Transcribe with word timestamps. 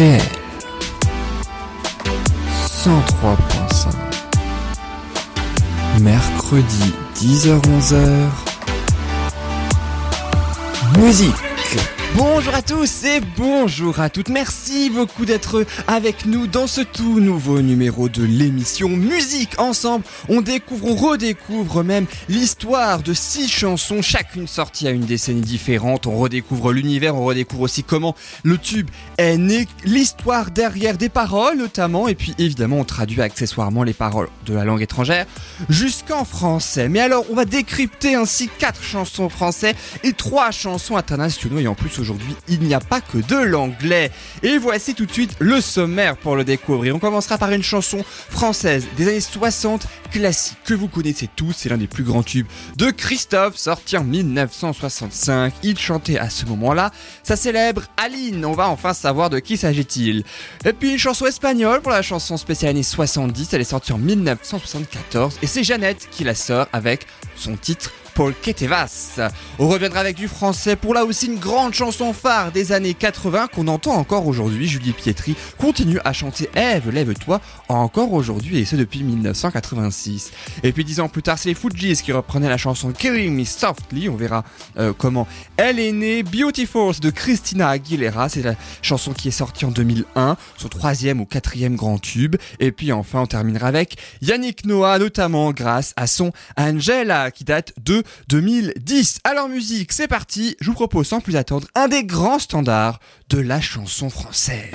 RDL 0.00 0.22
103.5 2.84 3.92
Mercredi 6.00 6.94
10h-11h 7.14 8.30
Musique 10.98 11.49
Bonjour 12.16 12.54
à 12.54 12.60
tous 12.60 13.04
et 13.04 13.20
bonjour 13.36 14.00
à 14.00 14.10
toutes. 14.10 14.30
Merci 14.30 14.90
beaucoup 14.90 15.24
d'être 15.24 15.64
avec 15.86 16.26
nous 16.26 16.48
dans 16.48 16.66
ce 16.66 16.80
tout 16.80 17.20
nouveau 17.20 17.62
numéro 17.62 18.08
de 18.08 18.24
l'émission 18.24 18.88
Musique 18.88 19.58
Ensemble. 19.58 20.04
On 20.28 20.40
découvre, 20.40 20.86
on 20.86 20.96
redécouvre 20.96 21.84
même 21.84 22.06
l'histoire 22.28 23.02
de 23.02 23.14
six 23.14 23.48
chansons, 23.48 24.02
chacune 24.02 24.48
sortie 24.48 24.88
à 24.88 24.90
une 24.90 25.04
décennie 25.04 25.40
différente. 25.40 26.08
On 26.08 26.18
redécouvre 26.18 26.72
l'univers, 26.72 27.14
on 27.14 27.24
redécouvre 27.24 27.62
aussi 27.62 27.84
comment 27.84 28.16
le 28.42 28.58
tube 28.58 28.90
est 29.16 29.38
né, 29.38 29.68
l'histoire 29.84 30.50
derrière 30.50 30.98
des 30.98 31.08
paroles 31.10 31.58
notamment, 31.58 32.08
et 32.08 32.16
puis 32.16 32.34
évidemment 32.38 32.78
on 32.78 32.84
traduit 32.84 33.22
accessoirement 33.22 33.84
les 33.84 33.94
paroles 33.94 34.28
de 34.46 34.54
la 34.54 34.64
langue 34.64 34.82
étrangère 34.82 35.26
jusqu'en 35.68 36.24
français. 36.24 36.88
Mais 36.88 37.00
alors 37.00 37.24
on 37.30 37.34
va 37.34 37.44
décrypter 37.44 38.16
ainsi 38.16 38.50
quatre 38.58 38.82
chansons 38.82 39.28
françaises 39.28 39.76
et 40.02 40.12
trois 40.12 40.50
chansons 40.50 40.96
internationaux 40.96 41.60
et 41.60 41.68
en 41.68 41.76
plus 41.76 41.99
aujourd'hui, 42.00 42.34
il 42.48 42.60
n'y 42.60 42.74
a 42.74 42.80
pas 42.80 43.00
que 43.00 43.18
de 43.18 43.36
l'anglais. 43.36 44.10
Et 44.42 44.58
voici 44.58 44.94
tout 44.94 45.06
de 45.06 45.12
suite 45.12 45.36
le 45.38 45.60
sommaire 45.60 46.16
pour 46.16 46.36
le 46.36 46.44
découvrir. 46.44 46.96
On 46.96 46.98
commencera 46.98 47.38
par 47.38 47.52
une 47.52 47.62
chanson 47.62 48.04
française 48.30 48.86
des 48.96 49.08
années 49.08 49.20
60, 49.20 49.86
classique, 50.10 50.58
que 50.64 50.74
vous 50.74 50.88
connaissez 50.88 51.28
tous, 51.34 51.52
c'est 51.52 51.68
l'un 51.68 51.76
des 51.76 51.86
plus 51.86 52.04
grands 52.04 52.22
tubes 52.22 52.46
de 52.76 52.90
Christophe, 52.90 53.56
sorti 53.56 53.96
en 53.96 54.04
1965. 54.04 55.52
Il 55.62 55.78
chantait 55.78 56.18
à 56.18 56.30
ce 56.30 56.46
moment-là 56.46 56.90
sa 57.22 57.36
célèbre 57.36 57.82
Aline. 57.96 58.44
On 58.44 58.52
va 58.52 58.68
enfin 58.68 58.94
savoir 58.94 59.30
de 59.30 59.38
qui 59.38 59.56
s'agit-il. 59.56 60.24
Et 60.64 60.72
puis 60.72 60.92
une 60.92 60.98
chanson 60.98 61.26
espagnole 61.26 61.80
pour 61.80 61.92
la 61.92 62.02
chanson 62.02 62.36
spéciale 62.36 62.70
années 62.70 62.82
70, 62.82 63.52
elle 63.52 63.60
est 63.60 63.64
sortie 63.64 63.92
en 63.92 63.98
1974 63.98 65.38
et 65.42 65.46
c'est 65.46 65.64
Jeannette 65.64 66.08
qui 66.10 66.24
la 66.24 66.34
sort 66.34 66.66
avec 66.72 67.06
son 67.36 67.56
titre 67.56 67.92
Paul. 68.20 68.34
On 69.58 69.68
reviendra 69.68 70.00
avec 70.00 70.14
du 70.14 70.28
français 70.28 70.76
pour 70.76 70.92
là 70.92 71.06
aussi 71.06 71.26
une 71.26 71.38
grande 71.38 71.72
chanson 71.72 72.12
phare 72.12 72.52
des 72.52 72.72
années 72.72 72.92
80 72.92 73.46
qu'on 73.48 73.66
entend 73.66 73.94
encore 73.94 74.26
aujourd'hui. 74.26 74.68
Julie 74.68 74.92
Pietri 74.92 75.34
continue 75.56 75.98
à 76.04 76.12
chanter 76.12 76.50
Ève, 76.54 76.90
lève-toi 76.90 77.40
encore 77.68 78.12
aujourd'hui 78.12 78.58
et 78.58 78.66
ce 78.66 78.76
depuis 78.76 79.04
1986. 79.04 80.32
Et 80.62 80.72
puis 80.72 80.84
dix 80.84 81.00
ans 81.00 81.08
plus 81.08 81.22
tard, 81.22 81.38
c'est 81.38 81.48
les 81.48 81.54
Fujis 81.54 82.02
qui 82.02 82.12
reprenaient 82.12 82.50
la 82.50 82.58
chanson 82.58 82.92
Killing 82.92 83.34
Me 83.34 83.44
Softly. 83.44 84.10
On 84.10 84.16
verra 84.16 84.44
euh, 84.78 84.92
comment 84.96 85.26
elle 85.56 85.78
est 85.78 85.92
née. 85.92 86.22
Beautiful 86.22 86.94
de 87.00 87.08
Christina 87.08 87.70
Aguilera, 87.70 88.28
c'est 88.28 88.42
la 88.42 88.54
chanson 88.82 89.14
qui 89.14 89.28
est 89.28 89.32
sortie 89.32 89.64
en 89.64 89.70
2001, 89.70 90.36
son 90.58 90.68
troisième 90.68 91.20
ou 91.20 91.24
quatrième 91.24 91.76
grand 91.76 91.98
tube. 91.98 92.36
Et 92.58 92.70
puis 92.70 92.92
enfin, 92.92 93.20
on 93.20 93.26
terminera 93.26 93.68
avec 93.68 93.96
Yannick 94.20 94.66
Noah, 94.66 94.98
notamment 94.98 95.52
grâce 95.52 95.94
à 95.96 96.06
son 96.06 96.32
Angela 96.58 97.30
qui 97.30 97.44
date 97.44 97.72
de 97.82 98.02
2010. 98.28 99.18
Alors 99.24 99.48
musique, 99.48 99.92
c'est 99.92 100.08
parti, 100.08 100.56
je 100.60 100.66
vous 100.66 100.74
propose 100.74 101.08
sans 101.08 101.20
plus 101.20 101.36
attendre 101.36 101.66
un 101.74 101.88
des 101.88 102.04
grands 102.04 102.38
standards 102.38 103.00
de 103.28 103.38
la 103.38 103.60
chanson 103.60 104.10
française. 104.10 104.70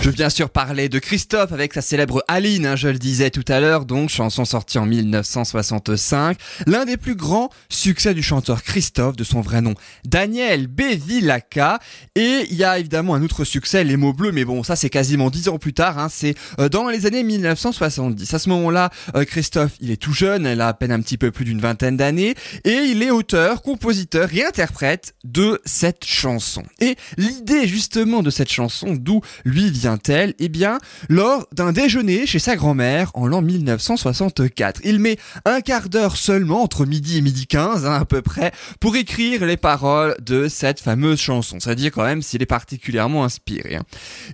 Je 0.00 0.10
veux 0.10 0.14
bien 0.14 0.30
sûr 0.30 0.50
parler 0.50 0.88
de 0.88 1.00
Christophe 1.00 1.50
avec 1.50 1.74
sa 1.74 1.80
célèbre 1.80 2.22
Aline, 2.28 2.64
hein, 2.64 2.76
je 2.76 2.86
le 2.86 2.98
disais 2.98 3.30
tout 3.30 3.44
à 3.48 3.58
l'heure, 3.58 3.86
donc 3.86 4.08
chanson 4.08 4.44
sortie 4.44 4.78
en 4.78 4.86
1965, 4.86 6.38
l'un 6.66 6.84
des 6.84 6.96
plus 6.96 7.16
grands 7.16 7.50
succès 7.68 8.14
du 8.14 8.22
chanteur 8.22 8.62
Christophe, 8.62 9.16
de 9.16 9.24
son 9.24 9.40
vrai 9.40 9.62
nom 9.62 9.74
Daniel 10.04 10.68
Bevilacqua, 10.68 11.80
et 12.14 12.46
il 12.48 12.56
y 12.56 12.62
a 12.62 12.78
évidemment 12.78 13.16
un 13.16 13.22
autre 13.24 13.42
succès, 13.42 13.82
Les 13.82 13.96
mots 13.96 14.12
bleus, 14.12 14.30
mais 14.30 14.44
bon 14.44 14.62
ça 14.62 14.76
c'est 14.76 14.90
quasiment 14.90 15.28
dix 15.28 15.48
ans 15.48 15.58
plus 15.58 15.72
tard, 15.72 15.98
hein, 15.98 16.08
c'est 16.08 16.36
euh, 16.60 16.68
dans 16.68 16.88
les 16.88 17.06
années 17.06 17.24
1970. 17.24 18.32
À 18.32 18.38
ce 18.38 18.48
moment-là, 18.50 18.90
euh, 19.16 19.24
Christophe 19.24 19.72
il 19.80 19.90
est 19.90 19.96
tout 19.96 20.12
jeune, 20.12 20.46
il 20.46 20.60
a 20.60 20.68
à 20.68 20.74
peine 20.74 20.92
un 20.92 21.00
petit 21.00 21.18
peu 21.18 21.32
plus 21.32 21.44
d'une 21.44 21.60
vingtaine 21.60 21.96
d'années, 21.96 22.36
et 22.64 22.74
il 22.74 23.02
est 23.02 23.10
auteur, 23.10 23.62
compositeur 23.62 24.32
et 24.32 24.44
interprète 24.44 25.14
de 25.24 25.60
cette 25.64 26.04
chanson. 26.04 26.62
Et 26.80 26.94
l'idée 27.16 27.66
justement 27.66 28.22
de 28.22 28.30
cette 28.30 28.52
chanson, 28.52 28.94
d'où 28.94 29.20
lui 29.44 29.70
vient 29.70 29.85
tel 29.96 30.34
Eh 30.40 30.48
bien, 30.48 30.78
lors 31.08 31.46
d'un 31.52 31.72
déjeuner 31.72 32.26
chez 32.26 32.40
sa 32.40 32.56
grand-mère 32.56 33.10
en 33.14 33.26
l'an 33.26 33.42
1964. 33.42 34.80
Il 34.84 34.98
met 34.98 35.18
un 35.44 35.60
quart 35.60 35.88
d'heure 35.88 36.16
seulement, 36.16 36.62
entre 36.62 36.84
midi 36.84 37.18
et 37.18 37.20
midi 37.20 37.46
15 37.46 37.86
hein, 37.86 37.92
à 37.92 38.04
peu 38.04 38.22
près, 38.22 38.52
pour 38.80 38.96
écrire 38.96 39.46
les 39.46 39.56
paroles 39.56 40.16
de 40.20 40.48
cette 40.48 40.80
fameuse 40.80 41.20
chanson. 41.20 41.60
C'est-à-dire 41.60 41.92
quand 41.92 42.04
même 42.04 42.22
s'il 42.22 42.42
est 42.42 42.46
particulièrement 42.46 43.24
inspiré. 43.24 43.76
Hein. 43.76 43.84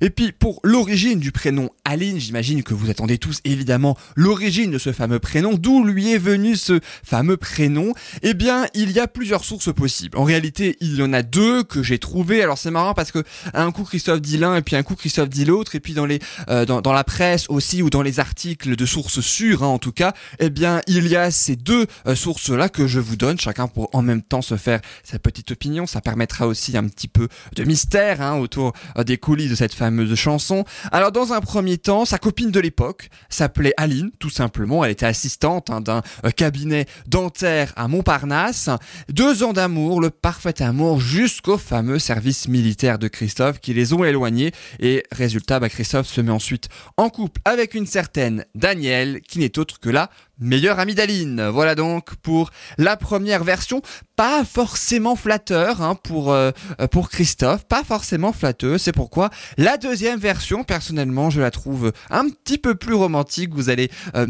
Et 0.01 0.11
puis, 0.11 0.33
pour 0.33 0.61
l'origine 0.65 1.21
du 1.21 1.33
prénom 1.33 1.71
Aline, 1.85 2.19
j'imagine 2.19 2.63
que 2.63 2.75
vous 2.75 2.89
attendez 2.89 3.19
tous 3.19 3.41
évidemment 3.45 3.97
l'origine 4.17 4.71
de 4.71 4.79
ce 4.79 4.93
fameux 4.93 5.19
prénom, 5.19 5.55
d'où 5.55 5.85
lui 5.85 6.13
est 6.13 6.19
venu 6.19 6.57
ce 6.57 6.81
fameux 7.03 7.37
prénom? 7.37 7.93
Eh 8.23 8.35
bien, 8.35 8.67
il 8.75 8.93
y 8.93 9.01
a 9.01 9.07
plusieurs 9.07 9.45
sources 9.45 9.73
possibles. 9.73 10.17
En 10.17 10.25
réalité, 10.25 10.77
il 10.81 10.97
y 10.97 11.03
en 11.03 11.13
a 11.13 11.23
deux 11.23 11.65
que 11.65 11.83
j'ai 11.83 11.99
trouvées. 11.99 12.43
Alors 12.43 12.59
c'est 12.59 12.71
marrant 12.71 12.95
parce 12.95 13.13
que 13.13 13.23
un 13.55 13.71
coup 13.73 13.85
Christophe 13.85 14.21
dit 14.21 14.43
et 14.43 14.63
puis 14.63 14.77
un 14.77 14.83
coup 14.83 14.97
Christophe 14.97 15.29
dit 15.29 15.42
l'autre 15.45 15.75
et 15.75 15.81
puis 15.81 15.95
dans 15.95 16.07
les 16.07 16.19
euh, 16.49 16.65
dans, 16.65 16.93
la 16.93 17.05
presse 17.05 17.47
aussi 17.49 17.83
ou 17.83 17.91
dans 17.91 18.03
les 18.03 18.21
articles 18.21 18.77
de 18.77 18.87
sources 18.87 19.21
sûres 19.21 19.63
hein, 19.63 19.69
en 19.69 19.79
tout 19.79 19.93
cas 19.93 20.13
eh 20.39 20.51
bien 20.51 20.81
il 20.87 21.09
y 21.09 21.17
a 21.17 21.31
ces 21.31 21.57
deux 21.57 21.87
euh, 22.07 22.15
sources 22.15 22.51
là 22.51 22.69
que 22.69 22.87
je 22.87 23.01
vous 23.01 23.17
donne 23.17 23.39
chacun 23.39 23.69
pour 23.69 23.89
en 23.93 24.03
même 24.03 24.23
temps 24.23 24.43
se 24.43 24.57
faire 24.57 24.81
sa 25.05 25.19
petite 25.19 25.51
opinion. 25.53 25.87
Ça 25.87 26.01
permettra 26.01 26.47
aussi 26.47 26.77
un 26.77 26.87
petit 26.89 27.09
peu 27.09 27.29
de 27.55 27.65
mystère 27.65 28.21
hein, 28.21 28.39
autour 28.39 28.73
euh, 28.97 29.05
des 29.05 29.19
coulisses 29.19 29.51
de 29.51 29.55
cette 29.55 29.75
fameuse 29.75 30.15
chanson. 30.15 30.65
Alors 30.91 31.13
dans 31.13 31.33
un 31.33 31.41
premier 31.41 31.79
temps 31.79 32.05
sa 32.05 32.19
copine 32.19 32.51
de 32.51 32.61
l'époque 32.61 33.09
s'appelait 33.29 33.75
Aline 33.77 34.11
tout 34.19 34.31
simplement. 34.31 34.85
Elle 34.85 34.93
était 34.93 35.07
assistante 35.07 35.71
hein, 35.71 35.81
d'un 35.81 36.03
cabinet 36.37 36.87
dentaire 37.07 37.73
à 37.77 37.89
Montparnasse. 37.89 38.71
Deux 39.09 39.43
ans 39.43 39.53
d'amour 39.53 40.01
le 40.01 40.11
parfait 40.11 40.63
amour 40.63 41.01
jusqu'au 41.01 41.59
fameux 41.59 41.99
service 41.99 42.49
militaire 42.49 42.99
de 42.99 43.09
Christophe 43.09 43.61
qui 43.61 43.75
les 43.75 43.93
ont 43.93 44.05
éloignés 44.05 44.53
et 44.81 45.05
résultat 45.13 45.32
résultat, 45.33 45.67
Christophe 45.71 46.09
se 46.09 46.21
met 46.21 46.31
ensuite 46.31 46.69
en 46.99 47.09
couple 47.09 47.41
avec 47.47 47.73
une 47.75 47.87
certaine 47.87 48.45
Danielle, 48.55 49.23
qui 49.23 49.39
n'est 49.39 49.59
autre 49.59 49.81
que 49.81 49.89
la 49.89 50.11
meilleure 50.43 50.79
amie 50.79 50.95
d'Aline. 50.95 51.49
Voilà 51.49 51.75
donc 51.75 52.15
pour 52.17 52.51
la 52.79 52.97
première 52.97 53.45
version, 53.45 53.83
pas 54.17 54.45
forcément 54.45 55.17
flatteur 55.17 55.83
hein, 55.83 55.95
pour 55.95 56.33
euh, 56.33 56.51
pour 56.91 57.09
Christophe, 57.09 57.65
pas 57.67 57.85
forcément 57.85 58.33
flatteur. 58.33 58.79
C'est 58.79 58.93
pourquoi 58.93 59.31
la 59.57 59.77
deuxième 59.77 60.19
version, 60.19 60.65
personnellement, 60.65 61.31
je 61.31 61.41
la 61.41 61.51
trouve 61.51 61.93
un 62.11 62.29
petit 62.29 62.59
peu 62.59 62.75
plus 62.75 62.95
romantique. 62.95 63.55
Vous 63.55 63.71
allez 63.71 63.91
euh, 64.15 64.27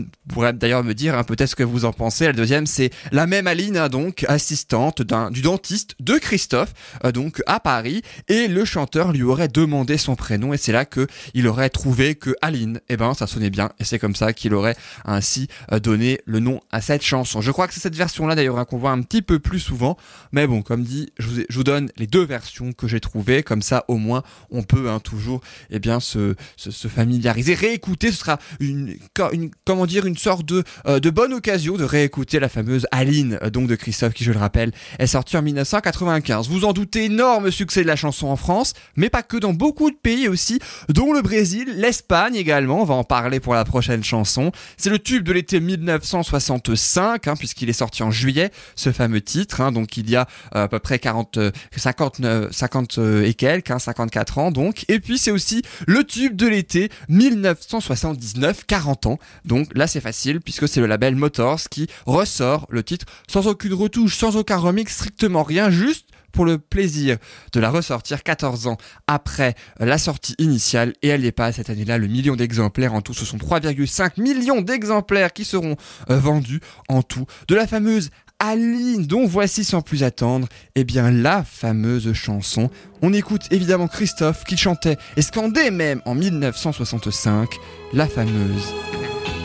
d'ailleurs 0.53 0.85
me 0.85 0.95
dire 0.95 1.17
hein, 1.17 1.25
peut-être 1.25 1.51
ce 1.51 1.57
que 1.57 1.63
vous 1.63 1.85
en 1.85 1.93
pensez. 1.93 2.27
La 2.27 2.33
deuxième, 2.33 2.67
c'est 2.67 2.91
la 3.11 3.27
même 3.27 3.47
Aline, 3.47 3.77
hein, 3.77 3.89
donc 3.89 4.25
assistante 4.29 5.03
du 5.31 5.43
dentiste 5.43 5.95
de 6.01 6.19
Christophe, 6.19 6.73
euh, 7.05 7.13
donc 7.13 7.43
à 7.47 7.61
Paris, 7.61 8.03
et 8.29 8.49
le 8.49 8.65
chanteur 8.65 9.13
lui 9.13 9.23
aurait 9.23 9.49
demandé 9.49 9.99
son 9.99 10.17
prénom, 10.17 10.53
et 10.53 10.57
c'est 10.57 10.73
là 10.73 10.85
que 10.85 11.07
il 11.35 11.47
aurait 11.47 11.71
trouvé 11.71 12.15
que 12.15 12.35
Aline, 12.43 12.81
eh 12.89 12.97
ben 12.97 13.15
ça 13.15 13.27
sonnait 13.27 13.51
bien, 13.51 13.71
et 13.79 13.85
c'est 13.85 13.99
comme 13.99 14.15
ça 14.15 14.33
qu'il 14.33 14.55
aurait 14.55 14.77
ainsi 15.05 15.49
euh, 15.73 15.81
le 16.25 16.41
nom 16.41 16.61
à 16.71 16.81
cette 16.81 17.03
chanson. 17.03 17.41
Je 17.41 17.51
crois 17.51 17.69
que 17.69 17.75
c'est 17.75 17.81
cette 17.81 17.97
version-là 17.97 18.35
d'ailleurs 18.35 18.59
hein, 18.59 18.65
qu'on 18.65 18.79
voit 18.79 18.91
un 18.91 19.03
petit 19.03 19.23
peu 19.23 19.39
plus 19.39 19.61
souvent. 19.61 19.97
Mais 20.33 20.47
bon, 20.47 20.63
comme 20.63 20.83
dit, 20.83 21.13
je 21.19 21.29
vous, 21.51 21.65
donne 21.65 21.91
les 21.97 22.07
deux 22.07 22.25
versions 22.25 22.73
que 22.73 22.89
j'ai 22.89 23.01
trouvées. 23.01 23.43
Comme 23.43 23.63
ça, 23.63 23.85
au 23.89 23.97
moins, 23.97 24.23
on 24.51 24.63
peut 24.63 24.91
hein, 24.91 25.01
toujours 25.01 25.41
eh 25.71 25.79
bien, 25.79 26.01
se, 26.01 26.35
se, 26.57 26.89
familiariser, 26.89 27.55
réécouter. 27.55 28.11
Ce 28.11 28.19
sera 28.19 28.39
une, 28.61 28.97
une, 29.33 29.51
comment 29.65 29.87
dire, 29.87 30.07
une 30.07 30.17
sorte 30.17 30.45
de, 30.45 30.65
euh, 30.87 31.01
de 31.01 31.11
bonne 31.11 31.33
occasion 31.33 31.77
de 31.77 31.85
réécouter 31.85 32.41
la 32.41 32.49
fameuse 32.49 32.87
Aline, 32.91 33.39
euh, 33.43 33.51
donc 33.51 33.69
de 33.69 33.75
Christophe, 33.75 34.15
qui 34.15 34.25
je 34.25 34.33
le 34.33 34.39
rappelle, 34.39 34.73
est 34.99 35.07
sortie 35.07 35.37
en 35.37 35.43
1995. 35.43 36.49
Vous 36.49 36.65
en 36.65 36.73
doutez, 36.73 37.05
énorme 37.05 37.51
succès 37.51 37.83
de 37.83 37.87
la 37.87 37.97
chanson 37.97 38.29
en 38.29 38.37
France, 38.37 38.75
mais 38.97 39.11
pas 39.11 39.23
que 39.23 39.37
dans 39.37 39.53
beaucoup 39.53 39.91
de 39.91 39.97
pays 39.97 40.29
aussi, 40.29 40.59
dont 40.89 41.13
le 41.13 41.23
Brésil, 41.23 41.75
l'Espagne 41.77 42.35
également. 42.35 42.83
On 42.83 42.85
va 42.85 42.95
en 42.95 43.05
parler 43.05 43.41
pour 43.41 43.55
la 43.55 43.65
prochaine 43.65 44.05
chanson. 44.05 44.53
C'est 44.77 44.91
le 44.91 44.99
tube 44.99 45.25
de 45.25 45.33
l'été 45.33 45.61
19 45.61 45.92
1965, 45.99 47.29
hein, 47.29 47.35
puisqu'il 47.37 47.69
est 47.69 47.75
sorti 47.75 48.03
en 48.03 48.11
juillet, 48.11 48.51
ce 48.77 48.93
fameux 48.93 49.21
titre. 49.21 49.61
Hein, 49.61 49.73
donc 49.73 49.97
il 49.97 50.11
y 50.11 50.17
a 50.17 50.27
euh, 50.55 50.65
à 50.65 50.69
peu 50.69 50.79
près 50.79 50.99
40, 50.99 51.39
50, 51.77 52.21
50 52.51 52.99
et 53.25 53.35
quelques, 53.35 53.81
54 53.81 54.39
hein, 54.39 54.43
ans 54.43 54.51
donc. 54.51 54.85
Et 54.89 55.01
puis 55.01 55.19
c'est 55.19 55.31
aussi 55.31 55.63
le 55.87 56.05
tube 56.05 56.37
de 56.37 56.47
l'été 56.47 56.91
1979, 57.09 58.65
40 58.67 59.07
ans. 59.07 59.19
Donc 59.45 59.69
là 59.75 59.87
c'est 59.87 60.01
facile 60.01 60.41
puisque 60.41 60.69
c'est 60.69 60.81
le 60.81 60.87
label 60.87 61.17
Motors 61.17 61.61
qui 61.71 61.89
ressort 62.07 62.67
le 62.71 62.83
titre 62.83 63.07
sans 63.29 63.47
aucune 63.47 63.75
retouche, 63.75 64.17
sans 64.17 64.37
aucun 64.37 64.57
remix, 64.57 64.93
strictement 64.93 65.43
rien, 65.43 65.71
juste 65.71 66.07
pour 66.33 66.45
le 66.45 66.59
plaisir 66.59 67.19
de 67.53 67.61
la 67.61 67.71
ressortir 67.71 68.23
14 68.23 68.67
ans 68.67 68.77
après 69.07 69.55
la 69.79 69.99
sortie 69.99 70.35
initiale 70.39 70.95
et 71.03 71.09
elle 71.09 71.23
n'est 71.23 71.33
pas 71.33 71.53
cette 71.53 71.71
année-là 71.71 71.99
le 71.99 72.07
million 72.07 72.37
d'exemplaires 72.37 72.95
en 72.95 73.01
tout. 73.01 73.15
Ce 73.15 73.25
sont 73.25 73.37
3,5 73.37 74.21
millions 74.21 74.61
d'exemplaires 74.61 75.33
qui 75.33 75.45
seront 75.45 75.77
euh, 76.11 76.19
vendus 76.19 76.61
en 76.89 77.03
tout 77.03 77.27
de 77.49 77.55
la 77.55 77.67
fameuse 77.67 78.11
Aline, 78.45 79.07
dont 79.07 79.25
voici 79.25 79.63
sans 79.63 79.83
plus 79.83 80.03
attendre, 80.03 80.49
eh 80.75 80.83
bien 80.83 81.13
la 81.13 81.45
fameuse 81.45 82.13
chanson. 82.13 82.71
On 83.01 83.13
écoute 83.13 83.43
évidemment 83.53 83.87
Christophe 83.87 84.43
qui 84.43 84.57
chantait 84.57 84.97
et 85.17 85.23
scandait 85.23 85.71
même 85.71 86.03
en 86.07 86.17
1965 86.17 87.49
la 87.93 88.09
fameuse 88.09 88.75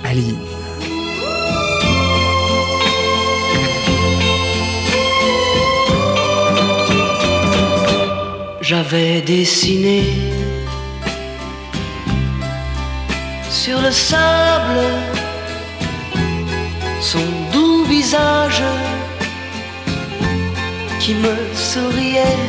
Aline. 0.04 0.57
J'avais 8.70 9.22
dessiné 9.22 10.04
sur 13.50 13.80
le 13.80 13.92
sable 13.92 14.82
son 17.00 17.26
doux 17.54 17.86
visage 17.86 18.62
qui 21.00 21.14
me 21.14 21.34
souriait. 21.56 22.44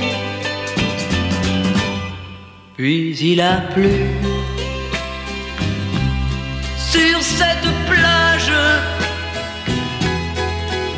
Puis 2.77 3.17
il 3.21 3.41
a 3.41 3.59
plu 3.73 3.99
sur 6.77 7.23
cette 7.23 7.71
plage, 7.87 8.53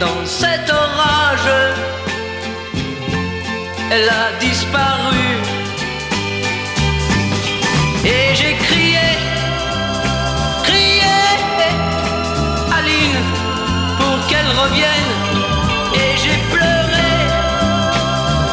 dans 0.00 0.24
cet 0.24 0.70
orage, 0.70 1.89
elle 3.90 4.08
a 4.08 4.38
disparu. 4.38 5.26
Et 8.04 8.34
j'ai 8.34 8.54
crié, 8.66 9.08
crié, 10.62 11.18
Aline, 12.76 13.20
pour 13.98 14.16
qu'elle 14.28 14.50
revienne. 14.62 15.12
Et 16.02 16.10
j'ai 16.22 16.38
pleuré, 16.54 17.10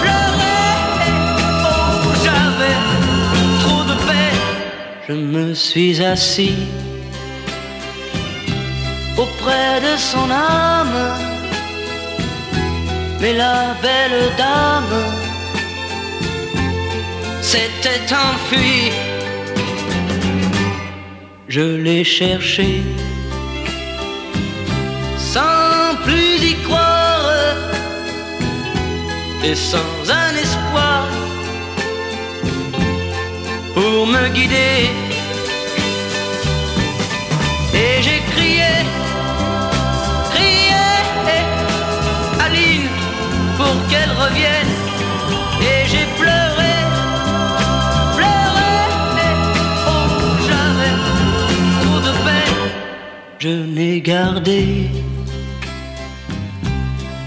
pleuré, 0.01 0.59
oh 1.65 2.13
j'avais 2.23 2.77
trop 3.63 3.83
de 3.91 3.95
peine. 4.07 4.41
Je 5.07 5.13
me 5.13 5.53
suis 5.53 6.03
assis 6.03 6.57
auprès 9.17 9.79
de 9.81 9.97
son 9.97 10.29
âme. 10.31 10.99
Mais 13.19 13.33
la 13.33 13.73
belle 13.81 14.31
dame 14.37 15.26
s'était 17.51 18.13
enfuie. 18.29 18.91
Je 21.47 21.65
l'ai 21.83 22.03
cherché 22.03 22.81
sans 25.17 25.95
plus 26.05 26.35
y 26.51 26.55
croire 26.65 27.55
et 29.45 29.55
sans 29.55 29.95
un 30.23 30.33
espoir 30.45 31.05
pour 33.75 34.05
me 34.15 34.23
guider. 34.35 34.79
Et 37.83 37.95
j'ai 38.05 38.21
crié, 38.33 38.73
crié, 40.33 40.85
Aline, 42.45 42.89
pour 43.57 43.75
qu'elle 43.89 44.13
revienne. 44.23 44.73
Et 45.69 45.79
j'ai 45.91 46.07
pleuré, 46.19 46.46
Je 53.39 53.49
n'ai 53.49 54.01
gardé 54.01 54.89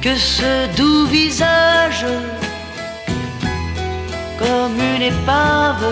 que 0.02 0.16
ce 0.16 0.66
doux 0.76 1.06
visage 1.06 2.04
comme 4.40 4.80
une 4.96 5.02
épave 5.02 5.86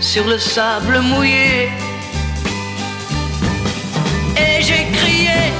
sur 0.00 0.26
le 0.26 0.38
sable 0.38 0.98
mouillé. 1.02 1.68
Et 4.36 4.60
j'ai 4.60 4.88
crié, 4.98 5.52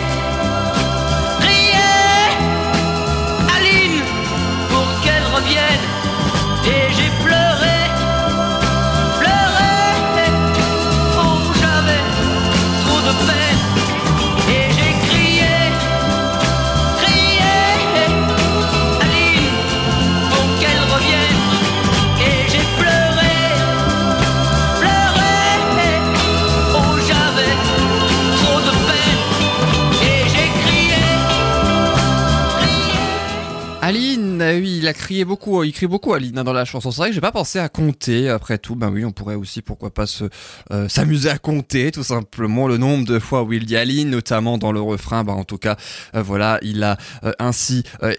oui, 34.61 34.79
il 34.79 34.89
a 34.89 34.93
crié 34.93 35.25
beaucoup, 35.25 35.63
il 35.65 35.73
crie 35.73 35.87
beaucoup 35.87 36.13
Aline 36.13 36.39
hein, 36.39 36.45
dans 36.45 36.53
la 36.53 36.65
chanson. 36.65 36.91
C'est 36.91 36.99
vrai 36.99 37.09
que 37.09 37.15
j'ai 37.15 37.21
pas 37.21 37.33
pensé 37.33 37.59
à 37.59 37.69
compter. 37.69 38.29
Après 38.29 38.59
tout, 38.59 38.77
ben 38.77 38.91
oui, 38.91 39.05
on 39.05 39.13
pourrait 39.13 39.35
aussi, 39.35 39.63
pourquoi 39.63 39.93
pas, 39.93 40.07
se 40.07 40.25
euh, 40.73 40.89
s'amuser 40.89 41.31
à 41.31 41.39
compter 41.39 41.91
tout 41.91 42.05
simplement 42.05 42.69
le 42.69 42.77
nombre 42.77 43.07
de 43.07 43.19
fois 43.19 43.43
où 43.43 43.53
il 43.53 43.67
dit 43.67 43.77
Aline, 43.77 44.11
notamment 44.11 44.59
dans 44.59 44.73
le 44.73 44.81
refrain. 44.81 45.25
Ben 45.25 45.33
en 45.33 45.45
tout 45.45 45.59
cas, 45.59 45.77
euh, 46.15 46.23
voilà, 46.23 46.59
il 46.63 46.83
a 46.83 46.97
euh, 47.25 47.33
ainsi 47.39 47.83
euh, 48.03 48.15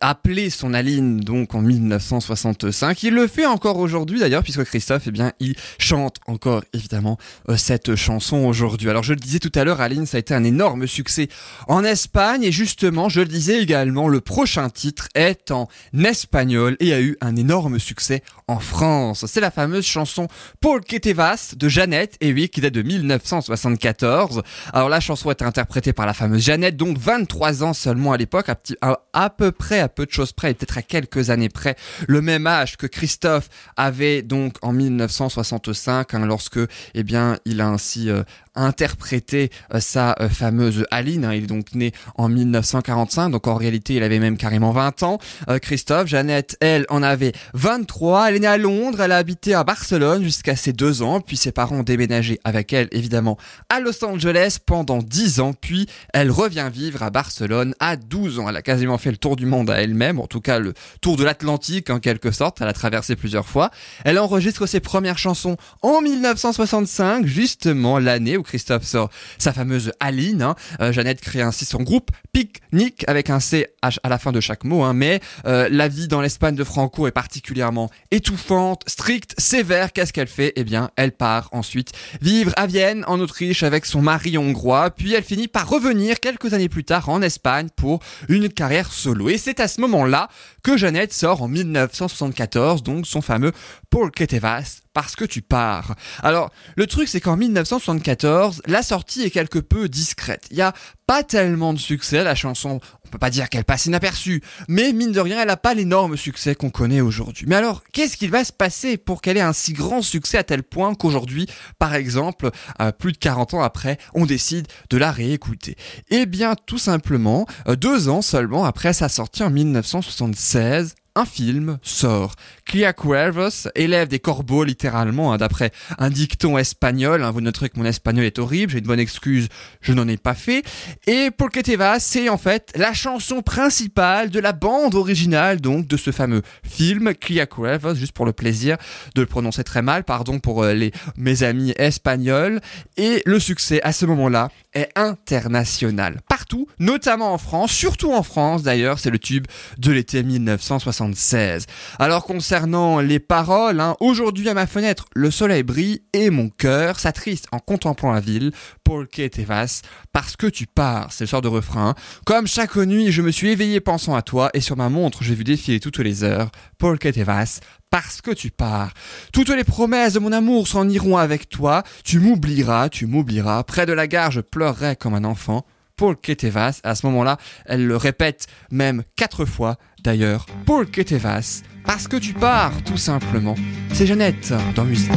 appelé 0.00 0.50
son 0.50 0.74
Aline 0.74 1.20
donc 1.20 1.54
en 1.54 1.62
1965. 1.62 3.02
Il 3.02 3.14
le 3.14 3.26
fait 3.26 3.46
encore 3.46 3.78
aujourd'hui 3.78 4.20
d'ailleurs 4.20 4.42
puisque 4.42 4.64
Christophe 4.64 5.04
eh 5.06 5.10
bien 5.10 5.32
il 5.40 5.54
chante 5.78 6.16
encore 6.26 6.62
évidemment 6.72 7.18
euh, 7.48 7.56
cette 7.56 7.94
chanson 7.94 8.38
aujourd'hui. 8.38 8.88
Alors 8.90 9.02
je 9.02 9.12
le 9.12 9.20
disais 9.20 9.38
tout 9.38 9.52
à 9.54 9.64
l'heure 9.64 9.80
Aline 9.80 10.06
ça 10.06 10.16
a 10.16 10.20
été 10.20 10.34
un 10.34 10.44
énorme 10.44 10.86
succès 10.86 11.28
en 11.68 11.84
Espagne 11.84 12.42
et 12.44 12.52
justement 12.52 13.08
je 13.08 13.20
le 13.20 13.26
disais 13.26 13.62
également 13.62 14.08
le 14.08 14.20
prochain 14.20 14.70
titre 14.70 15.08
est 15.14 15.50
en 15.50 15.68
espagnol 16.04 16.76
et 16.80 16.92
a 16.92 17.00
eu 17.00 17.16
un 17.20 17.36
énorme 17.36 17.78
succès 17.78 18.22
en 18.48 18.58
France. 18.58 19.24
C'est 19.26 19.40
la 19.40 19.50
fameuse 19.50 19.84
chanson 19.84 20.28
Paul 20.60 20.82
que 20.84 20.96
te 20.96 21.08
vas 21.10 21.54
de 21.56 21.68
Jeannette 21.68 22.16
et 22.20 22.32
oui 22.32 22.48
qui 22.48 22.60
date 22.60 22.74
de 22.74 22.82
1974. 22.82 24.42
Alors 24.72 24.88
la 24.88 25.00
chanson 25.00 25.30
est 25.30 25.42
interprétée 25.42 25.92
par 25.92 26.06
la 26.06 26.14
fameuse 26.14 26.42
Jeannette 26.42 26.76
donc 26.76 26.98
23 26.98 27.62
ans 27.64 27.72
seulement 27.72 28.12
à 28.12 28.16
l'époque 28.16 28.46
à, 28.80 29.30
peu 29.30 29.52
près 29.52 29.80
à 29.80 29.88
peu 29.88 30.06
de 30.06 30.10
choses 30.10 30.32
près 30.32 30.54
peut-être 30.54 30.78
à 30.78 30.82
quelques 30.82 31.30
années 31.30 31.48
près 31.48 31.76
le 32.06 32.20
même 32.20 32.46
âge 32.46 32.76
que 32.76 32.86
Christophe 32.86 33.48
avait 33.76 34.22
donc 34.22 34.56
en 34.62 34.72
1965 34.72 36.14
hein, 36.14 36.26
lorsque 36.26 36.60
eh 36.94 37.02
bien 37.02 37.38
il 37.44 37.60
a 37.60 37.68
ainsi 37.68 38.10
euh, 38.10 38.22
interprété 38.54 39.50
euh, 39.74 39.80
sa 39.80 40.14
euh, 40.20 40.28
fameuse 40.28 40.86
Aline. 40.90 41.24
hein. 41.24 41.34
il 41.34 41.44
est 41.44 41.46
donc 41.46 41.74
né 41.74 41.92
en 42.16 42.28
1945, 42.28 43.30
donc 43.30 43.46
en 43.46 43.54
réalité 43.54 43.94
il 43.94 44.02
avait 44.02 44.18
même 44.18 44.36
carrément 44.36 44.72
20 44.72 45.02
ans. 45.02 45.18
Euh, 45.48 45.58
Christophe, 45.58 46.06
Jeannette, 46.06 46.56
elle 46.60 46.86
en 46.88 47.02
avait 47.02 47.32
23. 47.54 48.28
Elle 48.28 48.36
est 48.36 48.40
née 48.40 48.46
à 48.46 48.58
Londres, 48.58 49.00
elle 49.00 49.12
a 49.12 49.16
habité 49.16 49.54
à 49.54 49.64
Barcelone 49.64 50.22
jusqu'à 50.22 50.56
ses 50.56 50.72
deux 50.72 51.02
ans, 51.02 51.20
puis 51.20 51.36
ses 51.36 51.52
parents 51.52 51.76
ont 51.76 51.82
déménagé 51.82 52.38
avec 52.44 52.72
elle 52.72 52.88
évidemment 52.92 53.38
à 53.68 53.80
Los 53.80 54.04
Angeles 54.04 54.58
pendant 54.64 54.98
10 54.98 55.40
ans, 55.40 55.54
puis 55.58 55.88
elle 56.12 56.30
revient 56.30 56.70
vivre 56.72 57.02
à 57.02 57.10
Barcelone 57.10 57.74
à 57.80 57.96
12 57.96 58.38
ans. 58.38 58.48
Elle 58.48 58.56
a 58.56 58.62
quasiment 58.62 58.98
fait 58.98 59.10
le 59.10 59.16
tour 59.16 59.36
du 59.36 59.46
monde 59.46 59.70
à 59.70 59.80
elle-même, 59.82 60.20
en 60.20 60.26
tout 60.26 60.40
cas 60.40 60.58
le 60.58 60.74
tour 61.00 61.16
de 61.16 61.24
l'Atlantique 61.24 61.90
en 61.90 62.00
quelque 62.00 62.30
sorte, 62.30 62.60
elle 62.60 62.68
a 62.68 62.72
traversé 62.72 63.16
plusieurs 63.16 63.48
fois. 63.48 63.70
Elle 64.04 64.18
enregistre 64.18 64.66
ses 64.66 64.80
premières 64.80 65.18
chansons 65.18 65.56
en 65.80 66.00
1965, 66.00 67.26
justement 67.26 67.98
l'année 67.98 68.36
où 68.36 68.41
Christophe 68.42 68.84
sort 68.84 69.10
sa 69.38 69.52
fameuse 69.52 69.92
Aline. 70.00 70.42
hein. 70.42 70.54
Euh, 70.80 70.92
Jeannette 70.92 71.20
crée 71.20 71.42
ainsi 71.42 71.64
son 71.64 71.82
groupe 71.82 72.10
Picnic 72.32 73.04
avec 73.08 73.30
un 73.30 73.40
CH 73.40 73.98
à 74.02 74.08
la 74.08 74.18
fin 74.18 74.32
de 74.32 74.40
chaque 74.40 74.64
mot, 74.64 74.82
hein. 74.82 74.92
mais 74.94 75.20
euh, 75.46 75.68
la 75.70 75.88
vie 75.88 76.08
dans 76.08 76.20
l'Espagne 76.20 76.54
de 76.54 76.64
Franco 76.64 77.06
est 77.06 77.12
particulièrement 77.12 77.90
étouffante, 78.10 78.82
stricte, 78.86 79.34
sévère. 79.38 79.92
Qu'est-ce 79.92 80.12
qu'elle 80.12 80.28
fait? 80.28 80.52
Eh 80.56 80.64
bien, 80.64 80.90
elle 80.96 81.12
part 81.12 81.48
ensuite 81.52 81.92
vivre 82.20 82.52
à 82.56 82.66
Vienne, 82.66 83.04
en 83.06 83.20
Autriche, 83.20 83.62
avec 83.62 83.86
son 83.86 84.00
mari 84.02 84.38
hongrois, 84.38 84.90
puis 84.90 85.12
elle 85.14 85.24
finit 85.24 85.48
par 85.48 85.68
revenir 85.68 86.20
quelques 86.20 86.54
années 86.54 86.68
plus 86.68 86.84
tard 86.84 87.08
en 87.08 87.22
Espagne 87.22 87.68
pour 87.76 88.00
une 88.28 88.48
carrière 88.48 88.92
solo. 88.92 89.28
Et 89.28 89.38
c'est 89.38 89.60
à 89.60 89.68
ce 89.68 89.80
moment-là 89.80 90.28
que 90.62 90.76
Jeannette 90.76 91.12
sort 91.12 91.42
en 91.42 91.48
1974, 91.48 92.82
donc 92.82 93.06
son 93.06 93.20
fameux 93.20 93.52
Por 93.90 94.10
que 94.10 94.24
te 94.24 94.36
vas 94.36 94.62
parce 94.92 95.16
que 95.16 95.24
tu 95.24 95.42
pars. 95.42 95.94
Alors, 96.22 96.50
le 96.76 96.86
truc 96.86 97.08
c'est 97.08 97.20
qu'en 97.20 97.36
1974, 97.36 98.62
la 98.66 98.82
sortie 98.82 99.22
est 99.22 99.30
quelque 99.30 99.58
peu 99.58 99.88
discrète. 99.88 100.46
Il 100.50 100.56
y 100.56 100.62
a 100.62 100.72
pas 101.06 101.22
tellement 101.22 101.72
de 101.72 101.78
succès, 101.78 102.24
la 102.24 102.34
chanson, 102.34 102.80
on 103.04 103.08
peut 103.08 103.18
pas 103.18 103.30
dire 103.30 103.48
qu'elle 103.48 103.64
passe 103.64 103.86
inaperçue, 103.86 104.42
mais 104.68 104.92
mine 104.92 105.12
de 105.12 105.20
rien, 105.20 105.42
elle 105.42 105.50
a 105.50 105.56
pas 105.56 105.74
l'énorme 105.74 106.16
succès 106.16 106.54
qu'on 106.54 106.70
connaît 106.70 107.00
aujourd'hui. 107.00 107.44
Mais 107.48 107.56
alors, 107.56 107.82
qu'est-ce 107.92 108.16
qu'il 108.16 108.30
va 108.30 108.44
se 108.44 108.52
passer 108.52 108.96
pour 108.96 109.20
qu'elle 109.20 109.36
ait 109.36 109.42
un 109.42 109.52
si 109.52 109.72
grand 109.72 110.02
succès 110.02 110.38
à 110.38 110.44
tel 110.44 110.62
point 110.62 110.94
qu'aujourd'hui, 110.94 111.46
par 111.78 111.94
exemple, 111.94 112.50
euh, 112.80 112.92
plus 112.92 113.12
de 113.12 113.18
40 113.18 113.54
ans 113.54 113.62
après, 113.62 113.98
on 114.14 114.26
décide 114.26 114.68
de 114.90 114.96
la 114.96 115.10
réécouter? 115.10 115.76
Eh 116.10 116.26
bien, 116.26 116.54
tout 116.66 116.78
simplement, 116.78 117.46
euh, 117.68 117.76
deux 117.76 118.08
ans 118.08 118.22
seulement 118.22 118.64
après 118.64 118.92
sa 118.92 119.08
sortie 119.08 119.42
en 119.42 119.50
1976, 119.50 120.94
un 121.14 121.24
film 121.24 121.78
sort. 121.82 122.34
Clia 122.64 122.92
Cuervos, 122.92 123.68
élève 123.74 124.08
des 124.08 124.18
corbeaux 124.18 124.64
littéralement, 124.64 125.32
hein, 125.32 125.36
d'après 125.36 125.72
un 125.98 126.10
dicton 126.10 126.58
espagnol. 126.58 127.22
Hein, 127.22 127.30
vous 127.30 127.40
noterez 127.40 127.68
que 127.68 127.78
mon 127.78 127.84
espagnol 127.84 128.24
est 128.24 128.38
horrible, 128.38 128.72
j'ai 128.72 128.78
une 128.78 128.86
bonne 128.86 129.00
excuse, 129.00 129.48
je 129.80 129.92
n'en 129.92 130.08
ai 130.08 130.16
pas 130.16 130.34
fait. 130.34 130.62
Et 131.06 131.30
Porque 131.30 131.62
te 131.62 131.76
vas, 131.76 132.00
c'est 132.00 132.28
en 132.28 132.38
fait 132.38 132.72
la 132.76 132.92
chanson 132.92 133.42
principale 133.42 134.30
de 134.30 134.40
la 134.40 134.52
bande 134.52 134.94
originale 134.94 135.60
donc 135.60 135.86
de 135.86 135.96
ce 135.96 136.10
fameux 136.10 136.42
film 136.62 137.14
Clia 137.14 137.46
Cuervos, 137.46 137.94
juste 137.94 138.12
pour 138.12 138.26
le 138.26 138.32
plaisir 138.32 138.76
de 139.14 139.20
le 139.20 139.26
prononcer 139.26 139.64
très 139.64 139.82
mal, 139.82 140.04
pardon 140.04 140.38
pour 140.38 140.62
euh, 140.62 140.72
les 140.72 140.92
mes 141.16 141.42
amis 141.42 141.72
espagnols. 141.76 142.60
Et 142.96 143.22
le 143.26 143.38
succès 143.38 143.80
à 143.82 143.92
ce 143.92 144.06
moment-là 144.06 144.50
est 144.74 144.88
international. 144.96 146.20
Partout, 146.28 146.66
notamment 146.78 147.32
en 147.32 147.38
France, 147.38 147.72
surtout 147.72 148.12
en 148.12 148.22
France 148.22 148.62
d'ailleurs, 148.62 148.98
c'est 148.98 149.10
le 149.10 149.18
tube 149.18 149.46
de 149.78 149.92
l'été 149.92 150.22
1976. 150.22 151.66
Alors 151.98 152.24
concernant 152.24 153.00
les 153.00 153.18
paroles, 153.18 153.80
hein, 153.80 153.96
aujourd'hui 154.00 154.48
à 154.48 154.54
ma 154.54 154.66
fenêtre, 154.66 155.06
le 155.14 155.30
soleil 155.30 155.62
brille 155.62 156.02
et 156.12 156.30
mon 156.30 156.48
cœur 156.48 156.98
s'attriste 156.98 157.46
en 157.52 157.58
contemplant 157.58 158.12
la 158.12 158.20
ville, 158.20 158.52
porque 158.84 159.28
te 159.30 159.40
vas, 159.42 159.82
parce 160.12 160.36
que 160.36 160.46
tu 160.46 160.66
pars, 160.66 161.12
c'est 161.12 161.24
le 161.24 161.28
sort 161.28 161.42
de 161.42 161.48
refrain. 161.48 161.94
Comme 162.24 162.46
chaque 162.46 162.76
nuit, 162.76 163.12
je 163.12 163.22
me 163.22 163.30
suis 163.30 163.50
éveillé 163.50 163.80
pensant 163.80 164.14
à 164.14 164.22
toi 164.22 164.50
et 164.54 164.60
sur 164.60 164.76
ma 164.76 164.88
montre, 164.88 165.22
j'ai 165.22 165.34
vu 165.34 165.44
défiler 165.44 165.80
toutes 165.80 165.98
les 165.98 166.24
heures, 166.24 166.50
porque 166.78 167.12
te 167.12 167.20
vas, 167.20 167.60
parce 167.92 168.22
que 168.22 168.32
tu 168.32 168.50
pars. 168.50 168.92
Toutes 169.32 169.50
les 169.50 169.64
promesses 169.64 170.14
de 170.14 170.18
mon 170.18 170.32
amour 170.32 170.66
s'en 170.66 170.88
iront 170.88 171.18
avec 171.18 171.48
toi, 171.48 171.84
tu 172.04 172.18
m'oublieras, 172.18 172.88
tu 172.88 173.06
m'oublieras, 173.06 173.62
près 173.64 173.86
de 173.86 173.92
la 173.92 174.08
gare 174.08 174.32
je 174.32 174.40
pleurerai 174.40 174.96
comme 174.96 175.14
un 175.14 175.24
enfant. 175.24 175.64
Paul 175.94 176.16
Ketevas, 176.16 176.80
à 176.84 176.94
ce 176.94 177.06
moment-là, 177.06 177.36
elle 177.66 177.86
le 177.86 177.96
répète 177.96 178.46
même 178.70 179.04
quatre 179.14 179.44
fois 179.44 179.76
d'ailleurs. 180.02 180.46
Paul 180.64 180.90
Ketevas, 180.90 181.62
parce 181.84 182.08
que 182.08 182.16
tu 182.16 182.32
pars, 182.32 182.72
tout 182.82 182.96
simplement. 182.96 183.54
C'est 183.92 184.06
Jeannette 184.06 184.54
dans 184.74 184.84
Musique. 184.84 185.12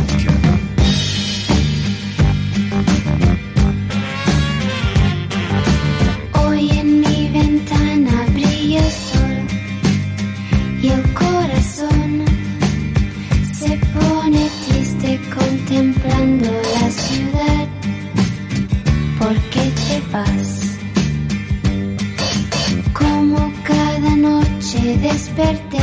Desperté 24.97 25.74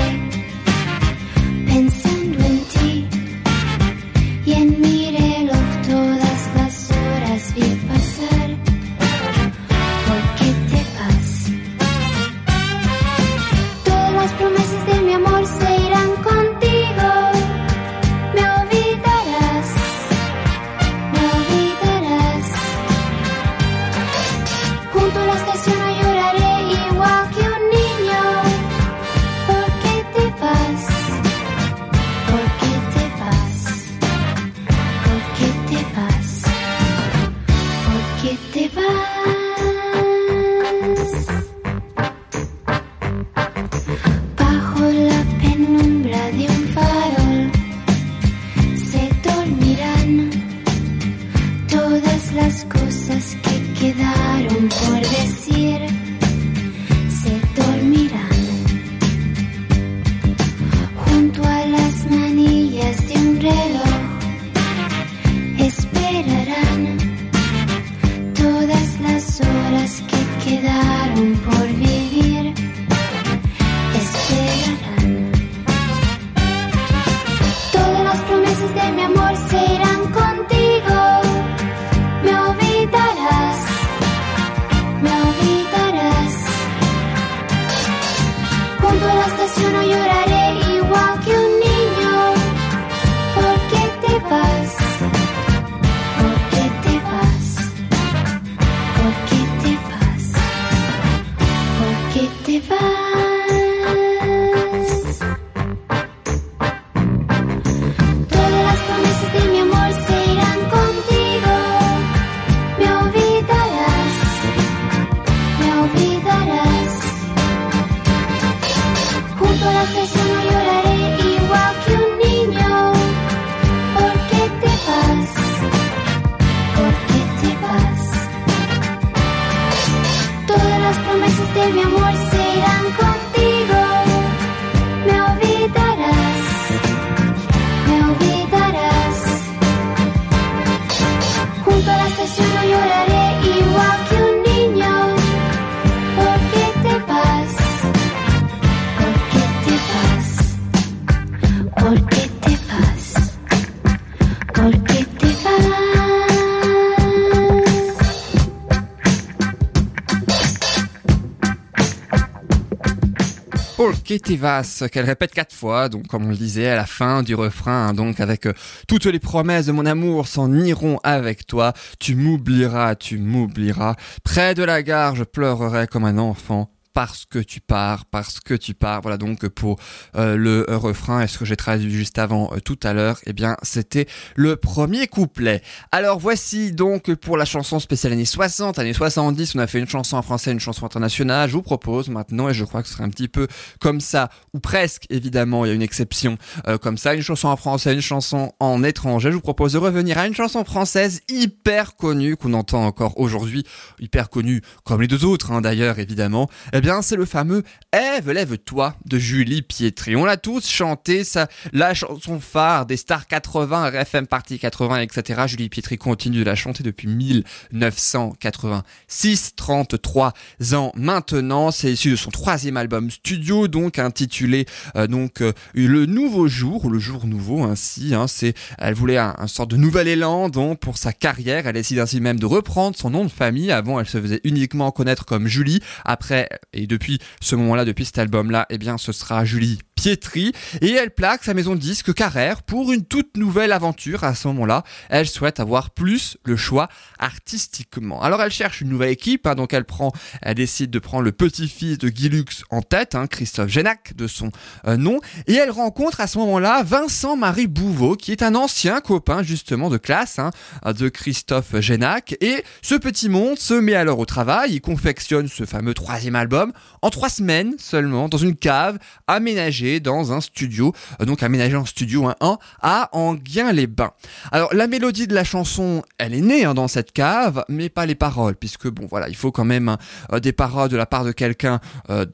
Paul 164.19 164.37
vas 164.37 164.63
qu'elle 164.91 165.07
répète 165.07 165.33
quatre 165.33 165.55
fois, 165.55 165.89
donc 165.89 166.07
comme 166.07 166.27
on 166.27 166.31
le 166.31 166.37
disait 166.37 166.69
à 166.69 166.77
la 166.77 166.85
fin 166.85 167.23
du 167.23 167.35
refrain, 167.35 167.89
hein, 167.89 167.95
donc 167.95 168.21
avec 168.21 168.47
euh, 168.47 168.53
toutes 168.87 169.07
les 169.07 169.19
promesses 169.19 169.67
de 169.67 169.73
mon 169.73 169.87
amour 169.87 170.27
s'en 170.29 170.53
iront 170.53 170.99
avec 171.03 171.47
toi, 171.47 171.73
tu 171.99 172.15
m'oublieras, 172.15 172.97
tu 172.97 173.19
m'oublieras, 173.19 173.97
près 174.23 174.55
de 174.55 174.65
la 174.65 174.83
gare 174.83 175.17
je 175.17 175.25
pleurerai 175.25 175.87
comme 175.87 176.05
un 176.05 176.19
enfant, 176.19 176.72
parce 176.93 177.25
que 177.25 177.39
tu 177.39 177.61
pars, 177.61 178.05
parce 178.07 178.41
que 178.41 178.55
tu 178.55 178.75
pars. 178.75 179.01
Voilà 179.03 179.17
donc 179.17 179.49
pour 179.49 179.79
euh, 180.17 180.37
le 180.37 180.69
euh, 180.71 180.77
refrain. 180.77 181.21
Est-ce 181.23 181.39
que 181.39 181.45
j'ai 181.45 181.57
traduit 181.57 181.91
juste 181.91 182.19
avant 182.19 182.51
euh, 182.53 182.61
tout 182.61 182.79
à 182.83 182.93
l'heure? 182.93 183.19
Eh 183.27 183.33
bien, 183.33 183.57
c'était 183.63 184.07
le 184.37 184.57
premier 184.57 185.07
couplet. 185.07 185.63
Alors 185.91 186.19
voici 186.19 186.73
donc 186.73 187.15
pour 187.15 187.37
la 187.37 187.45
chanson 187.45 187.81
spéciale 187.81 188.13
années 188.13 188.25
60, 188.25 188.79
années 188.79 188.93
70, 188.93 189.55
on 189.55 189.59
a 189.59 189.67
fait 189.67 189.79
une 189.79 189.89
chanson 189.89 190.17
en 190.17 190.23
français, 190.23 190.53
une 190.53 190.61
chanson 190.61 190.87
internationale. 190.87 191.49
Je 191.49 191.55
vous 191.55 191.63
propose 191.63 192.09
maintenant, 192.09 192.49
et 192.49 192.55
je 192.55 192.65
crois 192.65 192.83
que 192.83 192.89
ce 192.89 192.95
serait 192.95 193.05
un 193.05 193.11
petit 193.11 193.29
peu 193.29 193.47
comme 193.81 194.01
ça, 194.01 194.31
ou 194.53 194.61
presque 194.61 195.07
évidemment, 195.11 195.65
il 195.65 195.69
y 195.69 195.71
a 195.71 195.75
une 195.75 195.83
exception 195.83 196.37
euh, 196.69 196.79
comme 196.79 196.99
ça, 196.99 197.15
une 197.15 197.23
chanson 197.23 197.49
en 197.49 197.57
français, 197.57 197.95
une 197.95 198.01
chanson 198.01 198.53
en 198.61 198.83
étranger. 198.85 199.31
Je 199.31 199.37
vous 199.37 199.41
propose 199.41 199.73
de 199.73 199.79
revenir 199.79 200.19
à 200.19 200.27
une 200.27 200.35
chanson 200.35 200.65
française 200.65 201.21
hyper 201.29 201.97
connue 201.97 202.37
qu'on 202.37 202.53
entend 202.55 202.85
encore 202.85 203.19
aujourd'hui, 203.19 203.65
hyper 203.99 204.29
connue 204.29 204.63
comme 204.85 205.01
les 205.01 205.09
deux 205.09 205.25
autres 205.25 205.53
hein, 205.53 205.61
d'ailleurs 205.61 205.99
évidemment. 205.99 206.49
Eh 206.73 206.82
bien, 206.83 207.01
c'est 207.01 207.17
le 207.17 207.25
fameux 207.27 207.63
Ève, 207.93 208.33
lève-toi 208.33 208.97
de 209.05 209.19
Julie 209.19 209.63
Pietri. 209.63 210.17
On 210.17 210.25
l'a 210.25 210.37
tous 210.37 210.69
chanté, 210.69 211.23
ça, 211.23 211.47
la 211.73 211.95
chanson 211.95 212.41
phare 212.41 212.87
des 212.87 212.97
stars 212.97 213.29
80, 213.29 213.91
RFM 213.91 214.27
Party 214.27 214.59
80, 214.59 215.03
etc. 215.03 215.43
Julie 215.47 215.69
Pietri 215.69 215.97
continue 215.97 216.41
de 216.41 216.45
la 216.45 216.57
chanter 216.57 216.83
depuis 216.83 217.07
1986, 217.07 219.53
33 219.55 220.33
ans 220.73 220.91
maintenant. 220.97 221.71
C'est 221.71 221.93
issu 221.93 222.11
de 222.11 222.17
son 222.17 222.33
troisième 222.33 222.77
album 222.77 223.13
studio, 223.13 223.69
donc 223.69 224.01
intitulé 224.01 224.67
euh, 224.97 225.07
donc 225.07 225.41
euh, 225.41 225.53
le 225.75 226.07
nouveau 226.07 226.49
jour 226.49 226.87
ou 226.87 226.91
le 226.91 226.99
jour 226.99 227.29
nouveau 227.29 227.63
ainsi. 227.63 228.13
Hein, 228.13 228.27
c'est, 228.27 228.55
elle 228.79 228.95
voulait 228.95 229.19
un, 229.19 229.37
un 229.39 229.47
sort 229.47 229.69
de 229.69 229.77
nouvel 229.77 230.09
élan 230.09 230.49
donc 230.49 230.81
pour 230.81 230.99
sa 230.99 231.13
carrière. 231.13 231.69
Elle 231.69 231.75
décide 231.75 232.01
ainsi 232.01 232.21
même 232.21 232.41
de 232.41 232.47
reprendre 232.47 232.97
son 232.97 233.11
nom 233.11 233.25
de 233.25 233.31
famille. 233.31 233.71
Avant, 233.71 234.01
elle 234.01 234.09
se 234.09 234.21
faisait 234.21 234.41
uniquement 234.43 234.91
connaître 234.91 235.27
comme 235.27 235.47
Julie. 235.47 235.79
Après 236.05 236.49
et 236.73 236.87
depuis 236.87 237.19
ce 237.41 237.57
moment-là, 237.57 237.85
depuis 237.85 238.05
cet 238.05 238.19
album-là, 238.19 238.67
eh 238.71 238.79
bien, 238.79 238.99
ce 238.99 239.13
sera 239.13 239.45
Julie 239.45 239.79
Et 240.05 240.93
elle 240.93 241.11
plaque 241.11 241.45
sa 241.45 241.55
maison 241.55 241.75
de 241.75 241.81
disques 241.81 242.13
Carrère 242.13 242.63
pour 242.63 242.93
une 242.93 243.05
toute 243.05 243.37
nouvelle 243.37 243.71
aventure. 243.73 244.25
À 244.25 244.35
ce 244.35 244.49
moment-là, 244.49 244.83
elle 245.09 245.29
souhaite 245.29 245.61
avoir 245.61 245.91
plus 245.91 246.39
le 246.45 246.57
choix 246.57 246.89
artistiquement. 247.19 248.21
Alors 248.21 248.43
elle 248.43 248.51
cherche 248.51 248.81
une 248.81 248.89
nouvelle 248.89 249.11
équipe, 249.11 249.47
hein, 249.47 249.55
donc 249.55 249.73
elle 249.73 249.85
prend, 249.85 250.13
elle 250.41 250.57
décide 250.57 250.91
de 250.91 250.99
prendre 250.99 251.23
le 251.23 251.33
petit-fils 251.33 251.99
de 251.99 252.09
Guy 252.09 252.29
Lux 252.29 252.65
en 252.71 252.83
tête, 252.83 253.15
hein, 253.15 253.27
Christophe 253.29 253.69
Génac 253.69 254.15
de 254.17 254.27
son 254.27 254.51
euh, 254.87 254.97
nom, 254.97 255.21
et 255.47 255.55
elle 255.55 255.71
rencontre 255.71 256.21
à 256.21 256.27
ce 256.27 256.39
moment-là 256.39 256.83
Vincent-Marie 256.83 257.69
Bouveau, 257.69 258.17
qui 258.17 258.33
est 258.33 258.43
un 258.43 258.55
ancien 258.55 259.01
copain 259.01 259.43
justement 259.43 259.89
de 259.89 259.99
classe 259.99 260.39
hein, 260.39 260.51
de 260.85 261.09
Christophe 261.09 261.79
Génac, 261.79 262.37
et 262.41 262.65
ce 262.83 262.97
petit 262.97 263.29
monde 263.29 263.59
se 263.59 263.75
met 263.75 263.95
alors 263.95 264.19
au 264.19 264.27
travail, 264.27 264.73
il 264.73 264.81
confectionne 264.81 265.49
ce 265.49 265.65
fameux 265.65 265.95
troisième 265.95 266.37
album 266.37 266.73
en 267.03 267.11
trois 267.11 267.29
semaines 267.29 267.75
seulement, 267.79 268.29
dans 268.29 268.39
une 268.39 268.57
cave 268.57 268.99
aménagée 269.27 269.92
dans 270.01 270.33
un 270.33 270.41
studio, 270.41 270.93
euh, 271.21 271.25
donc 271.25 271.43
aménagé 271.43 271.77
en 271.77 271.85
studio 271.85 272.27
hein, 272.27 272.37
un 272.41 272.59
à 272.81 273.09
Anguien-les-Bains. 273.13 274.13
Alors 274.51 274.75
la 274.75 274.87
mélodie 274.87 275.27
de 275.27 275.35
la 275.35 275.45
chanson, 275.45 276.03
elle 276.19 276.35
est 276.35 276.41
née 276.41 276.65
hein, 276.65 276.75
dans 276.75 276.89
cette 276.89 277.13
cave, 277.13 277.65
mais 277.69 277.89
pas 277.89 278.07
les 278.07 278.15
paroles, 278.15 278.57
puisque 278.57 278.89
bon 278.89 279.07
voilà, 279.09 279.29
il 279.29 279.37
faut 279.37 279.53
quand 279.53 279.65
même 279.65 279.89
hein, 279.89 279.99
euh, 280.33 280.41
des 280.41 280.53
paroles 280.53 280.89
de 280.89 280.97
la 280.97 281.07
part 281.07 281.25
de 281.25 281.33
quelqu'un 281.33 281.81
euh, 282.11 282.27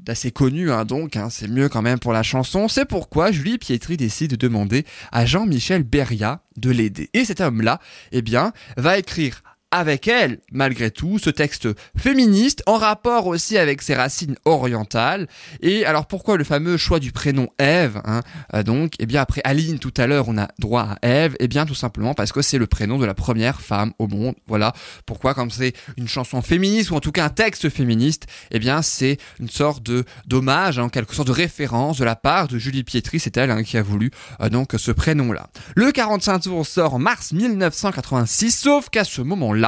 d'assez 0.00 0.30
connu, 0.30 0.70
hein, 0.72 0.84
donc 0.84 1.16
hein, 1.16 1.28
c'est 1.30 1.48
mieux 1.48 1.68
quand 1.68 1.82
même 1.82 1.98
pour 1.98 2.12
la 2.12 2.22
chanson. 2.22 2.68
C'est 2.68 2.86
pourquoi 2.86 3.32
Julie 3.32 3.58
Pietri 3.58 3.96
décide 3.96 4.32
de 4.32 4.36
demander 4.36 4.84
à 5.12 5.26
Jean-Michel 5.26 5.82
Beria 5.82 6.40
de 6.56 6.70
l'aider. 6.70 7.10
Et 7.14 7.24
cet 7.24 7.40
homme-là, 7.40 7.80
eh 8.12 8.22
bien, 8.22 8.52
va 8.76 8.98
écrire 8.98 9.42
avec 9.74 10.06
elle, 10.06 10.38
malgré 10.52 10.90
tout, 10.90 11.18
ce 11.18 11.30
texte 11.30 11.68
féministe, 11.96 12.62
en 12.66 12.76
rapport 12.76 13.26
aussi 13.26 13.58
avec 13.58 13.82
ses 13.82 13.94
racines 13.94 14.36
orientales. 14.44 15.26
Et 15.60 15.84
alors 15.84 16.06
pourquoi 16.06 16.36
le 16.36 16.44
fameux 16.44 16.76
choix 16.76 17.00
du 17.00 17.10
prénom 17.10 17.48
Ève 17.58 18.00
hein, 18.04 18.20
euh, 18.54 18.62
Donc, 18.62 18.92
eh 19.00 19.06
bien 19.06 19.20
après 19.20 19.40
Aline 19.42 19.80
tout 19.80 19.92
à 19.96 20.06
l'heure, 20.06 20.28
on 20.28 20.38
a 20.38 20.48
droit 20.60 20.82
à 21.02 21.06
Ève. 21.06 21.34
Eh 21.40 21.48
bien 21.48 21.66
tout 21.66 21.74
simplement 21.74 22.14
parce 22.14 22.30
que 22.30 22.40
c'est 22.40 22.58
le 22.58 22.68
prénom 22.68 22.98
de 22.98 23.04
la 23.04 23.14
première 23.14 23.60
femme 23.60 23.92
au 23.98 24.06
monde. 24.06 24.36
Voilà 24.46 24.72
pourquoi, 25.06 25.34
comme 25.34 25.50
c'est 25.50 25.72
une 25.96 26.06
chanson 26.06 26.40
féministe 26.40 26.92
ou 26.92 26.94
en 26.94 27.00
tout 27.00 27.12
cas 27.12 27.24
un 27.24 27.30
texte 27.30 27.68
féministe, 27.68 28.26
eh 28.52 28.60
bien 28.60 28.80
c'est 28.80 29.18
une 29.40 29.48
sorte 29.48 29.82
d'hommage, 30.26 30.78
hein, 30.78 30.84
en 30.84 30.88
quelque 30.88 31.14
sorte 31.14 31.28
de 31.28 31.32
référence 31.32 31.98
de 31.98 32.04
la 32.04 32.14
part 32.16 32.46
de 32.46 32.58
Julie 32.58 32.84
Pietri. 32.84 33.18
C'est 33.18 33.36
elle 33.36 33.50
hein, 33.50 33.64
qui 33.64 33.76
a 33.76 33.82
voulu 33.82 34.12
euh, 34.40 34.48
donc 34.48 34.74
ce 34.76 34.92
prénom-là. 34.92 35.48
Le 35.74 35.90
45 35.90 36.38
tours 36.40 36.66
sort 36.66 36.94
en 36.94 36.98
mars 37.00 37.32
1986, 37.32 38.52
sauf 38.52 38.88
qu'à 38.88 39.02
ce 39.02 39.20
moment-là, 39.20 39.63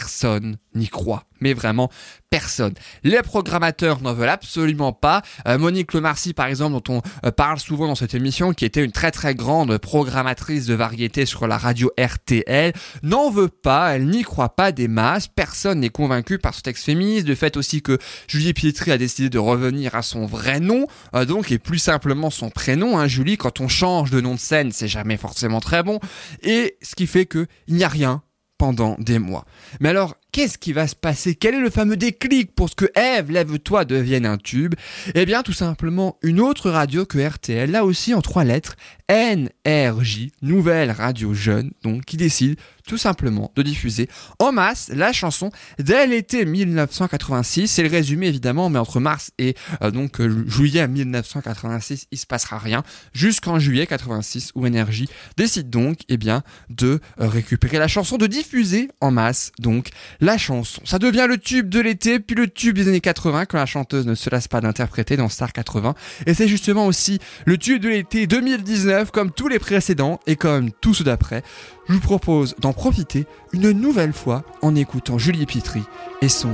personne 0.00 0.56
n'y 0.74 0.88
croit. 0.88 1.24
Mais 1.40 1.52
vraiment, 1.52 1.90
personne. 2.30 2.72
Les 3.02 3.20
programmateurs 3.22 4.00
n'en 4.00 4.14
veulent 4.14 4.28
absolument 4.30 4.92
pas. 4.92 5.22
Euh, 5.46 5.58
Monique 5.58 5.92
Lemarcy, 5.92 6.32
par 6.32 6.46
exemple, 6.46 6.80
dont 6.80 6.94
on 6.96 7.26
euh, 7.26 7.30
parle 7.30 7.58
souvent 7.58 7.86
dans 7.86 7.94
cette 7.94 8.14
émission, 8.14 8.54
qui 8.54 8.64
était 8.64 8.82
une 8.84 8.92
très 8.92 9.10
très 9.10 9.34
grande 9.34 9.76
programmatrice 9.78 10.66
de 10.66 10.74
variété 10.74 11.26
sur 11.26 11.46
la 11.46 11.58
radio 11.58 11.90
RTL, 11.98 12.72
n'en 13.02 13.30
veut 13.30 13.48
pas. 13.48 13.94
Elle 13.94 14.06
n'y 14.06 14.22
croit 14.22 14.54
pas 14.56 14.72
des 14.72 14.88
masses. 14.88 15.28
Personne 15.28 15.80
n'est 15.80 15.90
convaincu 15.90 16.38
par 16.38 16.54
ce 16.54 16.62
texte 16.62 16.84
féministe. 16.84 17.26
De 17.26 17.34
fait 17.34 17.58
aussi 17.58 17.82
que 17.82 17.98
Julie 18.26 18.54
Pietri 18.54 18.90
a 18.92 18.98
décidé 18.98 19.28
de 19.28 19.38
revenir 19.38 19.94
à 19.94 20.02
son 20.02 20.24
vrai 20.24 20.60
nom, 20.60 20.86
euh, 21.14 21.26
donc, 21.26 21.52
et 21.52 21.58
plus 21.58 21.78
simplement 21.78 22.30
son 22.30 22.48
prénom. 22.48 22.98
Hein, 22.98 23.06
Julie, 23.06 23.36
quand 23.36 23.60
on 23.60 23.68
change 23.68 24.10
de 24.10 24.20
nom 24.20 24.34
de 24.34 24.40
scène, 24.40 24.72
c'est 24.72 24.88
jamais 24.88 25.18
forcément 25.18 25.60
très 25.60 25.82
bon. 25.82 26.00
Et 26.42 26.78
ce 26.80 26.94
qui 26.94 27.06
fait 27.06 27.26
que 27.26 27.46
il 27.66 27.74
n'y 27.74 27.84
a 27.84 27.88
rien 27.88 28.22
pendant 28.60 28.94
des 28.98 29.18
mois. 29.18 29.46
Mais 29.80 29.88
alors, 29.88 30.16
qu'est-ce 30.32 30.58
qui 30.58 30.74
va 30.74 30.86
se 30.86 30.94
passer? 30.94 31.34
Quel 31.34 31.54
est 31.54 31.60
le 31.60 31.70
fameux 31.70 31.96
déclic 31.96 32.54
pour 32.54 32.68
ce 32.68 32.74
que 32.74 32.90
Eve, 32.94 33.30
lève-toi, 33.30 33.86
devienne 33.86 34.26
un 34.26 34.36
tube? 34.36 34.74
Eh 35.14 35.24
bien, 35.24 35.42
tout 35.42 35.54
simplement, 35.54 36.18
une 36.20 36.40
autre 36.40 36.68
radio 36.68 37.06
que 37.06 37.18
RTL, 37.18 37.70
là 37.70 37.86
aussi 37.86 38.12
en 38.12 38.20
trois 38.20 38.44
lettres, 38.44 38.76
NRJ, 39.08 40.28
Nouvelle 40.42 40.90
Radio 40.90 41.32
Jeune, 41.32 41.70
donc, 41.82 42.04
qui 42.04 42.18
décide 42.18 42.58
tout 42.90 42.98
simplement 42.98 43.52
de 43.54 43.62
diffuser 43.62 44.08
en 44.40 44.50
masse 44.50 44.90
la 44.92 45.12
chanson 45.12 45.52
dès 45.78 46.08
l'été 46.08 46.44
1986. 46.44 47.68
C'est 47.68 47.84
le 47.84 47.88
résumé 47.88 48.26
évidemment, 48.26 48.68
mais 48.68 48.80
entre 48.80 48.98
mars 48.98 49.30
et 49.38 49.54
euh, 49.82 49.92
donc 49.92 50.20
euh, 50.20 50.44
juillet 50.48 50.88
1986, 50.88 52.08
il 52.10 52.18
se 52.18 52.26
passera 52.26 52.58
rien 52.58 52.82
jusqu'en 53.12 53.60
juillet 53.60 53.86
86 53.86 54.50
où 54.56 54.66
Énergie 54.66 55.08
décide 55.36 55.70
donc 55.70 56.00
eh 56.08 56.16
bien 56.16 56.42
de 56.68 56.98
euh, 57.20 57.28
récupérer 57.28 57.78
la 57.78 57.86
chanson, 57.86 58.16
de 58.16 58.26
diffuser 58.26 58.88
en 59.00 59.12
masse 59.12 59.52
donc 59.60 59.90
la 60.20 60.36
chanson. 60.36 60.82
Ça 60.84 60.98
devient 60.98 61.26
le 61.28 61.38
tube 61.38 61.68
de 61.68 61.78
l'été, 61.78 62.18
puis 62.18 62.34
le 62.34 62.48
tube 62.48 62.74
des 62.74 62.88
années 62.88 63.00
80 63.00 63.46
quand 63.46 63.58
la 63.58 63.66
chanteuse 63.66 64.04
ne 64.04 64.16
se 64.16 64.30
lasse 64.30 64.48
pas 64.48 64.60
d'interpréter 64.60 65.16
dans 65.16 65.28
Star 65.28 65.52
80. 65.52 65.94
Et 66.26 66.34
c'est 66.34 66.48
justement 66.48 66.86
aussi 66.88 67.20
le 67.44 67.56
tube 67.56 67.80
de 67.80 67.88
l'été 67.88 68.26
2019 68.26 69.12
comme 69.12 69.30
tous 69.30 69.46
les 69.46 69.60
précédents 69.60 70.18
et 70.26 70.34
comme 70.34 70.72
tous 70.72 70.94
ceux 70.94 71.04
d'après. 71.04 71.44
Je 71.90 71.96
vous 71.96 72.00
propose 72.00 72.54
d'en 72.60 72.72
profiter 72.72 73.26
une 73.52 73.72
nouvelle 73.72 74.12
fois 74.12 74.44
en 74.62 74.76
écoutant 74.76 75.18
Julie 75.18 75.44
Pietri 75.44 75.82
et 76.22 76.28
son 76.28 76.52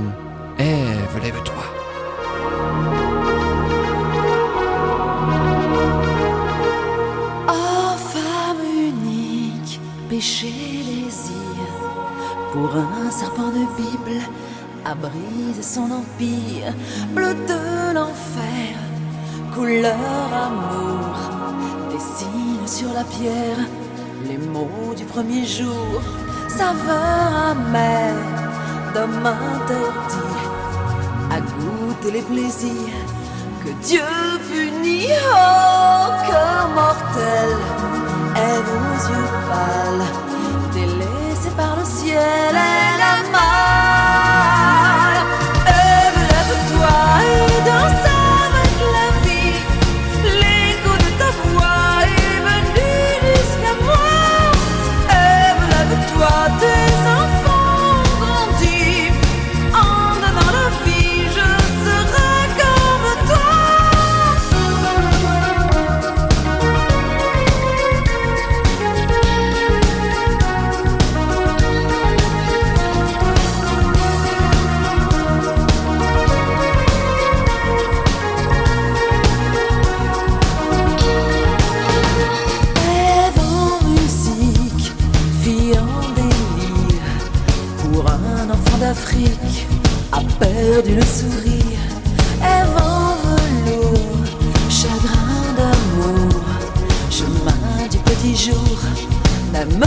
Ève, 0.57 1.19
lève-toi. 1.21 1.53
Oh 7.47 7.97
femme 7.99 8.65
unique, 8.65 9.79
péché 10.09 10.47
désir, 10.47 11.31
pour 12.51 12.75
un 12.75 13.11
serpent 13.11 13.49
de 13.49 13.67
Bible, 13.77 14.19
à 14.85 14.95
briser 14.95 15.61
son 15.61 15.91
empire, 15.91 16.73
bleu 17.13 17.35
de 17.35 17.93
l'enfer, 17.93 18.75
couleur 19.53 20.33
amour, 20.33 21.91
dessine 21.91 22.65
sur 22.65 22.91
la 22.91 23.03
pierre 23.03 23.59
les 24.27 24.37
mots 24.37 24.93
du 24.95 25.05
premier 25.05 25.45
jour, 25.45 26.01
saveur 26.47 27.51
amère 27.51 28.15
d'homme 28.93 29.25
interdit, 29.25 30.35
à 31.31 31.39
goûter 31.39 32.11
les 32.11 32.21
plaisirs 32.21 33.07
que 33.63 33.69
Dieu 33.85 34.01
punit, 34.49 35.07
oh 35.09 36.07
cœur 36.27 36.69
mortel, 36.75 37.49
aide 38.35 38.69
aux 38.79 38.99
yeux 39.09 39.31
pâles, 39.49 40.07
délaissé 40.73 41.49
par 41.55 41.77
le 41.77 41.85
ciel, 41.85 42.53
elle 42.53 43.01
a 43.01 43.56
dix 98.21 98.35
jours, 98.47 98.79
même 99.51 99.79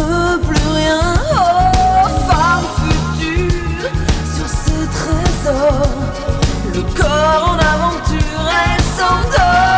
plus 0.46 0.68
rien. 0.74 1.14
Oh, 1.32 2.08
femme 2.28 2.66
future, 2.78 3.90
sur 4.34 4.48
ce 4.48 4.76
trésor, 4.98 5.86
le 6.74 6.82
corps 7.00 7.44
en 7.50 7.58
aventure, 7.58 8.44
elle 8.64 8.82
s'endort. 8.96 9.69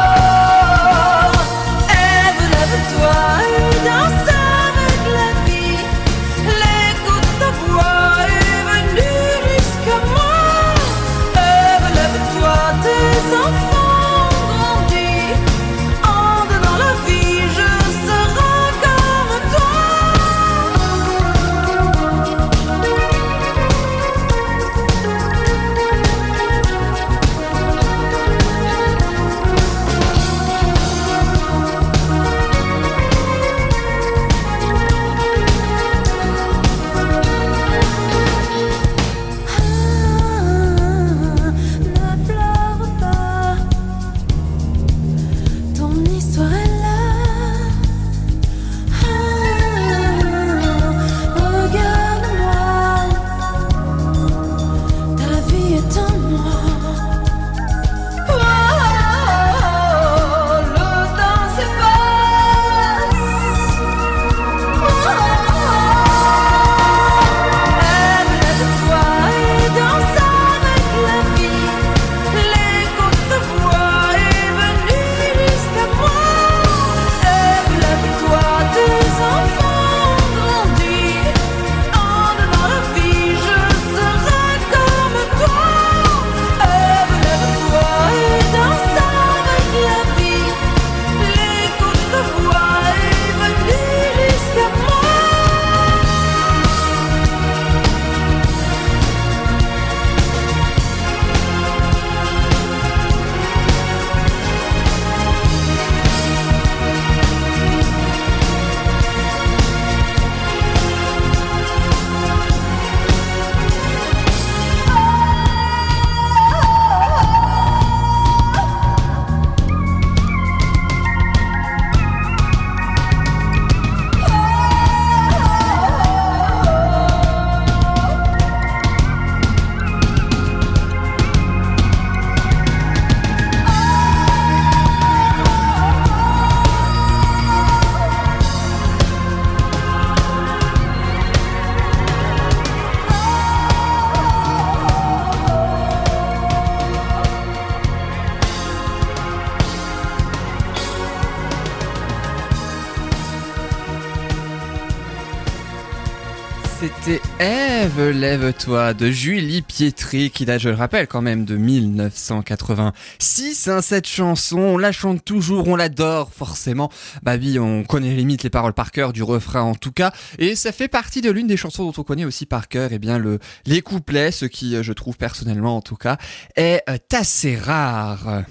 Lève-toi 158.23 158.95
de 158.95 159.11
Julie 159.11 159.61
Pietri, 159.63 160.31
qui 160.31 160.45
date, 160.45 160.61
je 160.61 160.69
le 160.69 160.77
rappelle, 160.77 161.09
quand 161.09 161.23
même 161.23 161.45
de 161.45 161.57
1986. 161.57 163.67
Hein, 163.67 163.83
cette 163.83 164.07
chanson, 164.07 164.61
on 164.61 164.79
la 164.79 164.93
chante 164.93 165.25
toujours, 165.25 165.67
on 165.67 165.75
l'adore 165.75 166.31
forcément. 166.33 166.89
Bah 167.25 167.35
oui, 167.37 167.59
on 167.59 167.83
connaît 167.83 168.15
limite 168.15 168.45
les 168.45 168.51
paroles 168.51 168.75
par 168.75 168.93
cœur, 168.93 169.13
du 169.13 169.25
refrain 169.25 169.63
en 169.63 169.75
tout 169.75 169.91
cas. 169.91 170.13
Et 170.39 170.55
ça 170.55 170.71
fait 170.71 170.87
partie 170.87 171.21
de 171.21 171.33
l'une 171.33 171.49
des 171.49 171.57
chansons 171.57 171.85
dont 171.85 171.95
on 171.99 172.05
connaît 172.05 172.25
aussi 172.25 172.47
par 172.47 172.69
cœur, 172.69 172.91
eh 172.93 173.01
bien 173.01 173.19
le, 173.19 173.41
les 173.67 173.83
couplets, 173.83 174.31
ce 174.31 174.45
qui, 174.45 174.77
euh, 174.77 174.85
je 174.85 174.93
trouve 174.93 175.17
personnellement 175.17 175.77
en 175.77 175.83
tout 175.83 175.97
cas, 175.97 176.17
est 176.55 176.85
euh, 176.89 176.99
assez 177.13 177.57
rare. 177.57 178.45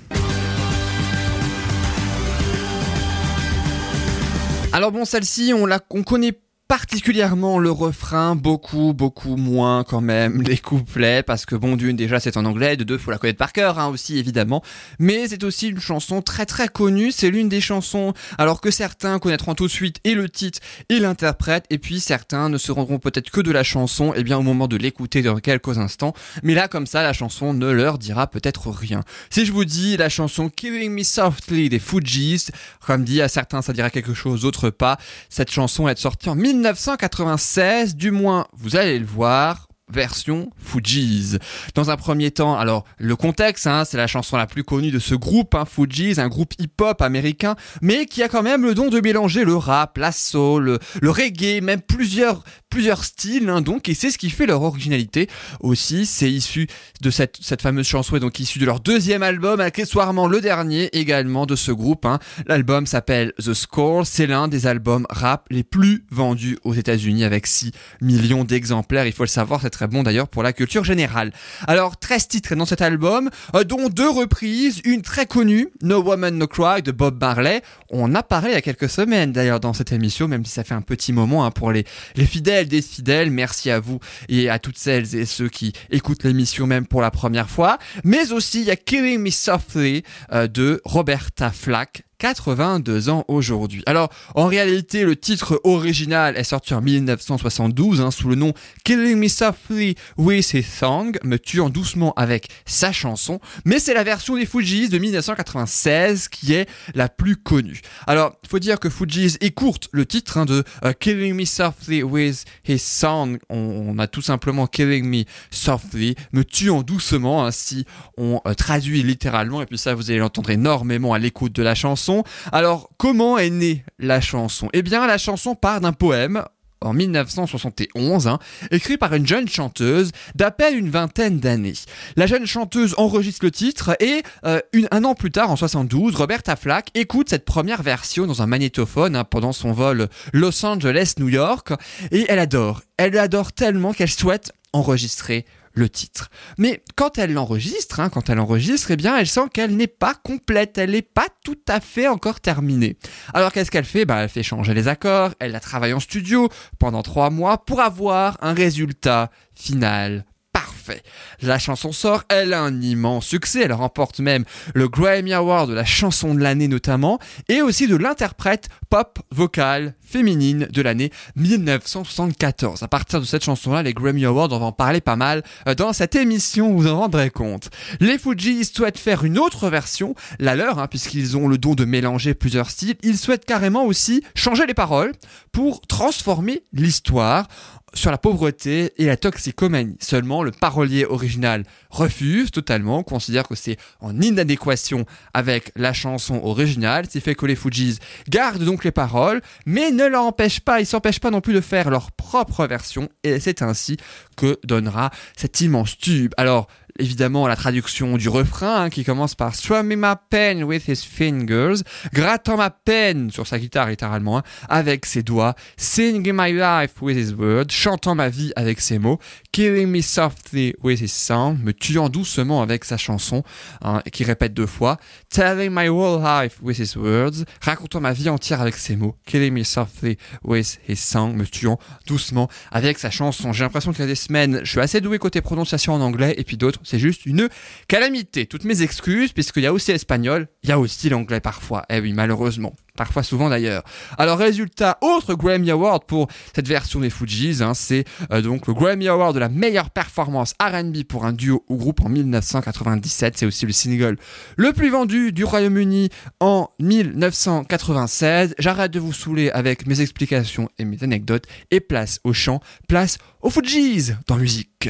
Alors 4.73 4.91
bon, 4.91 5.05
celle-ci, 5.05 5.53
on 5.55 5.65
la, 5.65 5.79
on 5.91 6.03
connaît 6.03 6.34
particulièrement 6.71 7.60
le 7.60 7.69
refrain, 7.69 8.38
beaucoup, 8.38 8.93
beaucoup 8.93 9.36
moins 9.36 9.84
quand 9.84 9.99
même 9.99 10.41
les 10.41 10.57
couplets, 10.57 11.21
parce 11.21 11.45
que 11.45 11.55
bon, 11.55 11.75
d'une, 11.75 11.97
déjà 11.97 12.21
c'est 12.21 12.38
en 12.38 12.45
anglais, 12.45 12.77
de 12.77 12.86
deux, 12.86 12.97
faut 12.97 13.12
la 13.12 13.17
connaître 13.17 13.39
par 13.39 13.51
cœur 13.51 13.77
hein, 13.77 13.89
aussi 13.89 14.17
évidemment, 14.17 14.63
mais 14.97 15.27
c'est 15.27 15.43
aussi 15.43 15.67
une 15.67 15.81
chanson 15.81 16.21
très 16.21 16.45
très 16.45 16.69
connue, 16.69 17.12
c'est 17.12 17.29
l'une 17.29 17.49
des 17.49 17.60
chansons, 17.60 18.13
alors 18.38 18.62
que 18.62 18.71
certains 18.71 19.19
connaîtront 19.19 19.53
tout 19.53 19.65
de 19.65 19.71
suite 19.71 19.97
et 20.05 20.13
le 20.13 20.29
titre 20.29 20.60
et 20.88 20.99
l'interprète, 20.99 21.65
et 21.69 21.77
puis 21.77 21.99
certains 21.99 22.47
ne 22.47 22.57
se 22.57 22.71
rendront 22.71 22.99
peut-être 22.99 23.31
que 23.31 23.41
de 23.41 23.51
la 23.51 23.63
chanson, 23.63 24.13
et 24.13 24.19
eh 24.19 24.23
bien 24.23 24.38
au 24.38 24.41
moment 24.41 24.69
de 24.69 24.77
l'écouter 24.77 25.23
dans 25.23 25.39
quelques 25.39 25.77
instants, 25.77 26.13
mais 26.41 26.53
là 26.53 26.69
comme 26.69 26.88
ça, 26.88 27.03
la 27.03 27.12
chanson 27.12 27.53
ne 27.53 27.69
leur 27.69 27.97
dira 27.97 28.27
peut-être 28.27 28.69
rien. 28.69 29.01
Si 29.29 29.45
je 29.45 29.51
vous 29.51 29.65
dis 29.65 29.97
la 29.97 30.07
chanson 30.07 30.47
Killing 30.47 30.93
Me 30.93 31.03
Softly 31.03 31.67
des 31.67 31.79
Fujis, 31.79 32.45
comme 32.79 33.03
dit 33.03 33.21
à 33.21 33.27
certains 33.27 33.62
ça 33.62 33.73
dira 33.73 33.89
quelque 33.89 34.13
chose, 34.13 34.43
d'autres 34.43 34.69
pas, 34.69 34.97
cette 35.27 35.51
chanson 35.51 35.89
est 35.89 35.99
sortie 35.99 36.29
en 36.29 36.36
1996, 36.62 37.95
du 37.95 38.12
moins 38.12 38.45
vous 38.54 38.76
allez 38.76 39.00
le 39.00 39.06
voir, 39.06 39.67
version 39.93 40.49
Fugees. 40.58 41.38
Dans 41.75 41.89
un 41.89 41.97
premier 41.97 42.32
temps, 42.32 42.58
alors 42.58 42.86
le 42.97 43.15
contexte, 43.15 43.67
hein, 43.67 43.84
c'est 43.86 43.97
la 43.97 44.08
chanson 44.08 44.38
la 44.38 44.47
plus 44.47 44.63
connue 44.63 44.91
de 44.91 44.99
ce 44.99 45.15
groupe, 45.15 45.56
hein, 45.56 45.65
Fugees, 45.65 46.19
un 46.19 46.27
groupe 46.27 46.54
hip-hop 46.60 47.01
américain, 47.01 47.56
mais 47.82 48.06
qui 48.06 48.23
a 48.23 48.30
quand 48.30 48.43
même 48.43 48.63
le 48.63 48.73
don 48.73 48.89
de 48.89 48.99
mélanger 48.99 49.43
le 49.43 49.56
rap, 49.56 49.97
la 49.97 50.12
soul, 50.12 50.80
le, 51.01 51.10
reggae, 51.10 51.62
même 51.62 51.82
plusieurs 51.82 52.43
plusieurs 52.69 53.04
styles, 53.04 53.49
hein, 53.49 53.60
donc, 53.60 53.89
et 53.89 53.93
c'est 53.93 54.10
ce 54.10 54.17
qui 54.17 54.30
fait 54.30 54.45
leur 54.45 54.62
originalité 54.62 55.27
aussi. 55.60 56.06
C'est 56.06 56.32
issu 56.32 56.67
de 57.01 57.10
cette, 57.10 57.38
cette 57.41 57.62
fameuse 57.62 57.86
chanson, 57.86 58.15
et 58.15 58.19
donc 58.21 58.39
issu 58.39 58.60
de 58.60 58.65
leur 58.65 58.80
deuxième 58.80 59.23
album, 59.23 59.60
accessoirement 59.60 60.25
le 60.27 60.39
dernier 60.39 60.89
également 60.97 61.45
de 61.45 61.58
ce 61.58 61.71
groupe. 61.73 62.06
Hein. 62.06 62.19
L'album 62.47 62.86
s'appelle 62.86 63.34
The 63.43 63.54
Score, 63.54 64.08
c'est 64.08 64.25
l'un 64.25 64.47
des 64.47 64.67
albums 64.67 65.06
rap 65.10 65.47
les 65.49 65.63
plus 65.63 66.06
vendus 66.12 66.58
aux 66.63 66.73
États-Unis 66.73 67.23
avec 67.23 67.45
6 67.45 67.71
millions 68.01 68.43
d'exemplaires. 68.43 69.06
Il 69.06 69.13
faut 69.13 69.23
le 69.23 69.27
savoir, 69.27 69.62
c'est 69.62 69.69
très 69.82 69.88
bon 69.88 70.04
d'ailleurs 70.04 70.28
pour 70.28 70.44
la 70.44 70.54
culture 70.54 70.84
générale. 70.84 71.34
Alors 71.65 71.98
13 71.98 72.28
titres 72.28 72.54
dans 72.54 72.67
cet 72.67 72.84
album, 72.84 73.32
euh, 73.56 73.63
dont 73.63 73.89
deux 73.89 74.12
reprises, 74.12 74.80
une 74.86 75.02
très 75.02 75.26
connue, 75.26 75.70
No 75.82 76.04
Woman 76.04 76.38
No 76.38 76.46
Cry 76.46 76.84
de 76.84 76.91
Bob 76.91 77.20
Marley. 77.20 77.63
On 77.89 78.13
a 78.13 78.22
parlé 78.22 78.50
il 78.50 78.54
y 78.54 78.58
a 78.58 78.62
quelques 78.62 78.89
semaines 78.89 79.32
d'ailleurs 79.32 79.60
dans 79.60 79.74
cette 79.74 79.91
émission, 79.91 80.28
même 80.28 80.46
si 80.46 80.52
ça 80.52 80.63
fait 80.63 80.76
un 80.76 80.84
petit 80.84 81.13
moment 81.13 81.46
hein, 81.46 81.50
pour 81.50 81.72
les, 81.72 81.84
les 82.15 82.28
fidèles 82.28 82.67
des 82.67 82.84
fidèles. 82.84 83.32
Merci 83.32 83.72
à 83.72 83.80
vous 83.80 83.98
et 84.30 84.52
à 84.52 84.60
toutes 84.60 84.78
celles 84.78 85.15
et 85.15 85.26
ceux 85.26 85.50
qui 85.50 85.74
écoutent 85.89 86.26
l'émission 86.26 86.67
même 86.67 86.86
pour 86.86 87.02
la 87.02 87.10
première 87.10 87.50
fois. 87.50 87.80
Mais 88.04 88.32
aussi 88.32 88.62
il 88.62 88.67
y 88.67 88.72
a 88.72 88.76
Killing 88.76 89.20
Me 89.20 89.32
Softly 89.32 90.04
euh, 90.32 90.46
de 90.46 90.80
Roberta 90.86 91.50
Flack 91.50 92.04
82 92.21 93.10
ans 93.10 93.25
aujourd'hui. 93.27 93.81
Alors, 93.88 94.10
en 94.36 94.45
réalité, 94.45 95.05
le 95.05 95.15
titre 95.15 95.60
original 95.63 96.38
est 96.38 96.43
sorti 96.43 96.75
en 96.75 96.81
1972 96.81 97.99
hein, 97.99 98.12
sous 98.12 98.29
le 98.29 98.36
nom 98.36 98.53
Killing 98.84 99.17
Me 99.17 99.27
Softly 99.27 99.95
with 100.19 100.53
His 100.53 100.62
Song, 100.62 101.17
me 101.23 101.39
tuant 101.39 101.71
doucement 101.71 102.13
avec 102.13 102.49
sa 102.67 102.91
chanson, 102.91 103.39
mais 103.65 103.79
c'est 103.79 103.95
la 103.95 104.03
version 104.03 104.36
des 104.36 104.45
Fujis 104.45 104.88
de 104.88 104.99
1996 104.99 106.27
qui 106.27 106.53
est 106.53 106.69
la 106.93 107.10
plus 107.10 107.38
connue. 107.38 107.81
Alors, 108.05 108.34
faut 108.47 108.60
dire 108.60 108.79
que 108.79 108.91
Fujis 108.91 109.38
est 109.41 109.49
courte, 109.49 109.89
le 109.91 110.05
titre 110.05 110.38
hein, 110.38 110.45
de 110.45 110.63
euh, 110.86 110.93
Killing 110.93 111.34
Me 111.34 111.45
Softly 111.45 112.03
with 112.03 112.45
His 112.67 112.77
Song, 112.77 113.39
on, 113.49 113.97
a 113.97 114.05
tout 114.05 114.21
simplement 114.21 114.67
Killing 114.67 115.05
Me 115.05 115.23
Softly, 115.49 116.13
me 116.34 116.43
tuant 116.43 116.84
doucement, 116.84 117.47
ainsi 117.47 117.86
on 118.19 118.41
euh, 118.45 118.53
traduit 118.53 119.01
littéralement, 119.01 119.63
et 119.63 119.65
puis 119.65 119.79
ça 119.79 119.95
vous 119.95 120.12
allez 120.12 120.19
l'entendre 120.19 120.51
énormément 120.51 121.15
à 121.15 121.17
l'écoute 121.17 121.53
de 121.53 121.63
la 121.63 121.73
chanson. 121.73 122.11
Alors, 122.52 122.89
comment 122.97 123.38
est 123.38 123.50
née 123.50 123.84
la 124.00 124.21
chanson? 124.21 124.69
Eh 124.74 124.82
bien, 124.82 125.06
la 125.08 125.17
chanson 125.17 125.56
part 125.56 125.82
d'un 125.82 125.93
poème 125.93 126.43
en 126.82 126.93
1971, 126.93 128.28
hein, 128.28 128.39
écrit 128.71 128.97
par 128.97 129.13
une 129.13 129.28
jeune 129.28 129.47
chanteuse 129.47 130.12
d'à 130.36 130.52
peine 130.52 130.76
une 130.76 130.89
vingtaine 130.89 131.39
d'années. 131.39 131.74
La 132.15 132.26
jeune 132.26 132.45
chanteuse 132.45 132.95
enregistre 132.97 133.45
le 133.45 133.52
titre 133.52 133.95
et 134.00 134.24
euh, 134.45 134.60
un 134.89 135.04
an 135.04 135.13
plus 135.13 135.32
tard, 135.32 135.52
en 135.52 135.56
72, 135.56 136.15
Roberta 136.15 136.56
Flack 136.56 136.89
écoute 136.95 137.30
cette 137.30 137.45
première 137.45 137.84
version 137.84 138.26
dans 138.26 138.41
un 138.41 138.47
magnétophone 138.47 139.15
hein, 139.15 139.24
pendant 139.24 139.54
son 139.54 139.71
vol 139.71 140.10
Los 140.34 140.65
Angeles-New 140.65 141.30
York 141.30 141.71
et 142.12 142.26
elle 142.28 142.39
adore. 142.39 142.82
Elle 142.97 143.17
adore 143.17 143.54
tellement 143.54 143.93
qu'elle 143.93 144.10
souhaite 144.10 144.52
enregistrer 144.74 145.45
le 145.73 145.89
titre. 145.89 146.29
Mais 146.57 146.81
quand 146.95 147.17
elle 147.17 147.34
l'enregistre, 147.34 147.99
hein, 147.99 148.10
quand 148.10 148.29
elle 148.29 148.39
enregistre, 148.39 148.91
eh 148.91 148.97
bien, 148.97 149.17
elle 149.17 149.27
sent 149.27 149.49
qu'elle 149.53 149.75
n'est 149.75 149.88
pas 149.88 150.13
complète, 150.13 150.77
elle 150.77 150.91
n'est 150.91 151.01
pas 151.01 151.27
tout 151.43 151.60
à 151.67 151.79
fait 151.79 152.07
encore 152.07 152.39
terminée. 152.39 152.97
Alors 153.34 153.51
qu'est-ce 153.51 153.71
qu'elle 153.71 153.86
fait? 153.86 154.05
Bah, 154.05 154.23
Elle 154.23 154.29
fait 154.29 154.43
changer 154.43 154.73
les 154.73 154.88
accords, 154.88 155.34
elle 155.39 155.51
la 155.51 155.60
travaille 155.60 155.93
en 155.93 155.99
studio 155.99 156.49
pendant 156.79 157.03
trois 157.03 157.29
mois 157.29 157.63
pour 157.63 157.81
avoir 157.81 158.38
un 158.41 158.53
résultat 158.53 159.31
final 159.55 160.25
parfait. 160.53 161.01
La 161.41 161.60
chanson 161.60 161.91
sort, 161.91 162.23
elle 162.29 162.53
a 162.53 162.62
un 162.62 162.81
immense 162.81 163.25
succès, 163.25 163.62
elle 163.63 163.73
remporte 163.73 164.19
même 164.19 164.43
le 164.73 164.88
Grammy 164.89 165.34
Award 165.34 165.69
de 165.69 165.73
la 165.73 165.86
chanson 165.86 166.34
de 166.34 166.41
l'année 166.41 166.67
notamment, 166.67 167.19
et 167.47 167.62
aussi 167.62 167.88
de 167.88 167.95
l'interprète 167.95 168.67
pop 168.89 169.19
vocale 169.31 169.95
féminine 170.12 170.67
de 170.71 170.82
l'année 170.82 171.10
1974. 171.38 172.84
À 172.84 172.88
partir 172.88 173.21
de 173.21 173.26
cette 173.26 173.43
chanson-là, 173.43 173.82
les 173.82 173.93
Grammy 173.93 174.26
Awards, 174.26 174.50
on 174.52 174.60
va 174.60 174.65
en 174.65 174.71
parler 174.74 175.00
pas 175.00 175.15
mal 175.15 175.41
euh, 175.67 175.74
dans 175.74 175.93
cette 175.93 176.15
émission, 176.15 176.74
vous 176.74 176.88
en 176.88 177.00
rendrez 177.00 177.30
compte. 177.30 177.69
Les 178.02 178.17
Fujis 178.17 178.65
souhaitent 178.65 179.00
faire 179.00 179.24
une 179.24 179.39
autre 179.39 179.69
version, 179.69 180.13
la 180.39 180.56
leur, 180.56 180.80
hein, 180.80 180.88
puisqu'ils 180.88 181.38
ont 181.38 181.47
le 181.47 181.58
don 181.58 181.76
de 181.76 181.86
mélanger 181.86 182.34
plusieurs 182.34 182.69
styles, 182.69 182.95
ils 183.04 183.17
souhaitent 183.17 183.45
carrément 183.45 183.86
aussi 183.86 184.24
changer 184.36 184.65
les 184.65 184.74
paroles 184.74 185.13
pour 185.54 185.82
transformer 185.82 186.63
l'histoire 186.74 187.47
sur 187.93 188.12
la 188.12 188.17
pauvreté 188.17 188.93
et 188.97 189.06
la 189.06 189.17
toxicomanie. 189.17 189.97
Seulement, 190.00 190.43
le 190.43 190.52
parolier 190.52 191.06
original 191.06 191.63
refuse 191.89 192.52
totalement, 192.52 193.04
considère 193.04 193.47
que 193.47 193.56
c'est 193.56 193.78
en 194.00 194.19
inadéquation 194.21 195.06
avec 195.34 195.71
la 195.76 195.93
chanson 195.93 196.41
originale, 196.43 197.06
ce 197.06 197.12
qui 197.12 197.21
fait 197.21 197.36
que 197.36 197.45
les 197.45 197.56
Fujis 197.56 198.00
gardent 198.30 198.63
donc 198.63 198.84
les 198.84 198.91
paroles, 198.91 199.41
mais 199.65 199.91
ne 200.01 200.07
l'empêchent 200.07 200.61
pas, 200.61 200.79
ils 200.79 200.85
s'empêchent 200.85 201.19
pas 201.19 201.31
non 201.31 201.41
plus 201.41 201.53
de 201.53 201.61
faire 201.61 201.89
leur 201.89 202.11
propre 202.11 202.65
version, 202.65 203.09
et 203.23 203.39
c'est 203.39 203.61
ainsi 203.61 203.97
que 204.37 204.59
donnera 204.63 205.11
cet 205.35 205.61
immense 205.61 205.97
tube. 205.97 206.33
Alors, 206.37 206.67
évidemment 206.99 207.47
la 207.47 207.55
traduction 207.55 208.17
du 208.17 208.29
refrain 208.29 208.83
hein, 208.83 208.89
qui 208.89 209.03
commence 209.03 209.35
par 209.35 209.55
Strumming 209.55 209.99
my 209.99 210.13
pen 210.29 210.63
with 210.63 210.87
his 210.87 211.05
fingers, 211.05 211.83
grattant 212.13 212.57
ma 212.57 212.69
peine 212.69 213.31
sur 213.31 213.47
sa 213.47 213.59
guitare 213.59 213.89
littéralement 213.89 214.39
hein, 214.39 214.43
avec 214.69 215.05
ses 215.05 215.23
doigts, 215.23 215.55
singing 215.77 216.31
my 216.33 216.53
life 216.53 217.01
with 217.01 217.17
his 217.17 217.33
words, 217.33 217.69
chantant 217.69 218.15
ma 218.15 218.29
vie 218.29 218.51
avec 218.55 218.81
ses 218.81 218.99
mots, 218.99 219.19
killing 219.51 219.87
me 219.87 220.01
softly 220.01 220.73
with 220.81 221.01
his 221.01 221.11
song, 221.11 221.57
me 221.63 221.73
tuant 221.73 222.09
doucement 222.09 222.61
avec 222.61 222.85
sa 222.85 222.97
chanson, 222.97 223.43
hein, 223.81 224.01
qui 224.11 224.23
répète 224.23 224.53
deux 224.53 224.65
fois, 224.65 224.97
telling 225.29 225.69
my 225.71 225.89
whole 225.89 226.21
life 226.21 226.57
with 226.61 226.79
his 226.79 226.95
words, 226.95 227.45
racontant 227.61 227.99
ma 227.99 228.13
vie 228.13 228.29
entière 228.29 228.61
avec 228.61 228.75
ses 228.75 228.95
mots, 228.95 229.15
killing 229.25 229.53
me 229.53 229.63
softly 229.63 230.17
with 230.43 230.79
his 230.87 230.95
song, 230.95 231.35
me 231.35 231.45
tuant 231.45 231.79
doucement 232.07 232.49
avec 232.71 232.97
sa 232.97 233.09
chanson. 233.09 233.51
J'ai 233.51 233.63
l'impression 233.63 233.91
qu'il 233.91 234.01
y 234.01 234.03
a 234.03 234.07
des 234.07 234.15
semaines, 234.15 234.61
je 234.63 234.69
suis 234.69 234.79
assez 234.79 235.01
doué 235.01 235.19
côté 235.19 235.41
prononciation 235.41 235.93
en 235.93 236.01
anglais 236.01 236.35
et 236.37 236.43
puis 236.43 236.57
d'autres 236.57 236.79
c'est 236.83 236.99
juste 236.99 237.25
une 237.25 237.49
calamité. 237.87 238.45
Toutes 238.45 238.63
mes 238.63 238.81
excuses, 238.81 239.33
puisqu'il 239.33 239.63
y 239.63 239.67
a 239.67 239.73
aussi 239.73 239.91
l'espagnol, 239.91 240.47
il 240.63 240.69
y 240.69 240.71
a 240.71 240.79
aussi 240.79 241.09
l'anglais 241.09 241.39
parfois. 241.39 241.85
Eh 241.89 241.99
oui, 241.99 242.13
malheureusement. 242.13 242.73
Parfois, 242.95 243.23
souvent 243.23 243.49
d'ailleurs. 243.49 243.84
Alors, 244.17 244.38
résultat, 244.38 244.97
autre 245.01 245.34
Grammy 245.34 245.71
Award 245.71 246.04
pour 246.06 246.27
cette 246.54 246.67
version 246.67 246.99
des 246.99 247.10
Fujis, 247.10 247.62
hein, 247.62 247.73
c'est 247.73 248.04
euh, 248.32 248.41
donc 248.41 248.67
le 248.67 248.73
Grammy 248.73 249.08
Award 249.08 249.34
de 249.34 249.39
la 249.39 249.49
meilleure 249.49 249.89
performance 249.89 250.54
R&B 250.62 251.04
pour 251.04 251.25
un 251.25 251.34
duo 251.34 251.63
ou 251.69 251.77
groupe 251.77 252.01
en 252.01 252.10
1997. 252.10 253.38
C'est 253.38 253.45
aussi 253.45 253.65
le 253.65 253.71
single 253.71 254.17
le 254.58 254.73
plus 254.73 254.89
vendu 254.89 255.32
du 255.32 255.43
Royaume-Uni 255.45 256.10
en 256.39 256.69
1996. 256.80 258.56
J'arrête 258.60 258.91
de 258.91 258.99
vous 258.99 259.13
saouler 259.13 259.49
avec 259.51 259.88
mes 259.88 260.01
explications 260.01 260.69
et 260.77 260.86
mes 260.86 261.01
anecdotes 261.04 261.45
et 261.71 261.80
place 261.80 262.19
au 262.23 262.34
chant, 262.34 262.60
place 262.88 263.17
aux 263.41 263.49
Fujis 263.49 264.12
dans 264.27 264.36
musique. 264.36 264.89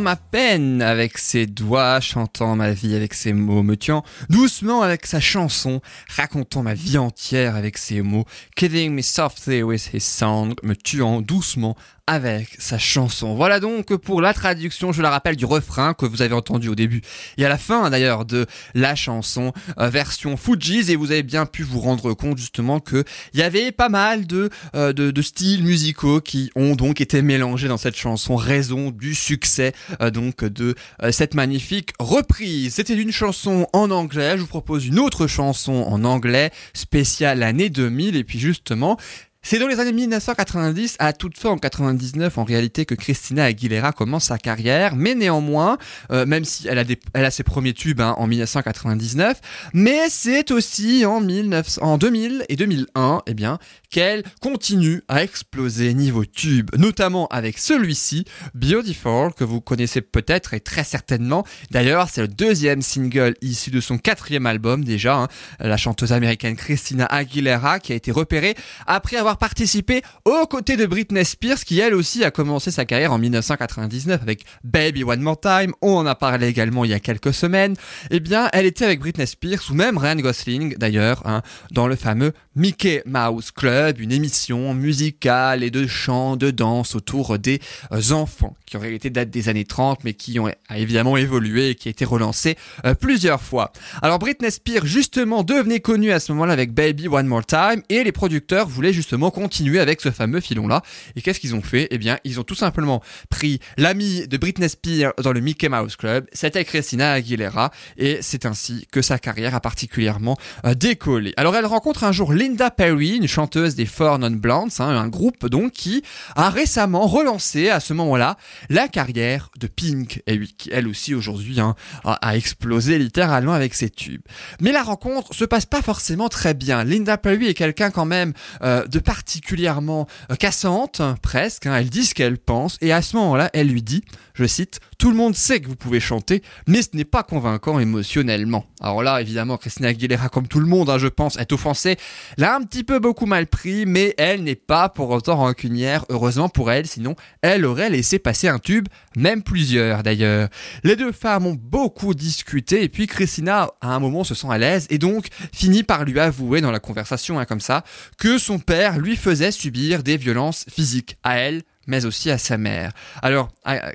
Ma 0.00 0.16
peine 0.16 0.82
avec 0.82 1.18
ses 1.18 1.46
doigts, 1.46 2.00
chantant 2.00 2.56
ma 2.56 2.72
vie 2.72 2.94
avec 2.94 3.14
ses 3.14 3.32
mots, 3.32 3.62
me 3.62 3.76
tuant 3.76 4.02
doucement 4.28 4.82
avec 4.82 5.06
sa 5.06 5.20
chanson, 5.20 5.80
racontant 6.08 6.62
ma 6.62 6.74
vie 6.74 6.98
entière 6.98 7.54
avec 7.54 7.78
ses 7.78 8.02
mots, 8.02 8.24
killing 8.56 8.92
me 8.92 9.02
softly 9.02 9.62
with 9.62 9.94
his 9.94 10.00
song, 10.00 10.54
me 10.62 10.74
tuant 10.74 11.20
doucement 11.20 11.76
avec 12.06 12.48
sa 12.58 12.76
chanson. 12.76 13.34
Voilà 13.34 13.60
donc 13.60 13.96
pour 13.96 14.20
la 14.20 14.34
traduction, 14.34 14.92
je 14.92 15.00
la 15.00 15.08
rappelle, 15.08 15.36
du 15.36 15.46
refrain 15.46 15.94
que 15.94 16.04
vous 16.04 16.20
avez 16.20 16.34
entendu 16.34 16.68
au 16.68 16.74
début 16.74 17.00
et 17.38 17.46
à 17.46 17.48
la 17.48 17.56
fin 17.56 17.88
d'ailleurs 17.88 18.26
de 18.26 18.46
la 18.74 18.94
chanson 18.94 19.52
euh, 19.78 19.88
version 19.88 20.36
Fujis 20.36 20.92
et 20.92 20.96
vous 20.96 21.12
avez 21.12 21.22
bien 21.22 21.46
pu 21.46 21.62
vous 21.62 21.80
rendre 21.80 22.12
compte 22.12 22.36
justement 22.36 22.78
que 22.78 23.04
il 23.32 23.40
y 23.40 23.42
avait 23.42 23.72
pas 23.72 23.88
mal 23.88 24.26
de, 24.26 24.50
euh, 24.74 24.92
de, 24.92 25.10
de 25.10 25.22
styles 25.22 25.64
musicaux 25.64 26.20
qui 26.20 26.50
ont 26.56 26.74
donc 26.74 27.00
été 27.00 27.22
mélangés 27.22 27.68
dans 27.68 27.78
cette 27.78 27.96
chanson, 27.96 28.36
raison 28.36 28.90
du 28.90 29.14
succès 29.14 29.72
euh, 30.02 30.10
donc 30.10 30.44
de 30.44 30.74
cette 31.10 31.34
magnifique 31.34 31.92
reprise. 31.98 32.74
C'était 32.74 32.94
une 32.94 33.12
chanson 33.12 33.66
en 33.72 33.90
anglais, 33.90 34.32
je 34.36 34.42
vous 34.42 34.46
propose 34.46 34.86
une 34.86 34.98
autre 34.98 35.26
chanson 35.26 35.72
en 35.72 36.04
anglais 36.04 36.50
spéciale 36.74 37.38
l'année 37.38 37.70
2000 37.70 38.16
et 38.16 38.24
puis 38.24 38.38
justement 38.38 38.98
c'est 39.46 39.58
dans 39.58 39.68
les 39.68 39.78
années 39.78 39.92
1990, 39.92 40.96
à 40.98 41.12
toute 41.12 41.36
fin 41.36 41.50
en 41.50 41.58
99 41.58 42.38
en 42.38 42.44
réalité, 42.44 42.86
que 42.86 42.94
Christina 42.94 43.44
Aguilera 43.44 43.92
commence 43.92 44.24
sa 44.24 44.38
carrière, 44.38 44.96
mais 44.96 45.14
néanmoins, 45.14 45.76
euh, 46.10 46.24
même 46.24 46.46
si 46.46 46.66
elle 46.66 46.78
a, 46.78 46.84
des, 46.84 46.98
elle 47.12 47.26
a 47.26 47.30
ses 47.30 47.42
premiers 47.42 47.74
tubes 47.74 48.00
hein, 48.00 48.14
en 48.16 48.26
1999, 48.26 49.42
mais 49.74 50.08
c'est 50.08 50.50
aussi 50.50 51.04
en, 51.04 51.20
1900, 51.20 51.82
en 51.82 51.98
2000 51.98 52.46
et 52.48 52.56
2001, 52.56 53.20
eh 53.26 53.34
bien, 53.34 53.58
qu'elle 53.94 54.24
continue 54.40 55.02
à 55.06 55.22
exploser 55.22 55.94
niveau 55.94 56.24
tube, 56.24 56.68
notamment 56.76 57.28
avec 57.28 57.58
celui-ci, 57.58 58.24
Beautiful, 58.52 59.32
que 59.32 59.44
vous 59.44 59.60
connaissez 59.60 60.00
peut-être 60.00 60.52
et 60.52 60.58
très 60.58 60.82
certainement. 60.82 61.46
D'ailleurs, 61.70 62.08
c'est 62.10 62.22
le 62.22 62.26
deuxième 62.26 62.82
single 62.82 63.36
issu 63.40 63.70
de 63.70 63.80
son 63.80 63.96
quatrième 63.96 64.46
album 64.46 64.82
déjà, 64.82 65.14
hein, 65.14 65.28
la 65.60 65.76
chanteuse 65.76 66.12
américaine 66.12 66.56
Christina 66.56 67.06
Aguilera, 67.06 67.78
qui 67.78 67.92
a 67.92 67.94
été 67.94 68.10
repérée 68.10 68.56
après 68.88 69.16
avoir 69.16 69.38
participé 69.38 70.02
aux 70.24 70.44
côtés 70.48 70.76
de 70.76 70.86
Britney 70.86 71.24
Spears 71.24 71.60
qui 71.64 71.78
elle 71.78 71.94
aussi 71.94 72.24
a 72.24 72.32
commencé 72.32 72.72
sa 72.72 72.84
carrière 72.84 73.12
en 73.12 73.18
1999 73.18 74.20
avec 74.22 74.44
Baby 74.64 75.04
One 75.04 75.20
More 75.20 75.38
Time, 75.38 75.72
on 75.82 75.98
en 75.98 76.06
a 76.06 76.16
parlé 76.16 76.48
également 76.48 76.84
il 76.84 76.90
y 76.90 76.94
a 76.94 77.00
quelques 77.00 77.32
semaines, 77.32 77.76
eh 78.10 78.18
bien 78.18 78.48
elle 78.52 78.66
était 78.66 78.86
avec 78.86 78.98
Britney 78.98 79.28
Spears 79.28 79.70
ou 79.70 79.74
même 79.74 79.98
Ryan 79.98 80.16
Gosling 80.16 80.76
d'ailleurs 80.78 81.22
hein, 81.26 81.42
dans 81.70 81.86
le 81.86 81.94
fameux 81.94 82.32
Mickey 82.56 83.04
Mouse 83.06 83.52
Club, 83.52 83.83
une 83.90 84.12
émission 84.12 84.74
musicale 84.74 85.62
et 85.62 85.70
de 85.70 85.86
chant, 85.86 86.36
de 86.36 86.50
danse 86.50 86.94
autour 86.94 87.38
des 87.38 87.60
euh, 87.92 88.12
enfants 88.12 88.56
qui 88.66 88.76
aurait 88.76 88.94
été 88.94 89.10
date 89.10 89.30
des 89.30 89.48
années 89.48 89.64
30 89.64 90.04
mais 90.04 90.14
qui 90.14 90.38
ont 90.38 90.50
évidemment 90.74 91.16
évolué 91.16 91.70
et 91.70 91.74
qui 91.74 91.88
a 91.88 91.90
été 91.90 92.04
relancé 92.04 92.56
euh, 92.84 92.94
plusieurs 92.94 93.40
fois. 93.40 93.72
Alors 94.02 94.18
Britney 94.18 94.50
Spears 94.50 94.86
justement 94.86 95.42
devenait 95.42 95.80
connue 95.80 96.12
à 96.12 96.20
ce 96.20 96.32
moment-là 96.32 96.52
avec 96.52 96.72
Baby 96.72 97.08
One 97.08 97.26
More 97.26 97.44
Time 97.44 97.82
et 97.88 98.04
les 98.04 98.12
producteurs 98.12 98.68
voulaient 98.68 98.92
justement 98.92 99.30
continuer 99.30 99.80
avec 99.80 100.00
ce 100.00 100.10
fameux 100.10 100.40
filon-là. 100.40 100.82
Et 101.16 101.22
qu'est-ce 101.22 101.40
qu'ils 101.40 101.54
ont 101.54 101.62
fait? 101.62 101.88
Eh 101.90 101.98
bien, 101.98 102.18
ils 102.24 102.40
ont 102.40 102.44
tout 102.44 102.54
simplement 102.54 103.02
pris 103.30 103.60
l'ami 103.76 104.26
de 104.26 104.36
Britney 104.36 104.68
Spears 104.68 105.12
dans 105.22 105.32
le 105.32 105.40
Mickey 105.40 105.68
Mouse 105.68 105.96
Club, 105.96 106.26
c'était 106.32 106.64
Christina 106.64 107.12
Aguilera 107.12 107.70
et 107.96 108.18
c'est 108.22 108.46
ainsi 108.46 108.86
que 108.90 109.02
sa 109.02 109.18
carrière 109.18 109.54
a 109.54 109.60
particulièrement 109.60 110.36
euh, 110.64 110.74
décollé. 110.74 111.34
Alors 111.36 111.56
elle 111.56 111.66
rencontre 111.66 112.04
un 112.04 112.12
jour 112.12 112.32
Linda 112.32 112.70
Perry, 112.70 113.16
une 113.16 113.28
chanteuse 113.28 113.73
des 113.74 113.86
Four 113.86 114.18
Non 114.18 114.30
Blondes, 114.30 114.70
hein, 114.78 114.88
un 114.88 115.08
groupe 115.08 115.46
donc 115.46 115.72
qui 115.72 116.02
a 116.36 116.50
récemment 116.50 117.06
relancé 117.06 117.68
à 117.68 117.80
ce 117.80 117.92
moment-là 117.94 118.36
la 118.68 118.88
carrière 118.88 119.50
de 119.58 119.66
Pink, 119.66 120.22
et 120.26 120.38
oui, 120.38 120.54
qui 120.56 120.70
elle 120.72 120.88
aussi 120.88 121.14
aujourd'hui 121.14 121.60
hein, 121.60 121.74
a, 122.04 122.36
explosé 122.36 122.98
littéralement 122.98 123.52
avec 123.52 123.74
ses 123.74 123.90
tubes. 123.90 124.22
Mais 124.60 124.72
la 124.72 124.82
rencontre 124.82 125.34
se 125.34 125.44
passe 125.44 125.66
pas 125.66 125.82
forcément 125.82 126.28
très 126.28 126.54
bien. 126.54 126.84
Linda 126.84 127.18
Perry 127.18 127.46
est 127.46 127.54
quelqu'un 127.54 127.90
quand 127.90 128.04
même 128.04 128.32
euh, 128.62 128.86
de 128.86 128.98
particulièrement 128.98 130.06
euh, 130.30 130.36
cassante, 130.36 131.02
presque. 131.22 131.66
hein. 131.66 131.76
elle 131.76 131.90
dit 131.90 132.04
ce 132.04 132.14
qu'elle 132.14 132.38
pense 132.38 132.78
et 132.80 132.92
à 132.92 133.02
ce 133.02 133.16
moment-là, 133.16 133.50
elle 133.52 133.68
lui 133.68 133.82
dit, 133.82 134.02
je 134.34 134.44
cite, 134.46 134.80
tout 134.98 135.10
le 135.10 135.16
monde 135.16 135.34
sait 135.34 135.60
que 135.60 135.68
vous 135.68 135.76
pouvez 135.76 136.00
chanter, 136.00 136.42
mais 136.66 136.82
ce 136.82 136.88
n'est 136.94 137.04
pas 137.04 137.22
convaincant 137.22 137.78
émotionnellement. 137.78 138.66
Alors 138.80 139.02
là, 139.02 139.20
évidemment, 139.20 139.56
Christina 139.56 139.88
Aguilera, 139.88 140.28
comme 140.28 140.48
tout 140.48 140.60
le 140.60 140.66
monde, 140.66 140.90
hein, 140.90 140.98
je 140.98 141.06
pense, 141.06 141.36
est 141.38 141.52
offensée, 141.52 141.96
l'a 142.36 142.56
un 142.56 142.62
petit 142.62 142.84
peu 142.84 142.98
beaucoup 142.98 143.26
mal 143.26 143.46
pris, 143.46 143.86
mais 143.86 144.14
elle 144.18 144.42
n'est 144.42 144.54
pas 144.56 144.88
pour 144.88 145.10
autant 145.10 145.36
rancunière, 145.36 146.04
heureusement 146.08 146.48
pour 146.48 146.70
elle, 146.70 146.86
sinon 146.86 147.14
elle 147.42 147.64
aurait 147.64 147.90
laissé 147.90 148.18
passer 148.18 148.48
un 148.48 148.58
tube, 148.58 148.88
même 149.16 149.42
plusieurs 149.42 150.02
d'ailleurs. 150.02 150.48
Les 150.82 150.96
deux 150.96 151.12
femmes 151.12 151.46
ont 151.46 151.58
beaucoup 151.60 152.14
discuté, 152.14 152.82
et 152.82 152.88
puis 152.88 153.06
Christina, 153.06 153.70
à 153.80 153.94
un 153.94 154.00
moment, 154.00 154.24
se 154.24 154.34
sent 154.34 154.48
à 154.50 154.58
l'aise, 154.58 154.86
et 154.90 154.98
donc 154.98 155.28
finit 155.52 155.84
par 155.84 156.04
lui 156.04 156.18
avouer 156.18 156.60
dans 156.60 156.72
la 156.72 156.80
conversation, 156.80 157.38
hein, 157.38 157.44
comme 157.44 157.60
ça, 157.60 157.84
que 158.18 158.38
son 158.38 158.58
père 158.58 158.98
lui 158.98 159.16
faisait 159.16 159.52
subir 159.52 160.02
des 160.02 160.16
violences 160.16 160.66
physiques 160.68 161.16
à 161.22 161.38
elle, 161.38 161.62
mais 161.86 162.04
aussi 162.04 162.30
à 162.30 162.38
sa 162.38 162.58
mère. 162.58 162.92
Alors, 163.22 163.50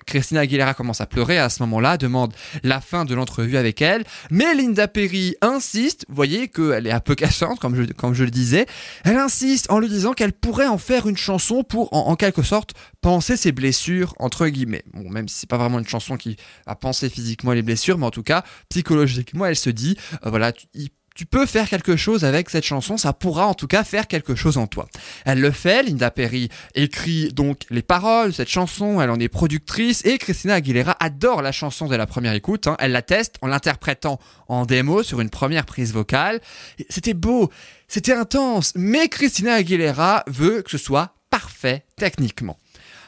Christina 0.05 0.41
Aguilera 0.41 0.73
commence 0.73 1.01
à 1.01 1.05
pleurer 1.05 1.37
à 1.37 1.49
ce 1.49 1.61
moment-là, 1.63 1.97
demande 1.97 2.33
la 2.63 2.81
fin 2.81 3.05
de 3.05 3.13
l'entrevue 3.15 3.57
avec 3.57 3.81
elle, 3.81 4.03
mais 4.29 4.53
Linda 4.53 4.87
Perry 4.87 5.35
insiste, 5.41 6.05
vous 6.09 6.15
voyez 6.15 6.47
qu'elle 6.47 6.87
est 6.87 6.91
un 6.91 6.99
peu 6.99 7.15
cassante, 7.15 7.59
comme 7.59 7.75
je, 7.75 7.83
comme 7.93 8.13
je 8.13 8.23
le 8.23 8.31
disais, 8.31 8.65
elle 9.03 9.17
insiste 9.17 9.71
en 9.71 9.79
lui 9.79 9.89
disant 9.89 10.13
qu'elle 10.13 10.33
pourrait 10.33 10.67
en 10.67 10.77
faire 10.77 11.07
une 11.07 11.17
chanson 11.17 11.63
pour, 11.63 11.93
en, 11.93 12.15
quelque 12.15 12.43
sorte, 12.43 12.73
penser 13.01 13.37
ses 13.37 13.51
blessures, 13.51 14.13
entre 14.19 14.47
guillemets. 14.47 14.83
Bon, 14.93 15.09
même 15.09 15.27
si 15.27 15.39
c'est 15.39 15.49
pas 15.49 15.57
vraiment 15.57 15.79
une 15.79 15.87
chanson 15.87 16.17
qui 16.17 16.37
va 16.65 16.75
penser 16.75 17.09
physiquement 17.09 17.53
les 17.53 17.61
blessures, 17.61 17.97
mais 17.97 18.05
en 18.05 18.11
tout 18.11 18.23
cas, 18.23 18.43
psychologiquement, 18.69 19.45
elle 19.45 19.55
se 19.55 19.69
dit, 19.69 19.97
euh, 20.25 20.29
voilà, 20.29 20.51
il 20.73 20.89
tu 21.20 21.26
peux 21.26 21.45
faire 21.45 21.67
quelque 21.67 21.97
chose 21.97 22.24
avec 22.24 22.49
cette 22.49 22.63
chanson, 22.63 22.95
ça 22.95 23.11
pourra 23.11 23.45
en 23.45 23.53
tout 23.53 23.67
cas 23.67 23.84
faire 23.84 24.07
quelque 24.07 24.36
chose 24.36 24.57
en 24.57 24.67
toi. 24.67 24.88
Elle 25.26 25.41
le 25.41 25.51
fait, 25.51 25.84
Linda 25.84 26.11
Perry 26.11 26.47
écrit 26.76 27.34
donc 27.34 27.63
les 27.70 27.82
paroles 27.82 28.30
de 28.30 28.36
cette 28.36 28.47
chanson, 28.47 29.01
elle 29.01 29.09
en 29.09 29.20
est 29.20 29.28
productrice 29.28 30.01
et 30.05 30.17
Christina 30.17 30.53
Aguilera 30.53 30.95
adore 31.01 31.41
la 31.41 31.51
chanson 31.51 31.88
dès 31.89 31.97
la 31.97 32.07
première 32.07 32.32
écoute, 32.32 32.67
hein. 32.67 32.78
elle 32.80 32.93
la 32.93 33.01
teste 33.01 33.36
en 33.41 33.47
l'interprétant 33.47 34.17
en 34.47 34.65
démo 34.65 35.03
sur 35.03 35.20
une 35.20 35.30
première 35.30 35.65
prise 35.65 35.91
vocale. 35.91 36.39
C'était 36.88 37.13
beau, 37.13 37.49
c'était 37.89 38.13
intense, 38.13 38.72
mais 38.78 39.09
Christina 39.09 39.55
Aguilera 39.55 40.24
veut 40.28 40.61
que 40.61 40.72
ce 40.72 40.78
soit 40.78 41.15
parfait 41.30 41.84
techniquement. 41.97 42.57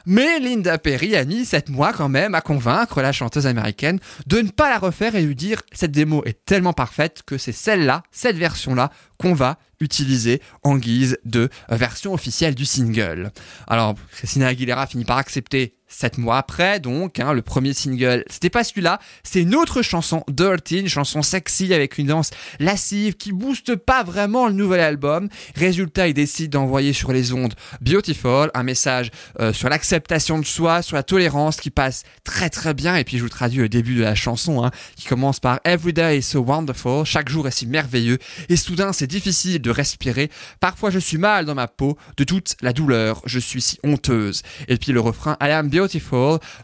Mais 0.05 0.39
Linda 0.39 0.77
Perry 0.77 1.15
a 1.15 1.25
mis 1.25 1.45
7 1.45 1.69
mois 1.69 1.93
quand 1.93 2.09
même 2.09 2.35
à 2.35 2.41
convaincre 2.41 3.01
la 3.01 3.11
chanteuse 3.11 3.47
américaine 3.47 3.99
de 4.27 4.41
ne 4.41 4.49
pas 4.49 4.69
la 4.69 4.79
refaire 4.79 5.15
et 5.15 5.21
lui 5.21 5.35
dire 5.35 5.61
cette 5.71 5.91
démo 5.91 6.23
est 6.25 6.45
tellement 6.45 6.73
parfaite 6.73 7.23
que 7.25 7.37
c'est 7.37 7.51
celle-là, 7.51 8.03
cette 8.11 8.37
version-là, 8.37 8.91
qu'on 9.17 9.33
va 9.33 9.57
utiliser 9.79 10.41
en 10.63 10.77
guise 10.77 11.17
de 11.25 11.49
euh, 11.71 11.75
version 11.75 12.13
officielle 12.13 12.55
du 12.55 12.65
single. 12.65 13.31
Alors, 13.67 13.95
Christina 14.11 14.47
Aguilera 14.47 14.87
finit 14.87 15.05
par 15.05 15.17
accepter 15.17 15.75
7 15.91 16.17
mois 16.17 16.37
après, 16.37 16.79
donc, 16.79 17.19
hein, 17.19 17.33
le 17.33 17.41
premier 17.41 17.73
single, 17.73 18.23
c'était 18.29 18.49
pas 18.49 18.63
celui-là, 18.63 18.99
c'est 19.23 19.41
une 19.41 19.55
autre 19.55 19.81
chanson, 19.81 20.23
Dirty, 20.29 20.79
une 20.79 20.87
chanson 20.87 21.21
sexy 21.21 21.73
avec 21.73 21.97
une 21.97 22.07
danse 22.07 22.31
lascive 22.59 23.15
qui 23.15 23.31
booste 23.31 23.75
pas 23.75 24.03
vraiment 24.03 24.47
le 24.47 24.53
nouvel 24.53 24.79
album. 24.79 25.27
Résultat, 25.55 26.07
il 26.07 26.13
décide 26.13 26.51
d'envoyer 26.51 26.93
sur 26.93 27.11
les 27.11 27.33
ondes 27.33 27.53
Beautiful, 27.81 28.49
un 28.53 28.63
message 28.63 29.11
euh, 29.39 29.53
sur 29.53 29.69
l'acceptation 29.69 30.39
de 30.39 30.45
soi, 30.45 30.81
sur 30.81 30.95
la 30.95 31.03
tolérance 31.03 31.57
qui 31.57 31.69
passe 31.69 32.03
très 32.23 32.49
très 32.49 32.73
bien. 32.73 32.95
Et 32.95 33.03
puis 33.03 33.17
je 33.17 33.23
vous 33.23 33.29
traduis 33.29 33.59
le 33.59 33.69
début 33.69 33.95
de 33.95 34.01
la 34.01 34.15
chanson, 34.15 34.63
hein, 34.63 34.71
qui 34.95 35.07
commence 35.07 35.39
par 35.39 35.59
Every 35.65 35.93
day 35.93 36.19
is 36.19 36.23
so 36.23 36.39
wonderful, 36.39 37.05
chaque 37.05 37.29
jour 37.29 37.47
est 37.47 37.51
si 37.51 37.67
merveilleux. 37.67 38.17
Et 38.49 38.55
soudain, 38.55 38.93
c'est 38.93 39.07
difficile 39.07 39.61
de 39.61 39.69
respirer. 39.69 40.29
Parfois, 40.59 40.89
je 40.89 40.99
suis 40.99 41.17
mal 41.17 41.45
dans 41.45 41.55
ma 41.55 41.67
peau, 41.67 41.97
de 42.17 42.23
toute 42.23 42.55
la 42.61 42.73
douleur, 42.73 43.21
je 43.25 43.39
suis 43.39 43.61
si 43.61 43.79
honteuse. 43.83 44.41
Et 44.67 44.77
puis 44.77 44.91
le 44.91 44.99
refrain 44.99 45.37
I 45.41 45.49
am 45.51 45.69
beautiful, 45.69 45.80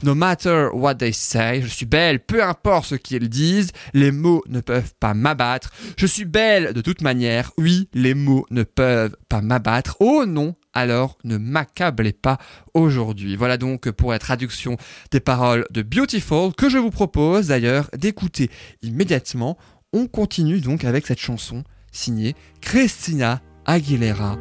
no 0.03 0.15
matter 0.15 0.69
what 0.73 0.95
they 0.95 1.13
say, 1.13 1.61
je 1.61 1.67
suis 1.67 1.85
belle, 1.85 2.19
peu 2.19 2.43
importe 2.43 2.87
ce 2.87 2.95
qu'ils 2.95 3.29
disent, 3.29 3.71
les 3.93 4.11
mots 4.11 4.43
ne 4.47 4.61
peuvent 4.61 4.93
pas 4.99 5.13
m'abattre. 5.13 5.71
Je 5.97 6.05
suis 6.05 6.25
belle 6.25 6.73
de 6.73 6.81
toute 6.81 7.01
manière, 7.01 7.51
oui, 7.57 7.89
les 7.93 8.13
mots 8.13 8.45
ne 8.51 8.63
peuvent 8.63 9.15
pas 9.29 9.41
m'abattre. 9.41 9.97
Oh 9.99 10.25
non, 10.25 10.55
alors 10.73 11.17
ne 11.23 11.37
m'accablez 11.37 12.13
pas 12.13 12.37
aujourd'hui. 12.73 13.35
Voilà 13.35 13.57
donc 13.57 13.89
pour 13.91 14.11
la 14.11 14.19
traduction 14.19 14.77
des 15.11 15.19
paroles 15.19 15.65
de 15.71 15.81
Beautiful 15.81 16.53
que 16.53 16.69
je 16.69 16.77
vous 16.77 16.91
propose 16.91 17.47
d'ailleurs 17.47 17.89
d'écouter 17.97 18.49
immédiatement. 18.81 19.57
On 19.93 20.07
continue 20.07 20.59
donc 20.59 20.83
avec 20.83 21.07
cette 21.07 21.19
chanson 21.19 21.63
signée 21.91 22.35
Christina 22.61 23.41
Aguilera 23.65 24.37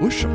au 0.00 0.10
chant. 0.10 0.28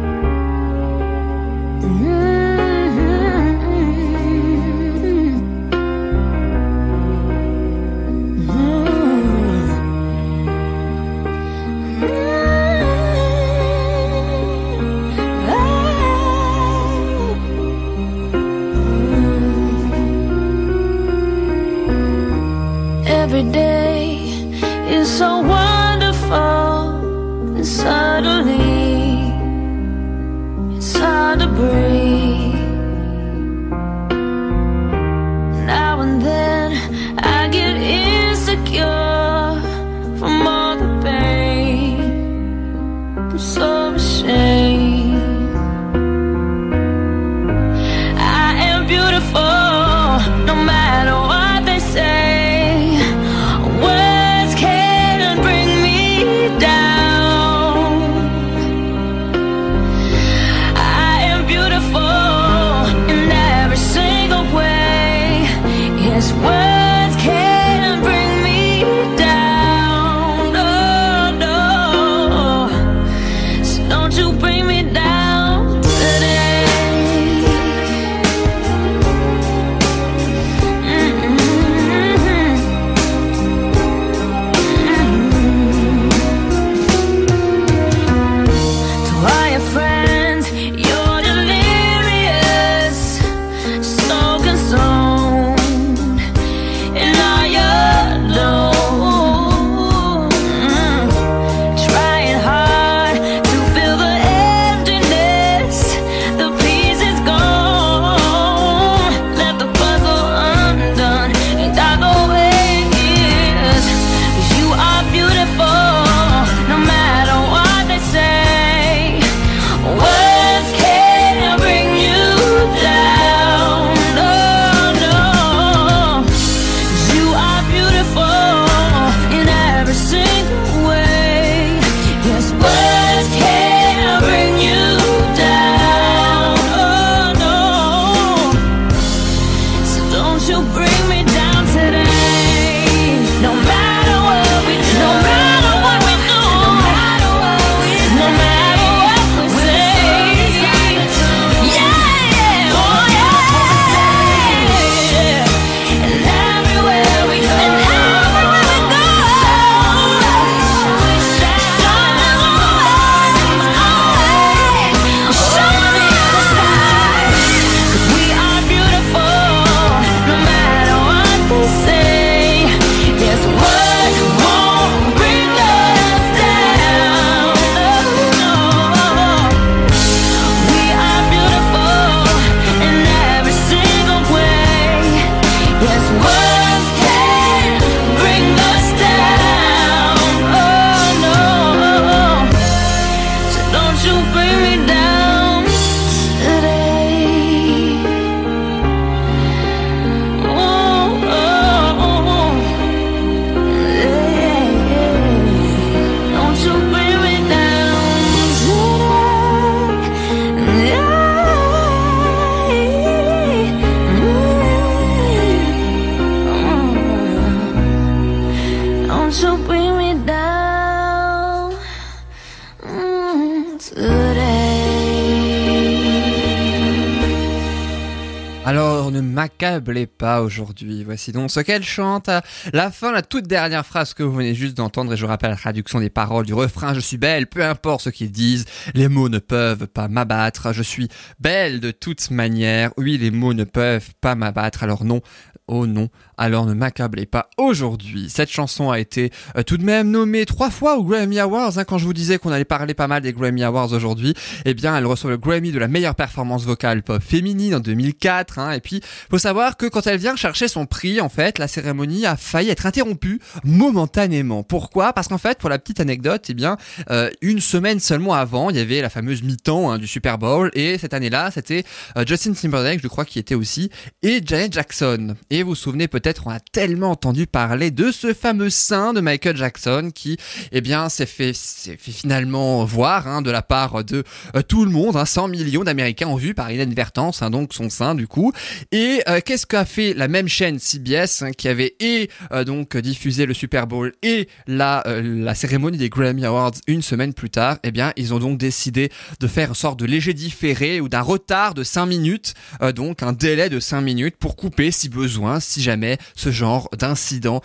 Aujourd'hui. 230.42 231.04
Voici 231.04 231.32
donc 231.32 231.52
ce 231.52 231.60
qu'elle 231.60 231.84
chante 231.84 232.30
la 232.74 232.92
fin, 232.92 233.12
la 233.12 233.22
toute 233.22 233.48
dernière 233.48 233.86
phrase 233.86 234.14
que 234.14 234.24
vous 234.24 234.34
venez 234.34 234.56
juste 234.56 234.76
d'entendre 234.76 235.14
et 235.14 235.18
je 235.18 235.26
rappelle 235.26 235.52
la 235.52 235.56
traduction 235.56 236.00
des 236.00 236.10
paroles 236.10 236.46
du 236.46 236.54
refrain. 236.54 236.94
Je 236.94 237.00
suis 237.00 237.18
belle, 237.18 237.48
peu 237.48 237.64
importe 237.64 238.02
ce 238.06 238.10
qu'ils 238.10 238.32
disent. 238.32 238.66
Les 238.94 239.08
mots 239.08 239.30
ne 239.30 239.40
peuvent 239.40 239.88
pas 239.88 240.08
m'abattre. 240.08 240.74
Je 240.74 240.84
suis 240.84 241.08
belle 241.40 241.80
de 241.80 241.92
toute 241.92 242.30
manière. 242.32 242.92
Oui, 242.98 243.18
les 243.18 243.32
mots 243.32 243.54
ne 243.54 243.64
peuvent 243.64 244.10
pas 244.22 244.36
m'abattre. 244.36 244.84
Alors 244.84 245.04
non, 245.04 245.22
oh 245.68 245.88
non, 245.88 246.10
alors 246.38 246.66
ne 246.66 246.74
m'accablez 246.74 247.26
pas 247.26 247.50
aujourd'hui. 247.58 248.30
Cette 248.30 248.50
chanson 248.50 248.92
a 248.92 249.00
été 249.00 249.32
euh, 249.56 249.64
tout 249.64 249.78
de 249.78 249.84
même 249.84 250.10
nommée 250.12 250.46
trois 250.46 250.70
fois 250.70 250.98
aux 250.98 251.04
Grammy 251.04 251.40
Awards. 251.40 251.78
hein, 251.78 251.84
quand 251.86 251.98
je 251.98 252.06
vous 252.06 252.14
disais 252.14 252.38
qu'on 252.40 252.52
allait 252.52 252.66
parler 252.66 252.94
pas 252.94 253.08
mal 253.08 253.22
des 253.22 253.32
Grammy 253.32 253.64
Awards 253.64 253.94
aujourd'hui, 253.94 254.34
eh 254.66 254.74
bien, 254.74 254.98
elle 254.98 255.06
reçoit 255.06 255.30
le 255.30 255.38
Grammy 255.38 255.72
de 255.72 255.80
la 255.80 255.88
meilleure 255.88 256.16
performance 256.16 256.66
vocale 256.66 257.04
pop 257.04 257.22
féminine 257.22 257.76
en 257.76 257.80
2004. 257.80 258.60
hein. 258.60 258.72
et 258.72 258.80
puis, 258.82 259.02
faut 259.30 259.38
savoir 259.38 259.78
que 259.78 259.86
quand 259.86 260.06
elle 260.08 260.18
vient 260.20 260.31
chercher 260.38 260.68
son 260.68 260.86
prix, 260.86 261.22
en 261.22 261.30
fait, 261.30 261.60
la 261.60 261.68
cérémonie 261.68 262.26
a 262.26 262.36
failli 262.36 262.70
être 262.70 262.86
interrompue 262.86 263.40
momentanément. 263.64 264.64
Pourquoi? 264.64 265.14
Parce 265.14 265.28
qu'en 265.28 265.38
fait, 265.38 265.58
pour 265.58 265.70
la 265.70 265.80
petite 265.80 266.00
anecdote, 266.00 266.46
eh 266.50 266.54
bien, 266.54 266.78
euh, 267.10 267.30
une 267.42 267.60
semaine 267.60 268.00
seulement 268.00 268.34
avant, 268.34 268.70
il 268.70 268.78
y 268.78 268.80
avait 268.80 269.02
la 269.02 269.10
fameuse 269.10 269.44
mi-temps 269.44 269.92
hein, 269.92 269.98
du 269.98 270.08
Super 270.08 270.38
Bowl, 270.38 270.72
et 270.74 270.98
cette 270.98 271.14
année-là, 271.14 271.52
c'était 271.52 271.84
euh, 272.18 272.26
Justin 272.26 272.54
Timberlake, 272.54 273.02
je 273.02 273.08
crois, 273.08 273.26
qui 273.26 273.40
était 273.40 273.56
aussi, 273.56 273.90
et 274.24 274.42
Janet 274.46 274.74
Jackson. 274.74 275.36
Et 275.50 275.64
vous 275.64 275.72
vous 275.72 275.76
souvenez 275.76 276.08
peut-être, 276.08 276.48
on 276.48 276.52
a 276.52 276.60
tellement 276.60 277.12
entendu 277.12 277.48
parler 277.48 277.92
de 277.92 278.12
ce 278.12 278.34
fameux 278.34 278.70
sein 278.70 279.14
de 279.14 279.22
Michael 279.22 279.56
Jackson 279.56 280.12
qui, 280.14 280.38
eh 280.72 280.82
bien, 280.82 281.08
s'est 281.10 281.26
fait, 281.26 281.54
fait 281.54 282.12
finalement 282.12 282.84
voir 282.84 283.28
hein, 283.28 283.42
de 283.42 283.52
la 283.52 283.62
part 283.62 284.04
de 284.04 284.24
euh, 284.56 284.62
tout 284.62 284.84
le 284.86 284.92
monde. 284.92 285.16
Hein, 285.16 285.26
100 285.26 285.48
millions 285.48 285.84
d'Américains 285.84 286.28
ont 286.28 286.36
vu 286.36 286.54
par 286.54 286.72
inadvertance 286.72 287.42
hein, 287.42 287.50
donc 287.50 287.74
son 287.74 287.90
sein 287.90 288.16
du 288.16 288.28
coup. 288.28 288.52
Et 288.92 289.22
qu'est-ce 289.46 289.66
qu'a 289.66 289.86
fait 289.86 290.14
la 290.22 290.28
même 290.28 290.48
chaîne 290.48 290.78
CBS 290.78 291.42
hein, 291.42 291.52
qui 291.52 291.68
avait 291.68 291.96
et 292.00 292.30
euh, 292.52 292.64
donc 292.64 292.96
diffusé 292.96 293.48
le 293.48 293.56
Super 293.56 293.88
Bowl 293.88 294.14
et 294.22 294.48
la 294.68 295.02
euh, 295.08 295.24
la 295.24 295.56
cérémonie 295.56 295.98
des 295.98 296.10
Grammy 296.10 296.46
Awards 296.46 296.74
une 296.86 297.02
semaine 297.02 297.34
plus 297.34 297.50
tard 297.50 297.80
Eh 297.84 297.90
bien, 297.90 298.14
ils 298.18 298.32
ont 298.32 298.38
donc 298.38 298.60
décidé 298.60 299.10
de 299.40 299.48
faire 299.48 299.70
une 299.70 299.74
sorte 299.74 300.00
de 300.00 300.06
léger 300.06 300.36
différé 300.36 301.02
ou 301.02 301.10
d'un 301.10 301.22
retard 301.22 301.74
de 301.74 301.84
5 301.84 302.06
minutes, 302.06 302.54
euh, 302.84 302.92
donc 302.92 303.24
un 303.24 303.34
délai 303.34 303.68
de 303.70 303.80
5 303.80 304.02
minutes 304.02 304.36
pour 304.38 304.56
couper 304.56 304.92
si 304.92 305.10
besoin, 305.10 305.60
si 305.60 305.82
jamais 305.82 306.20
ce 306.36 306.52
genre 306.52 306.88
d'incident 306.96 307.62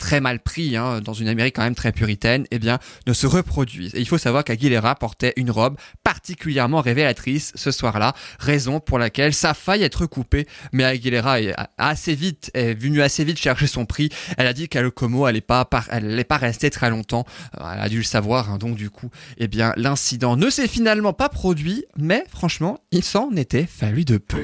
très 0.00 0.20
mal 0.20 0.40
pris 0.40 0.76
hein, 0.76 1.00
dans 1.00 1.12
une 1.12 1.28
Amérique 1.28 1.54
quand 1.54 1.62
même 1.62 1.76
très 1.76 1.92
puritaine, 1.92 2.46
eh 2.50 2.58
bien, 2.58 2.80
ne 3.06 3.12
se 3.12 3.28
reproduise. 3.28 3.94
Et 3.94 4.00
il 4.00 4.08
faut 4.08 4.18
savoir 4.18 4.42
qu'Aguilera 4.42 4.96
portait 4.96 5.34
une 5.36 5.50
robe 5.52 5.76
particulièrement 6.02 6.80
révélatrice 6.80 7.52
ce 7.54 7.70
soir-là, 7.70 8.14
raison 8.40 8.80
pour 8.80 8.98
laquelle 8.98 9.34
ça 9.34 9.54
faille 9.54 9.84
être 9.84 10.06
coupé. 10.06 10.48
Mais 10.72 10.84
Aguilera 10.84 11.40
est 11.40 11.54
assez 11.78 12.14
vite, 12.14 12.50
est 12.54 12.74
venue 12.74 13.02
assez 13.02 13.22
vite 13.22 13.38
chercher 13.38 13.68
son 13.68 13.86
prix. 13.86 14.08
Elle 14.36 14.48
a 14.48 14.52
dit 14.52 14.68
qu'à 14.68 14.80
Como, 14.90 15.28
elle 15.28 15.34
n'est 15.34 15.40
pas, 15.40 15.68
elle 15.90 16.16
n'est 16.16 16.24
pas 16.24 16.38
restée 16.38 16.70
très 16.70 16.90
longtemps. 16.90 17.24
Euh, 17.60 17.64
Elle 17.74 17.80
a 17.80 17.88
dû 17.88 17.98
le 17.98 18.04
savoir, 18.04 18.50
hein, 18.50 18.58
donc 18.58 18.76
du 18.76 18.90
coup, 18.90 19.10
eh 19.36 19.46
bien, 19.46 19.72
l'incident 19.76 20.36
ne 20.36 20.48
s'est 20.50 20.68
finalement 20.68 21.12
pas 21.12 21.28
produit, 21.28 21.84
mais 21.96 22.24
franchement, 22.30 22.80
il 22.90 23.04
s'en 23.04 23.30
était 23.36 23.66
fallu 23.66 24.04
de 24.04 24.16
peu. 24.16 24.38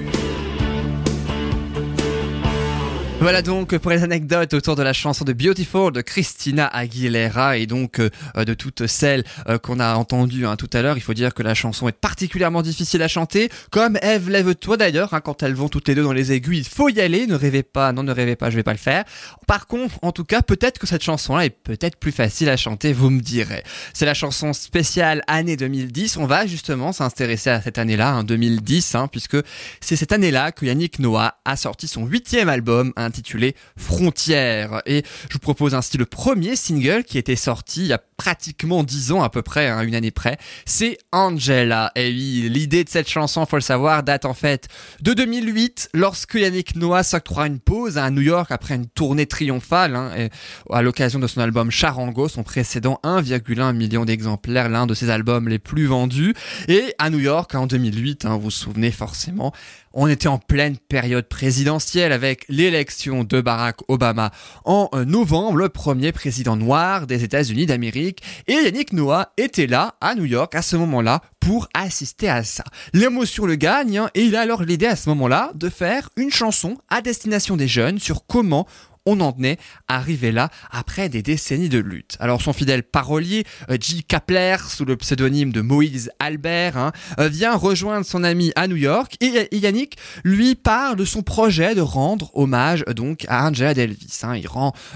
Voilà 3.19 3.41
donc 3.41 3.77
pour 3.79 3.91
les 3.91 4.03
anecdotes 4.03 4.53
autour 4.53 4.77
de 4.77 4.83
la 4.83 4.93
chanson 4.93 5.25
de 5.25 5.33
Beautiful 5.33 5.91
de 5.91 6.03
Christina 6.03 6.67
Aguilera 6.67 7.57
et 7.57 7.67
donc 7.67 7.99
euh, 7.99 8.11
de 8.45 8.53
toutes 8.53 8.87
celles 8.87 9.25
euh, 9.49 9.59
qu'on 9.59 9.81
a 9.81 9.95
entendues 9.95 10.47
hein, 10.47 10.57
tout 10.57 10.69
à 10.75 10.83
l'heure. 10.83 10.99
Il 10.99 11.01
faut 11.01 11.15
dire 11.15 11.33
que 11.33 11.43
la 11.43 11.55
chanson 11.55 11.89
est 11.89 11.99
particulièrement 11.99 12.61
difficile 12.61 13.03
à 13.03 13.09
chanter, 13.09 13.49
comme 13.71 13.99
Eve 14.03 14.29
lève-toi 14.29 14.77
d'ailleurs. 14.77 15.15
hein, 15.15 15.21
quand 15.23 15.43
elles 15.43 15.55
vont 15.55 15.69
toutes 15.71 15.89
les 15.89 15.95
deux 15.95 16.05
dans 16.05 16.13
les 16.13 16.31
aigus, 16.33 16.59
il 16.59 16.65
faut 16.69 16.91
y 16.91 17.01
aller. 17.01 17.27
Ne 17.27 17.35
rêvez 17.35 17.63
pas, 17.63 17.91
non 17.93 18.03
ne 18.03 18.13
rêvez 18.13 18.37
pas, 18.37 18.51
je 18.51 18.57
vais 18.57 18.63
pas 18.63 18.73
le 18.73 18.79
faire. 18.79 19.05
Par 19.47 19.67
contre, 19.67 19.95
en 20.03 20.13
tout 20.13 20.25
cas, 20.25 20.43
peut-être 20.43 20.79
que 20.79 20.87
cette 20.87 21.03
chanson-là 21.03 21.47
est 21.47 21.51
peut-être 21.51 21.97
plus 21.97 22.13
facile 22.13 22.51
à 22.51 22.59
chanter, 22.59 22.93
vous 22.93 23.09
me 23.09 23.23
direz. 23.23 23.65
C'est 23.95 24.07
la 24.07 24.15
chanson 24.15 24.53
spéciale 24.53 25.23
année 25.27 25.57
2010. 25.57 26.19
On 26.19 26.27
va 26.27 26.47
justement 26.47 26.93
s'intéresser 26.93 27.49
à 27.49 27.63
cette 27.63 27.79
année-là, 27.79 28.13
hein, 28.13 28.25
2010, 28.25 28.95
hein, 28.95 29.09
puisque 29.09 29.39
c'est 29.81 29.97
cette 29.97 30.13
année-là 30.13 30.53
que 30.53 30.67
Yannick 30.67 30.99
Noah 30.99 31.39
a 31.47 31.57
sorti 31.57 31.89
son 31.89 32.05
huitième 32.05 32.51
album 32.51 32.93
intitulé 33.07 33.57
Frontières. 33.77 34.83
Et 34.85 35.03
je 35.29 35.35
vous 35.35 35.39
propose 35.39 35.75
ainsi 35.75 35.97
le 35.97 36.05
premier 36.05 36.57
single 36.57 37.05
qui 37.05 37.17
était 37.17 37.37
sorti 37.37 37.81
il 37.81 37.87
y 37.87 37.93
a 37.93 38.01
pratiquement 38.17 38.83
dix 38.83 39.13
ans 39.13 39.23
à 39.23 39.31
peu 39.31 39.43
près, 39.43 39.69
hein, 39.69 39.83
une 39.83 39.95
année 39.95 40.11
près. 40.11 40.39
C'est 40.65 40.99
Angela. 41.13 41.93
Et 41.95 42.09
oui, 42.09 42.49
l'idée 42.51 42.85
de 42.85 42.89
cette 42.89 43.09
chanson, 43.09 43.47
faut 43.47 43.57
le 43.57 43.63
savoir, 43.63 44.03
date 44.03 44.25
en 44.25 44.35
fait 44.35 44.69
de 45.01 45.13
2008, 45.13 45.91
lorsque 45.95 46.35
Yannick 46.35 46.77
Noah 46.77 47.03
s'octroie 47.03 47.47
une 47.47 47.61
pause 47.61 47.99
à 47.99 48.11
New 48.11 48.23
York 48.23 48.51
après 48.51 48.75
une 48.75 48.87
tournée 48.87 49.27
triomphale, 49.27 49.97
hein, 49.97 50.29
à 50.71 50.83
l'occasion 50.83 51.19
de 51.19 51.27
son 51.27 51.41
album 51.41 51.71
Charango, 51.71 52.29
son 52.29 52.43
précédent 52.43 53.01
1,1 53.05 53.75
million 53.75 54.05
d'exemplaires, 54.05 54.69
l'un 54.69 54.87
de 54.87 54.95
ses 54.95 55.11
albums 55.11 55.49
les 55.49 55.59
plus 55.59 55.87
vendus. 55.87 56.35
Et 56.69 56.95
à 56.99 57.11
New 57.11 57.19
York, 57.19 57.55
en 57.55 57.67
2008, 57.67 58.25
hein, 58.25 58.37
vous 58.37 58.47
vous 58.47 58.51
souvenez 58.51 58.91
forcément, 58.91 59.53
on 59.97 60.07
était 60.07 60.29
en 60.29 60.39
pleine 60.39 60.77
période 60.77 61.27
présidentielle 61.27 62.13
avec 62.13 62.45
l'élection 62.49 63.25
de 63.25 63.41
Barack 63.41 63.79
Obama 63.89 64.31
en 64.67 64.91
euh, 64.95 65.07
novembre, 65.07 65.57
le 65.57 65.71
premier 65.71 66.13
président 66.13 66.55
noir 66.55 67.07
des 67.07 67.25
États-Unis 67.25 67.65
d'Amérique. 67.65 68.23
Et 68.47 68.53
Yannick 68.53 68.93
Noah 68.93 69.33
était 69.39 69.67
là, 69.67 69.95
à 70.03 70.15
New 70.15 70.27
York, 70.27 70.55
à 70.55 70.61
ce 70.61 70.77
moment-là, 70.77 71.23
pour 71.41 71.69
assister 71.73 72.29
à 72.29 72.45
ça. 72.45 72.65
L'émotion 72.93 73.47
le 73.47 73.55
gagne, 73.55 73.99
hein, 73.99 74.11
et 74.15 74.25
il 74.25 74.37
a 74.37 74.43
alors 74.43 74.63
l'idée 74.63 74.87
à 74.87 74.97
ce 74.97 75.09
moment-là 75.09 75.53
de 75.55 75.71
faire 75.71 76.11
une 76.17 76.31
chanson 76.31 76.77
à 76.91 77.01
destination 77.01 77.57
des 77.57 77.69
jeunes 77.69 77.99
sur 77.99 78.27
comment 78.27 78.67
on 79.07 79.21
en 79.21 79.35
est 79.43 79.59
arrivé 79.89 80.33
là 80.33 80.51
après 80.71 81.09
des 81.09 81.23
décennies 81.23 81.69
de 81.69 81.79
lutte. 81.79 82.17
Alors 82.21 82.43
son 82.43 82.53
fidèle 82.53 82.83
parolier, 82.83 83.45
euh, 83.71 83.77
J. 83.81 84.03
Kapler, 84.03 84.57
sous 84.69 84.85
le 84.85 84.97
pseudonyme 84.97 85.53
de 85.53 85.61
Moïse 85.61 86.11
Albert, 86.19 86.77
hein, 86.77 86.93
euh, 87.19 87.29
vient 87.29 87.57
rejoindre 87.57 88.05
son 88.05 88.25
ami 88.25 88.53
à 88.57 88.69
New 88.69 88.77
York 88.77 89.17
et, 89.21 89.49
Yannick 89.57 89.97
lui 90.25 90.55
parle 90.55 90.97
de 90.97 91.05
son 91.05 91.23
projet 91.23 91.75
de 91.75 91.81
rendre 91.81 92.31
hommage 92.35 92.85
donc 92.95 93.25
à 93.29 93.47
Angela 93.47 93.75
Davis. 93.75 94.25
hein. 94.25 94.41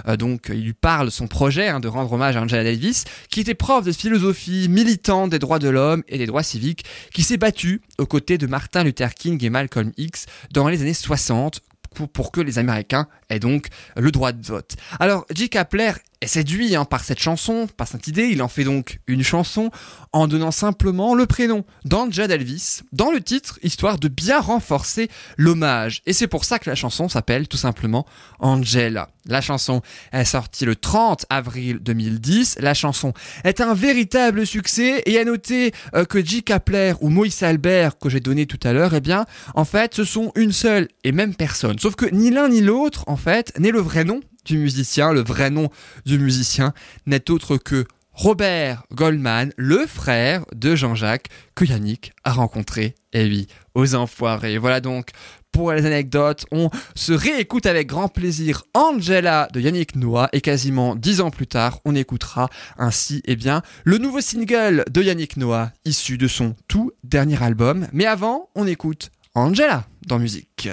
Euh, 0.08 0.16
il 0.48 0.64
lui 0.64 0.72
parle 0.72 1.06
de 1.06 1.10
son 1.10 1.28
projet 1.28 1.68
hein, 1.68 1.80
de 1.80 1.88
rendre 1.88 2.12
hommage 2.12 2.36
à 2.36 2.42
Angela 2.42 2.64
Davis, 2.64 3.04
qui 3.30 3.40
était 3.40 3.54
prof 3.54 3.84
de 3.84 3.92
philosophie, 3.92 4.68
militante 4.68 5.30
des 5.30 5.38
droits 5.38 5.58
de 5.58 5.68
l'homme 5.68 6.02
et 6.08 6.18
des 6.18 6.26
droits 6.26 6.42
civiques, 6.42 6.84
qui 7.12 7.22
s'est 7.22 7.36
battu 7.36 7.80
aux 7.98 8.06
côtés 8.06 8.38
de 8.38 8.46
Martin 8.46 8.84
Luther 8.84 9.14
King 9.14 9.42
et 9.44 9.50
Malcolm 9.50 9.92
X 9.96 10.26
dans 10.52 10.68
les 10.68 10.82
années 10.82 10.94
60 10.94 11.60
pour, 11.94 12.32
que 12.32 12.40
les 12.40 12.58
Américains 12.58 13.08
aient 13.28 13.40
donc 13.40 13.66
le 13.96 14.10
droit 14.10 14.32
de 14.32 14.46
vote. 14.46 14.76
Alors, 14.98 15.26
J. 15.34 15.48
Kapler 15.48 15.92
est 16.20 16.26
séduit 16.26 16.76
hein, 16.76 16.84
par 16.84 17.02
cette 17.02 17.20
chanson, 17.20 17.66
par 17.76 17.88
cette 17.88 18.06
idée, 18.06 18.28
il 18.28 18.42
en 18.42 18.48
fait 18.48 18.64
donc 18.64 19.00
une 19.06 19.22
chanson 19.22 19.70
en 20.12 20.26
donnant 20.26 20.50
simplement 20.50 21.14
le 21.14 21.26
prénom 21.26 21.64
d'Angela 21.84 22.34
Elvis 22.34 22.80
dans 22.92 23.10
le 23.10 23.20
titre, 23.20 23.58
histoire 23.62 23.98
de 23.98 24.08
bien 24.08 24.40
renforcer 24.40 25.08
l'hommage. 25.38 26.02
Et 26.06 26.12
c'est 26.12 26.26
pour 26.26 26.44
ça 26.44 26.58
que 26.58 26.68
la 26.68 26.76
chanson 26.76 27.08
s'appelle 27.08 27.48
tout 27.48 27.56
simplement 27.56 28.06
Angela. 28.38 29.08
La 29.26 29.40
chanson 29.40 29.82
est 30.12 30.24
sortie 30.24 30.64
le 30.64 30.76
30 30.76 31.26
avril 31.30 31.78
2010. 31.80 32.58
La 32.60 32.74
chanson 32.74 33.12
est 33.44 33.60
un 33.60 33.74
véritable 33.74 34.46
succès 34.46 35.02
et 35.06 35.18
à 35.18 35.24
noter 35.24 35.72
euh, 35.94 36.04
que 36.04 36.24
J. 36.24 36.42
Kapler 36.42 36.94
ou 37.00 37.10
Moïse 37.10 37.42
Albert 37.42 37.98
que 37.98 38.08
j'ai 38.08 38.20
donné 38.20 38.46
tout 38.46 38.60
à 38.62 38.72
l'heure, 38.72 38.94
eh 38.94 39.00
bien, 39.00 39.26
en 39.54 39.64
fait, 39.64 39.94
ce 39.94 40.04
sont 40.04 40.32
une 40.34 40.52
seule 40.52 40.88
et 41.04 41.12
même 41.12 41.34
personne. 41.34 41.78
Sauf 41.78 41.96
que 41.96 42.06
ni 42.06 42.30
l'un 42.30 42.48
ni 42.48 42.60
l'autre, 42.60 43.04
en 43.06 43.16
fait, 43.16 43.52
n'est 43.58 43.70
le 43.70 43.80
vrai 43.80 44.04
nom 44.04 44.20
du 44.44 44.58
musicien. 44.58 45.12
Le 45.12 45.22
vrai 45.22 45.50
nom 45.50 45.70
du 46.06 46.18
musicien 46.18 46.72
n'est 47.06 47.30
autre 47.30 47.56
que 47.56 47.86
Robert 48.12 48.82
Goldman, 48.92 49.52
le 49.56 49.86
frère 49.86 50.44
de 50.54 50.74
Jean-Jacques 50.74 51.28
que 51.54 51.64
Yannick 51.64 52.12
a 52.24 52.32
rencontré, 52.32 52.94
et 53.12 53.24
oui, 53.24 53.46
aux 53.74 53.94
enfoirés. 53.94 54.58
Voilà 54.58 54.80
donc 54.80 55.10
pour 55.52 55.72
les 55.72 55.86
anecdotes, 55.86 56.44
on 56.52 56.70
se 56.94 57.12
réécoute 57.12 57.66
avec 57.66 57.88
grand 57.88 58.08
plaisir 58.08 58.64
Angela 58.74 59.48
de 59.52 59.60
Yannick 59.60 59.96
Noah 59.96 60.28
et 60.32 60.40
quasiment 60.40 60.94
dix 60.94 61.20
ans 61.20 61.30
plus 61.30 61.46
tard, 61.46 61.80
on 61.84 61.94
écoutera 61.94 62.50
ainsi, 62.78 63.22
eh 63.24 63.36
bien, 63.36 63.62
le 63.84 63.98
nouveau 63.98 64.20
single 64.20 64.84
de 64.90 65.02
Yannick 65.02 65.36
Noah 65.36 65.72
issu 65.84 66.18
de 66.18 66.28
son 66.28 66.54
tout 66.68 66.92
dernier 67.02 67.42
album. 67.42 67.88
Mais 67.92 68.06
avant, 68.06 68.50
on 68.54 68.66
écoute 68.66 69.10
Angela 69.34 69.86
dans 70.06 70.18
musique. 70.18 70.68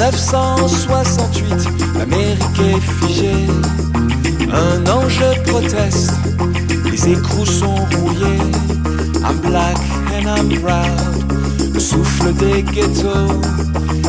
1968, 0.00 1.98
l'Amérique 1.98 2.58
est 2.58 2.80
figée. 2.80 3.46
Un 4.50 4.90
ange 4.90 5.20
proteste, 5.46 6.14
les 6.90 7.10
écrous 7.10 7.44
sont 7.44 7.74
rouillés. 7.74 8.40
I'm 9.22 9.38
black 9.42 9.76
and 10.14 10.26
I'm 10.26 10.48
proud. 10.62 11.74
Le 11.74 11.78
souffle 11.78 12.32
des 12.32 12.62
ghettos, 12.62 13.42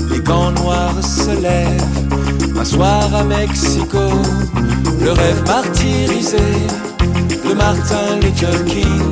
les 0.09 0.21
gants 0.21 0.51
noirs 0.51 1.03
se 1.03 1.31
lèvent. 1.41 2.57
Un 2.57 2.65
soir 2.65 3.13
à 3.13 3.25
Mexico, 3.25 3.99
le 5.01 5.11
rêve 5.11 5.43
martyrisé 5.45 6.37
de 7.45 7.53
Martin 7.53 8.15
Luther 8.21 8.63
King. 8.65 9.11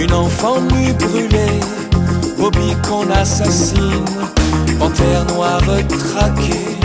Une 0.00 0.12
enfant 0.12 0.60
nue 0.60 0.92
brûlée, 0.94 1.60
Bobby 2.36 2.74
qu'on 2.82 3.08
assassine, 3.12 4.04
panthère 4.78 5.24
noire 5.26 5.60
traquée, 5.88 6.78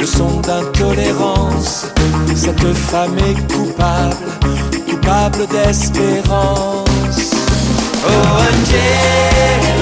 leçon 0.00 0.40
d'intolérance. 0.40 1.86
Cette 2.34 2.72
femme 2.74 3.16
est 3.18 3.52
coupable, 3.52 4.16
coupable 4.88 5.46
d'espérance. 5.48 7.30
Oh 8.06 8.10
Angela, 8.38 9.73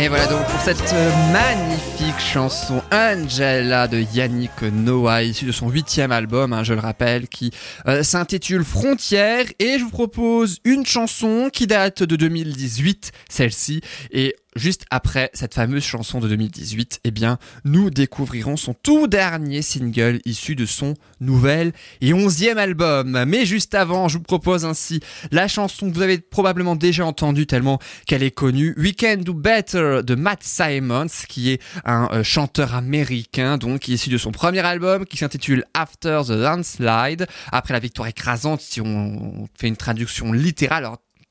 Et 0.00 0.06
voilà 0.06 0.28
donc 0.28 0.46
pour 0.46 0.60
cette 0.60 0.92
euh, 0.92 1.32
magnifique 1.32 2.20
chanson 2.20 2.80
Angela 2.92 3.88
de 3.88 4.04
Yannick 4.14 4.62
Noah, 4.62 5.24
issue 5.24 5.46
de 5.46 5.50
son 5.50 5.68
huitième 5.70 6.12
album, 6.12 6.52
hein, 6.52 6.62
je 6.62 6.72
le 6.72 6.78
rappelle, 6.78 7.26
qui 7.26 7.50
euh, 7.88 8.04
s'intitule 8.04 8.62
Frontières. 8.62 9.46
Et 9.58 9.76
je 9.76 9.82
vous 9.82 9.90
propose 9.90 10.60
une 10.64 10.86
chanson 10.86 11.50
qui 11.52 11.66
date 11.66 12.04
de 12.04 12.14
2018, 12.14 13.10
celle-ci, 13.28 13.80
et 14.12 14.36
Juste 14.56 14.86
après 14.90 15.30
cette 15.34 15.54
fameuse 15.54 15.84
chanson 15.84 16.20
de 16.20 16.28
2018, 16.28 17.00
eh 17.04 17.10
bien, 17.10 17.38
nous 17.64 17.90
découvrirons 17.90 18.56
son 18.56 18.72
tout 18.74 19.06
dernier 19.06 19.60
single 19.62 20.20
issu 20.24 20.56
de 20.56 20.64
son 20.64 20.94
nouvel 21.20 21.72
et 22.00 22.14
onzième 22.14 22.56
album. 22.56 23.24
Mais 23.26 23.44
juste 23.44 23.74
avant, 23.74 24.08
je 24.08 24.16
vous 24.16 24.24
propose 24.24 24.64
ainsi 24.64 25.00
la 25.30 25.48
chanson 25.48 25.90
que 25.90 25.94
vous 25.94 26.02
avez 26.02 26.18
probablement 26.18 26.76
déjà 26.76 27.04
entendue 27.04 27.46
tellement 27.46 27.78
qu'elle 28.06 28.22
est 28.22 28.30
connue, 28.30 28.74
We 28.78 28.94
Can 28.98 29.18
Do 29.18 29.34
Better 29.34 30.00
de 30.02 30.14
Matt 30.14 30.42
Simons, 30.42 31.06
qui 31.28 31.50
est 31.50 31.62
un 31.84 32.08
euh, 32.12 32.22
chanteur 32.22 32.74
américain, 32.74 33.58
donc 33.58 33.86
issu 33.88 34.08
de 34.08 34.18
son 34.18 34.32
premier 34.32 34.60
album 34.60 35.04
qui 35.04 35.18
s'intitule 35.18 35.64
After 35.74 36.22
the 36.26 36.30
Landslide, 36.30 37.26
après 37.52 37.74
la 37.74 37.80
victoire 37.80 38.08
écrasante, 38.08 38.60
si 38.60 38.80
on 38.80 39.46
fait 39.58 39.68
une 39.68 39.76
traduction 39.76 40.32
littérale. 40.32 40.88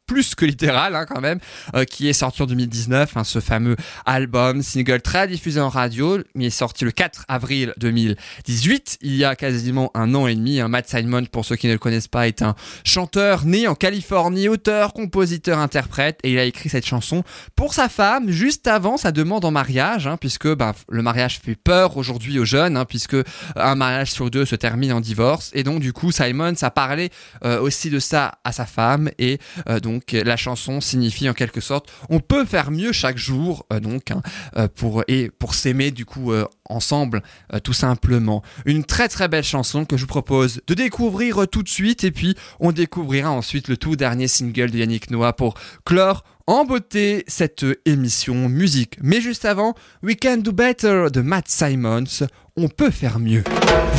Plus 0.07 0.35
que 0.35 0.45
littéral 0.45 0.95
hein, 0.95 1.05
quand 1.05 1.21
même, 1.21 1.39
euh, 1.75 1.83
qui 1.83 2.07
est 2.07 2.13
sorti 2.13 2.41
en 2.41 2.45
2019, 2.45 3.17
hein, 3.17 3.23
ce 3.23 3.39
fameux 3.39 3.75
album, 4.05 4.63
single 4.63 5.01
très 5.01 5.27
diffusé 5.27 5.59
en 5.59 5.69
radio, 5.69 6.19
mais 6.33 6.45
est 6.45 6.49
sorti 6.49 6.85
le 6.85 6.91
4 6.91 7.25
avril 7.27 7.73
2018, 7.77 8.99
il 9.01 9.15
y 9.15 9.25
a 9.25 9.35
quasiment 9.35 9.91
un 9.93 10.15
an 10.15 10.27
et 10.27 10.35
demi. 10.35 10.59
Hein. 10.61 10.69
Matt 10.69 10.87
Simon, 10.87 11.25
pour 11.25 11.45
ceux 11.45 11.57
qui 11.57 11.67
ne 11.67 11.73
le 11.73 11.77
connaissent 11.77 12.07
pas, 12.07 12.27
est 12.27 12.41
un 12.41 12.55
chanteur 12.85 13.45
né 13.45 13.67
en 13.67 13.75
Californie, 13.75 14.47
auteur, 14.47 14.93
compositeur, 14.93 15.59
interprète, 15.59 16.19
et 16.23 16.31
il 16.31 16.39
a 16.39 16.45
écrit 16.45 16.69
cette 16.69 16.85
chanson 16.85 17.23
pour 17.55 17.73
sa 17.73 17.89
femme 17.89 18.29
juste 18.29 18.67
avant 18.67 18.97
sa 18.97 19.11
demande 19.11 19.43
en 19.43 19.51
mariage, 19.51 20.09
puisque 20.21 20.47
bah, 20.55 20.73
le 20.89 21.01
mariage 21.01 21.39
fait 21.43 21.55
peur 21.55 21.97
aujourd'hui 21.97 22.39
aux 22.39 22.45
jeunes, 22.45 22.83
puisque 22.87 23.17
un 23.55 23.75
mariage 23.75 24.11
sur 24.11 24.31
deux 24.31 24.45
se 24.45 24.55
termine 24.55 24.93
en 24.93 25.01
divorce, 25.01 25.51
et 25.53 25.63
donc 25.63 25.81
du 25.81 25.91
coup 25.91 26.11
Simon 26.11 26.53
a 26.61 26.71
parlé 26.71 27.09
euh, 27.43 27.59
aussi 27.59 27.89
de 27.89 27.99
ça 27.99 28.39
à 28.45 28.53
sa 28.53 28.65
femme, 28.65 29.09
et 29.19 29.39
euh, 29.67 29.79
donc 29.81 29.96
donc 29.97 30.11
la 30.11 30.37
chanson 30.37 30.79
signifie 30.79 31.27
en 31.27 31.33
quelque 31.33 31.59
sorte 31.59 31.91
on 32.09 32.19
peut 32.19 32.45
faire 32.45 32.69
mieux 32.69 32.91
chaque 32.91 33.17
jour 33.17 33.65
euh, 33.73 33.79
donc 33.79 34.11
hein, 34.11 34.21
euh, 34.55 34.67
pour 34.67 35.03
et 35.07 35.31
pour 35.39 35.55
s'aimer 35.55 35.89
du 35.89 36.05
coup 36.05 36.31
euh, 36.31 36.45
ensemble 36.69 37.23
tout 37.63 37.73
simplement. 37.73 38.43
Une 38.65 38.83
très 38.83 39.07
très 39.07 39.29
belle 39.29 39.43
chanson 39.43 39.85
que 39.85 39.95
je 39.95 40.01
vous 40.01 40.07
propose 40.07 40.61
de 40.67 40.73
découvrir 40.73 41.47
tout 41.47 41.63
de 41.63 41.69
suite 41.69 42.03
et 42.03 42.11
puis 42.11 42.35
on 42.59 42.73
découvrira 42.73 43.31
ensuite 43.31 43.69
le 43.69 43.77
tout 43.77 43.95
dernier 43.95 44.27
single 44.27 44.69
de 44.69 44.77
Yannick 44.77 45.09
Noah 45.09 45.33
pour 45.33 45.55
clore 45.85 46.23
en 46.45 46.65
beauté 46.65 47.23
cette 47.27 47.65
émission 47.85 48.49
musique. 48.49 48.97
Mais 49.01 49.21
juste 49.21 49.45
avant, 49.45 49.75
We 50.03 50.17
Can 50.21 50.37
Do 50.37 50.51
Better 50.51 51.07
de 51.11 51.21
Matt 51.21 51.47
Simons, 51.47 52.27
on 52.57 52.67
peut 52.67 52.91
faire 52.91 53.19
mieux. 53.19 53.43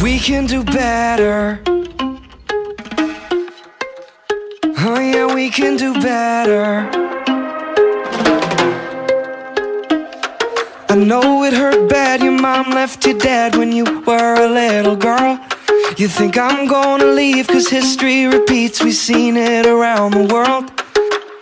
We 0.02 0.20
can 0.22 0.42
do 0.44 0.62
better. 0.62 1.58
Oh, 4.80 5.00
yeah, 5.00 5.34
we 5.34 5.50
can 5.50 5.76
do 5.76 5.92
better. 5.94 6.88
I 10.88 10.94
know 10.94 11.42
it 11.42 11.52
hurt 11.52 11.90
bad. 11.90 12.22
Your 12.22 12.38
mom 12.40 12.70
left 12.70 13.04
you 13.04 13.18
dead 13.18 13.56
when 13.56 13.72
you 13.72 13.84
were 14.06 14.34
a 14.34 14.48
little 14.48 14.94
girl. 14.94 15.40
You 15.96 16.06
think 16.06 16.38
I'm 16.38 16.68
gonna 16.68 17.06
leave, 17.06 17.48
cause 17.48 17.68
history 17.68 18.26
repeats. 18.26 18.80
We've 18.80 18.94
seen 18.94 19.36
it 19.36 19.66
around 19.66 20.12
the 20.12 20.32
world. 20.32 20.70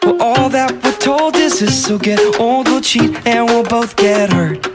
Well, 0.03 0.23
all 0.23 0.49
that 0.49 0.73
we're 0.83 0.97
told 0.97 1.37
is 1.37 1.61
this. 1.61 1.85
So 1.85 1.99
get 1.99 2.19
old, 2.41 2.69
we'll 2.69 2.81
cheat, 2.81 3.15
and 3.27 3.45
we'll 3.45 3.65
both 3.65 3.97
get 3.97 4.33
hurt. 4.33 4.67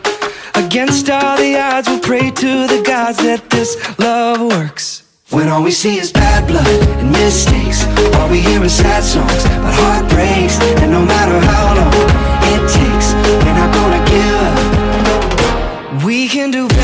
Against 0.54 1.10
all 1.10 1.36
the 1.36 1.58
odds, 1.58 1.88
we'll 1.88 2.00
pray 2.00 2.30
to 2.30 2.68
the 2.68 2.84
gods 2.86 3.18
that 3.18 3.50
this 3.50 3.76
love 3.98 4.40
works. 4.40 5.11
When 5.32 5.48
all 5.48 5.64
we 5.64 5.72
see 5.72 5.98
is 5.98 6.12
bad 6.12 6.46
blood 6.46 6.68
and 7.00 7.10
mistakes, 7.10 7.86
all 8.16 8.30
we 8.30 8.42
hear 8.42 8.62
is 8.66 8.74
sad 8.74 9.02
songs 9.02 9.46
about 9.46 9.74
heartbreaks. 9.74 10.60
And 10.82 10.92
no 10.92 11.06
matter 11.06 11.40
how 11.48 11.76
long 11.80 11.94
it 12.52 12.64
takes, 12.70 13.14
we're 13.46 13.56
not 13.56 13.74
gonna 13.74 14.04
give 14.12 14.36
up. 15.96 16.04
We 16.04 16.28
can 16.28 16.52
do 16.52 16.68
better. 16.68 16.81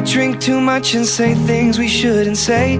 Drink 0.00 0.40
too 0.40 0.60
much 0.60 0.94
and 0.94 1.06
say 1.06 1.34
things 1.34 1.78
we 1.78 1.88
shouldn't 1.88 2.36
say. 2.36 2.78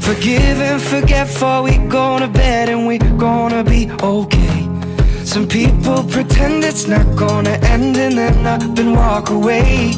Forgive 0.00 0.60
and 0.60 0.80
forget 0.80 1.28
for 1.28 1.62
we 1.62 1.76
go 1.88 2.18
to 2.18 2.28
bed 2.28 2.68
and 2.68 2.86
we 2.86 2.98
gonna 2.98 3.62
be 3.62 3.90
okay. 4.02 4.68
Some 5.24 5.46
people 5.46 6.02
pretend 6.04 6.64
it's 6.64 6.86
not 6.86 7.06
gonna 7.16 7.58
end 7.74 7.96
and 7.96 8.16
then 8.16 8.46
up 8.46 8.62
and 8.78 8.94
walk 8.94 9.30
away. 9.30 9.92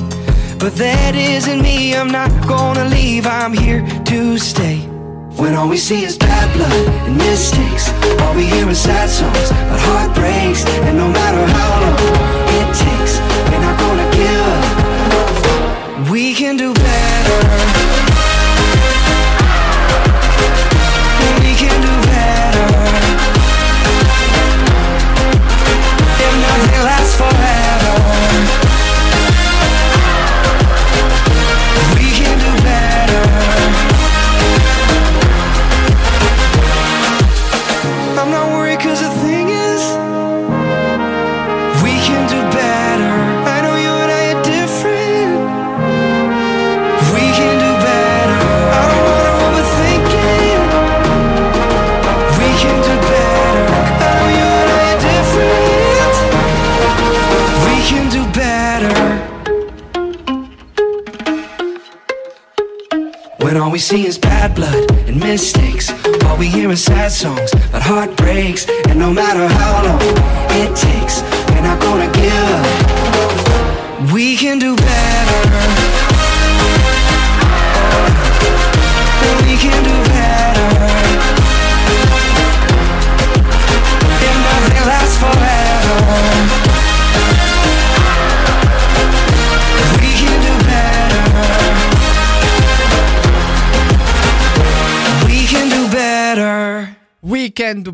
But 0.59 0.75
that 0.77 1.15
isn't 1.15 1.63
me, 1.63 1.95
I'm 1.95 2.11
not 2.11 2.31
gonna 2.47 2.87
leave, 2.87 3.27
I'm 3.27 3.53
here 3.53 3.83
to 4.07 4.39
stay. 4.39 4.79
When 5.37 5.55
all 5.55 5.69
we 5.69 5.77
see 5.77 6.05
is 6.05 6.19
bad 6.19 6.53
blood 6.57 6.89
and 7.07 7.17
mistakes, 7.17 7.91
all 8.21 8.35
we 8.35 8.45
hear 8.45 8.69
is 8.69 8.81
sad 8.81 9.09
songs 9.09 9.51
about 9.51 9.81
heartbreaks. 9.81 10.65
And 10.87 10.99
no 10.99 11.09
matter 11.09 11.45
how 11.57 11.71
long 11.83 11.97
it 12.59 12.69
takes, 12.77 13.19
we're 13.51 13.61
not 13.61 13.81
up. 13.81 13.92
We 16.11 16.35
can 16.35 16.57
do 16.57 16.75
better. 16.75 18.12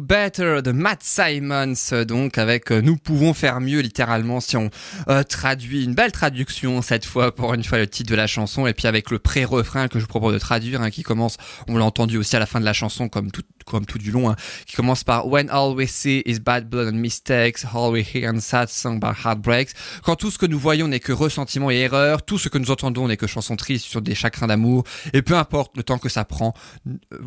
Better 0.08 0.62
de 0.64 0.72
Matt 0.72 1.02
Simons, 1.02 2.04
donc 2.06 2.38
avec 2.38 2.72
euh, 2.72 2.80
Nous 2.80 2.96
pouvons 2.96 3.34
faire 3.34 3.60
mieux 3.60 3.80
littéralement 3.80 4.40
si 4.40 4.56
on 4.56 4.70
euh, 5.10 5.22
traduit 5.22 5.84
une 5.84 5.94
belle 5.94 6.12
traduction 6.12 6.80
cette 6.80 7.04
fois 7.04 7.34
pour 7.34 7.52
une 7.52 7.62
fois 7.62 7.76
le 7.76 7.86
titre 7.86 8.10
de 8.10 8.16
la 8.16 8.26
chanson. 8.26 8.66
Et 8.66 8.72
puis 8.72 8.86
avec 8.86 9.10
le 9.10 9.18
pré-refrain 9.18 9.86
que 9.88 9.98
je 9.98 10.04
vous 10.04 10.08
propose 10.08 10.32
de 10.32 10.38
traduire 10.38 10.80
hein, 10.80 10.88
qui 10.88 11.02
commence, 11.02 11.36
on 11.68 11.76
l'a 11.76 11.84
entendu 11.84 12.16
aussi 12.16 12.34
à 12.36 12.38
la 12.38 12.46
fin 12.46 12.58
de 12.58 12.64
la 12.64 12.72
chanson 12.72 13.10
comme 13.10 13.30
tout 13.30 13.42
comme 13.68 13.86
tout 13.86 13.98
du 13.98 14.10
long, 14.10 14.30
hein, 14.30 14.36
qui 14.66 14.76
commence 14.76 15.04
par 15.04 15.26
When 15.26 15.48
all 15.50 15.74
we 15.74 15.88
see 15.88 16.22
is 16.26 16.38
bad 16.40 16.68
blood 16.68 16.88
and 16.88 16.98
mistakes, 16.98 17.64
all 17.74 17.92
we 17.92 18.02
hear 18.02 18.32
and 18.32 18.40
sad 18.40 18.68
song 18.68 18.96
about 18.96 19.16
heartbreaks. 19.24 19.72
Quand 20.02 20.16
tout 20.16 20.30
ce 20.30 20.38
que 20.38 20.46
nous 20.46 20.58
voyons 20.58 20.88
n'est 20.88 21.00
que 21.00 21.12
ressentiment 21.12 21.70
et 21.70 21.78
erreur, 21.78 22.22
tout 22.22 22.38
ce 22.38 22.48
que 22.48 22.58
nous 22.58 22.70
entendons 22.70 23.08
n'est 23.08 23.16
que 23.16 23.26
chansons 23.26 23.56
tristes 23.56 23.86
sur 23.86 24.02
des 24.02 24.14
chagrins 24.14 24.46
d'amour, 24.46 24.84
et 25.12 25.22
peu 25.22 25.34
importe 25.34 25.76
le 25.76 25.82
temps 25.82 25.98
que 25.98 26.08
ça 26.08 26.24
prend, 26.24 26.54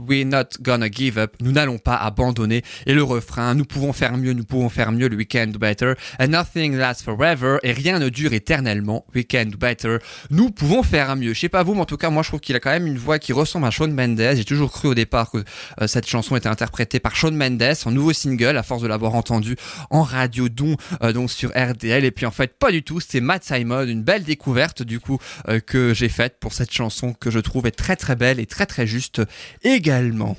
we're 0.07 0.25
not 0.25 0.57
gonna 0.61 0.89
give 0.89 1.17
up, 1.17 1.35
nous 1.41 1.51
n'allons 1.51 1.77
pas 1.77 1.95
abandonner. 1.95 2.63
Et 2.85 2.93
le 2.93 3.03
refrain, 3.03 3.55
nous 3.55 3.65
pouvons 3.65 3.93
faire 3.93 4.17
mieux, 4.17 4.33
nous 4.33 4.43
pouvons 4.43 4.69
faire 4.69 4.91
mieux, 4.91 5.07
le 5.07 5.15
we 5.15 5.25
can 5.29 5.47
do 5.47 5.59
better, 5.59 5.93
and 6.19 6.27
nothing 6.27 6.75
lasts 6.75 7.03
forever, 7.03 7.57
et 7.63 7.71
rien 7.71 7.99
ne 7.99 8.09
dure 8.09 8.33
éternellement, 8.33 9.05
we 9.15 9.25
can 9.29 9.45
do 9.45 9.57
better, 9.57 9.97
nous 10.29 10.49
pouvons 10.49 10.83
faire 10.83 11.15
mieux. 11.15 11.33
Je 11.33 11.39
sais 11.39 11.49
pas 11.49 11.63
vous, 11.63 11.75
mais 11.75 11.81
en 11.81 11.85
tout 11.85 11.97
cas, 11.97 12.09
moi 12.09 12.23
je 12.23 12.29
trouve 12.29 12.39
qu'il 12.39 12.55
a 12.55 12.59
quand 12.59 12.71
même 12.71 12.87
une 12.87 12.97
voix 12.97 13.19
qui 13.19 13.33
ressemble 13.33 13.65
à 13.65 13.71
Shawn 13.71 13.93
Mendes. 13.93 14.35
J'ai 14.35 14.45
toujours 14.45 14.71
cru 14.71 14.87
au 14.89 14.95
départ 14.95 15.31
que 15.31 15.39
euh, 15.81 15.87
cette 15.87 16.07
chanson 16.07 16.30
était 16.37 16.49
interprétée 16.49 16.99
par 16.99 17.15
Shawn 17.15 17.35
Mendes, 17.35 17.73
son 17.75 17.91
nouveau 17.91 18.13
single, 18.13 18.57
à 18.57 18.63
force 18.63 18.81
de 18.81 18.87
l'avoir 18.87 19.15
entendu 19.15 19.55
en 19.89 20.03
radio, 20.03 20.49
dont 20.49 20.77
euh, 21.03 21.13
donc 21.13 21.31
sur 21.31 21.49
RDL. 21.49 22.05
Et 22.05 22.11
puis 22.11 22.25
en 22.25 22.31
fait, 22.31 22.57
pas 22.57 22.71
du 22.71 22.83
tout, 22.83 22.99
c'est 22.99 23.21
Matt 23.21 23.43
Simon, 23.43 23.85
une 23.87 24.03
belle 24.03 24.23
découverte 24.23 24.83
du 24.83 24.99
coup 24.99 25.19
euh, 25.47 25.59
que 25.59 25.93
j'ai 25.93 26.09
faite 26.09 26.37
pour 26.39 26.53
cette 26.53 26.71
chanson 26.71 27.13
que 27.13 27.31
je 27.31 27.39
trouve 27.39 27.67
est 27.67 27.71
très 27.71 27.95
très 27.95 28.15
belle 28.15 28.39
et 28.39 28.45
très 28.45 28.65
très 28.65 28.87
juste 28.87 29.21
également. 29.63 30.37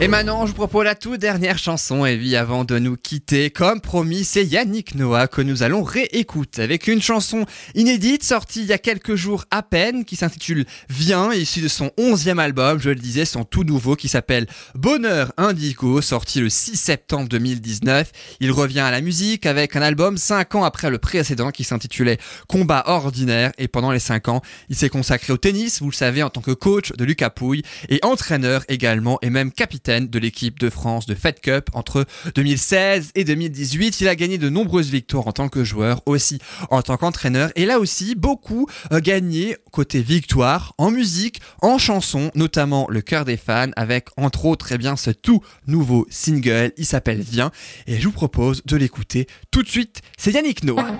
Et 0.00 0.06
maintenant, 0.06 0.46
je 0.46 0.52
vous 0.52 0.54
propose 0.54 0.84
la 0.84 0.94
toute 0.94 1.18
dernière 1.18 1.58
chanson, 1.58 2.06
et 2.06 2.16
puis 2.16 2.36
avant 2.36 2.64
de 2.64 2.78
nous 2.78 2.96
quitter, 2.96 3.50
comme 3.50 3.80
promis, 3.80 4.22
c'est 4.22 4.44
Yannick 4.44 4.94
Noah 4.94 5.26
que 5.26 5.42
nous 5.42 5.64
allons 5.64 5.82
réécouter 5.82 6.62
avec 6.62 6.86
une 6.86 7.02
chanson 7.02 7.46
inédite 7.74 8.22
sortie 8.22 8.60
il 8.60 8.66
y 8.66 8.72
a 8.72 8.78
quelques 8.78 9.16
jours 9.16 9.44
à 9.50 9.64
peine, 9.64 10.04
qui 10.04 10.14
s'intitule 10.14 10.66
Viens, 10.88 11.32
issue 11.32 11.62
de 11.62 11.66
son 11.68 11.90
onzième 11.98 12.38
album, 12.38 12.78
je 12.78 12.90
le 12.90 12.94
disais, 12.94 13.24
son 13.24 13.42
tout 13.42 13.64
nouveau, 13.64 13.96
qui 13.96 14.06
s'appelle 14.06 14.46
Bonheur 14.76 15.32
Indigo, 15.36 16.00
sorti 16.00 16.38
le 16.38 16.48
6 16.48 16.76
septembre 16.76 17.28
2019. 17.28 18.12
Il 18.38 18.52
revient 18.52 18.78
à 18.80 18.92
la 18.92 19.00
musique 19.00 19.46
avec 19.46 19.74
un 19.74 19.82
album 19.82 20.16
5 20.16 20.54
ans 20.54 20.62
après 20.62 20.90
le 20.90 20.98
précédent 20.98 21.50
qui 21.50 21.64
s'intitulait 21.64 22.18
Combat 22.46 22.84
Ordinaire, 22.86 23.50
et 23.58 23.66
pendant 23.66 23.90
les 23.90 23.98
5 23.98 24.28
ans, 24.28 24.42
il 24.68 24.76
s'est 24.76 24.90
consacré 24.90 25.32
au 25.32 25.38
tennis, 25.38 25.82
vous 25.82 25.90
le 25.90 25.96
savez, 25.96 26.22
en 26.22 26.30
tant 26.30 26.40
que 26.40 26.52
coach 26.52 26.92
de 26.92 27.04
Lucas 27.04 27.30
Pouille, 27.30 27.62
et 27.88 27.98
entraîneur 28.04 28.62
également, 28.68 29.18
et 29.22 29.30
même 29.30 29.50
capitaine 29.50 29.87
de 29.88 30.18
l'équipe 30.18 30.58
de 30.58 30.68
France 30.68 31.06
de 31.06 31.14
Fed 31.14 31.40
Cup 31.40 31.70
entre 31.72 32.04
2016 32.34 33.12
et 33.14 33.24
2018. 33.24 34.02
Il 34.02 34.08
a 34.08 34.14
gagné 34.14 34.36
de 34.36 34.50
nombreuses 34.50 34.90
victoires 34.90 35.26
en 35.26 35.32
tant 35.32 35.48
que 35.48 35.64
joueur, 35.64 36.02
aussi 36.04 36.38
en 36.70 36.82
tant 36.82 36.98
qu'entraîneur. 36.98 37.50
Et 37.56 37.64
là 37.64 37.78
aussi, 37.78 38.14
beaucoup 38.14 38.66
euh, 38.92 39.00
gagné 39.00 39.56
côté 39.72 40.02
victoire 40.02 40.74
en 40.76 40.90
musique, 40.90 41.40
en 41.62 41.78
chanson, 41.78 42.30
notamment 42.34 42.86
le 42.90 43.00
cœur 43.00 43.24
des 43.24 43.38
fans, 43.38 43.70
avec 43.76 44.08
entre 44.18 44.44
autres 44.44 44.72
eh 44.72 44.78
bien, 44.78 44.96
ce 44.96 45.10
tout 45.10 45.42
nouveau 45.66 46.06
single. 46.10 46.72
Il 46.76 46.84
s'appelle 46.84 47.22
Viens. 47.22 47.50
Et 47.86 47.98
je 47.98 48.04
vous 48.04 48.12
propose 48.12 48.62
de 48.66 48.76
l'écouter 48.76 49.26
tout 49.50 49.62
de 49.62 49.68
suite. 49.68 50.02
C'est 50.18 50.32
Yannick 50.32 50.64
Noah. 50.64 50.98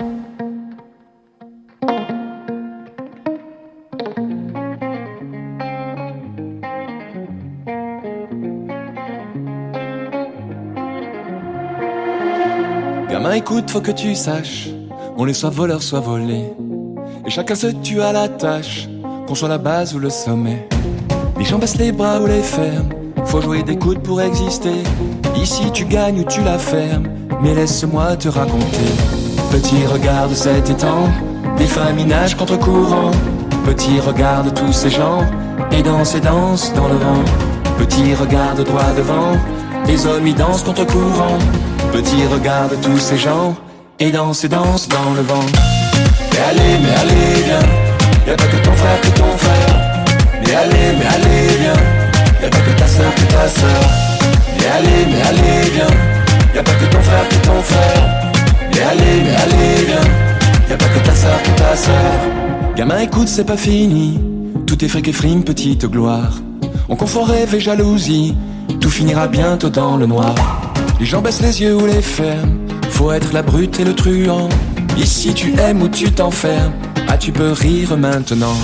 Écoute, 13.34 13.70
faut 13.70 13.80
que 13.80 13.92
tu 13.92 14.14
saches, 14.14 14.68
on 15.16 15.26
est 15.26 15.32
soit 15.32 15.50
voleur, 15.50 15.82
soit 15.82 16.00
volé. 16.00 16.52
Et 17.24 17.30
chacun 17.30 17.54
se 17.54 17.68
tue 17.68 18.00
à 18.00 18.12
la 18.12 18.28
tâche, 18.28 18.88
qu'on 19.26 19.34
soit 19.34 19.48
la 19.48 19.58
base 19.58 19.94
ou 19.94 19.98
le 19.98 20.10
sommet. 20.10 20.68
Les 21.38 21.44
gens 21.44 21.58
baissent 21.58 21.78
les 21.78 21.92
bras 21.92 22.20
ou 22.20 22.26
les 22.26 22.42
ferment, 22.42 22.88
faut 23.26 23.40
jouer 23.40 23.62
des 23.62 23.76
coudes 23.76 24.02
pour 24.02 24.20
exister. 24.20 24.82
Ici 25.40 25.70
tu 25.72 25.84
gagnes 25.84 26.20
ou 26.20 26.24
tu 26.24 26.42
la 26.42 26.58
fermes, 26.58 27.06
mais 27.40 27.54
laisse-moi 27.54 28.16
te 28.16 28.28
raconter. 28.28 28.90
Petit 29.52 29.86
regarde 29.86 30.34
cet 30.34 30.68
étang, 30.68 31.08
des 31.56 32.04
nagent 32.04 32.36
contre 32.36 32.58
courant. 32.58 33.12
Petit 33.64 34.00
regarde 34.00 34.52
tous 34.52 34.72
ces 34.72 34.90
gens, 34.90 35.22
et 35.70 35.82
dansent 35.82 36.14
et 36.14 36.20
dansent 36.20 36.72
dans 36.74 36.88
le 36.88 36.96
vent. 36.96 37.24
Petit 37.78 38.14
regarde 38.14 38.64
droit 38.64 38.92
devant, 38.96 39.36
les 39.86 40.06
hommes 40.06 40.26
y 40.26 40.34
dansent 40.34 40.62
contre 40.64 40.86
courant. 40.86 41.38
Petit 41.92 42.26
regarde 42.26 42.76
tous 42.82 42.98
ces 42.98 43.16
gens, 43.18 43.56
et 43.98 44.10
dansent 44.10 44.44
et 44.44 44.48
dansent 44.48 44.88
dans 44.88 45.10
le 45.16 45.22
vent. 45.22 45.46
Mais 46.32 46.38
allez, 46.50 46.78
mais 46.82 46.94
allez, 47.00 47.42
viens, 47.44 48.26
y'a 48.26 48.36
pas 48.36 48.44
que 48.44 48.56
ton 48.56 48.72
frère 48.72 49.00
que 49.00 49.08
ton 49.08 49.36
frère. 49.36 50.04
Mais 50.44 50.54
allez, 50.54 50.96
mais 50.98 51.06
allez, 51.06 51.56
viens, 51.60 52.42
y'a 52.42 52.48
pas 52.48 52.58
que 52.58 52.78
ta 52.78 52.86
soeur 52.86 53.14
que 53.14 53.32
ta 53.32 53.48
soeur. 53.48 53.90
Mais 54.58 54.66
allez, 54.66 55.06
mais 55.10 55.22
allez, 55.28 55.70
viens, 55.70 56.54
y'a 56.54 56.62
pas 56.62 56.72
que 56.72 56.84
ton 56.84 57.00
frère 57.00 57.28
que 57.28 57.46
ton 57.46 57.62
frère. 57.62 58.32
Mais 58.72 58.82
allez, 58.82 59.22
mais 59.24 59.34
allez, 59.34 59.84
viens, 59.86 60.70
y'a 60.70 60.76
pas 60.76 60.84
que 60.84 61.06
ta 61.06 61.14
soeur 61.14 61.42
que 61.42 61.50
ta 61.58 61.76
soeur. 61.76 62.74
Gamin, 62.76 63.00
écoute, 63.00 63.28
c'est 63.28 63.44
pas 63.44 63.56
fini, 63.56 64.20
tout 64.66 64.84
est 64.84 64.88
fric 64.88 65.08
et 65.08 65.12
frime, 65.12 65.42
petite 65.42 65.86
gloire. 65.86 66.38
On 66.88 66.96
confond 66.96 67.24
rêve 67.24 67.54
et 67.54 67.60
jalousie, 67.60 68.36
tout 68.80 68.90
finira 68.90 69.26
bientôt 69.26 69.68
dans 69.68 69.96
le 69.96 70.06
noir. 70.06 70.34
Les 71.00 71.06
gens 71.06 71.22
baissent 71.22 71.42
les 71.42 71.60
yeux 71.60 71.76
ou 71.76 71.86
les 71.86 72.02
ferment, 72.02 72.58
faut 72.90 73.12
être 73.12 73.32
la 73.32 73.42
brute 73.42 73.78
et 73.78 73.84
le 73.84 73.94
truand. 73.94 74.48
Ici 74.96 75.32
tu 75.32 75.54
aimes 75.60 75.80
ou 75.82 75.88
tu 75.88 76.10
t'enfermes, 76.10 76.72
ah 77.08 77.16
tu 77.16 77.30
peux 77.30 77.52
rire 77.52 77.96
maintenant. 77.96 78.56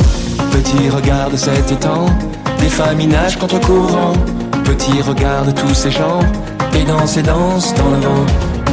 Petit 0.51 0.89
regarde 0.89 1.37
cet 1.37 1.71
étang, 1.71 2.07
des 2.59 2.69
familles 2.69 3.07
nagent 3.07 3.39
contre 3.39 3.61
courant. 3.61 4.15
Petit 4.65 5.01
regarde 5.03 5.55
tous 5.55 5.75
ces 5.75 5.93
gens, 5.93 6.21
et 6.75 6.85
dansent 6.85 7.17
et 7.17 7.23
dansent 7.23 7.73
dans 7.75 7.91
le 7.91 7.99
vent. 7.99 8.27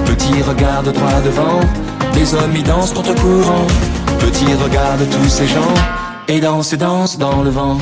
Petit 0.06 0.42
regarde 0.42 0.92
droit 0.92 1.22
devant, 1.24 1.60
des 2.14 2.34
hommes 2.34 2.56
y 2.56 2.64
dansent 2.64 2.94
contre 2.94 3.14
courant. 3.16 3.68
Petit 4.20 4.54
regarde 4.64 5.08
tous 5.12 5.30
ces 5.30 5.48
gens, 5.48 5.74
et 6.28 6.40
dansent 6.40 6.74
et 6.74 6.78
dansent 6.78 7.18
dans 7.18 7.44
le 7.44 7.52
vent. 7.52 7.78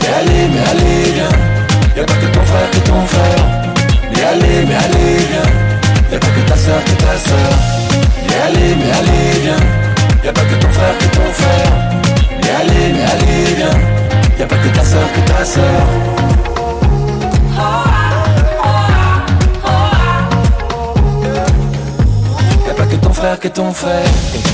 Mais 0.00 0.08
allez, 0.08 0.48
mais 0.52 0.70
allez, 0.70 1.12
viens, 1.12 1.96
y'a 1.96 2.04
pas 2.04 2.14
que 2.14 2.26
ton 2.26 2.42
frère 2.42 2.70
que 2.70 2.88
ton 2.88 3.06
frère. 3.06 3.61
Mais 4.22 4.28
allez, 4.28 4.66
mais 4.68 6.12
y'a 6.12 6.18
pas 6.20 6.26
que 6.28 6.48
ta 6.48 6.56
soeur 6.56 6.84
que 6.84 6.92
ta 6.92 7.18
soeur. 7.18 7.52
Mais 8.28 8.38
allez, 8.46 8.76
mais 8.76 10.24
y'a 10.24 10.32
pas 10.32 10.42
que 10.42 10.54
ton 10.54 10.68
frère 10.68 10.96
que 10.98 11.06
ton 11.06 11.32
frère. 11.32 11.72
Mais 12.40 12.50
allez, 12.50 12.92
mais 12.92 13.02
allez, 13.02 13.54
viens, 13.56 13.80
y'a 14.38 14.46
pas 14.46 14.54
que 14.54 14.68
ta 14.68 14.84
soeur 14.84 15.12
que 15.12 15.20
ta 15.28 15.44
soeur. 15.44 15.86
Y'a 22.68 22.74
pas 22.74 22.86
que 22.86 22.96
ton 22.96 23.12
frère 23.12 23.40
que 23.40 23.48
ton 23.48 23.72
frère. 23.72 24.51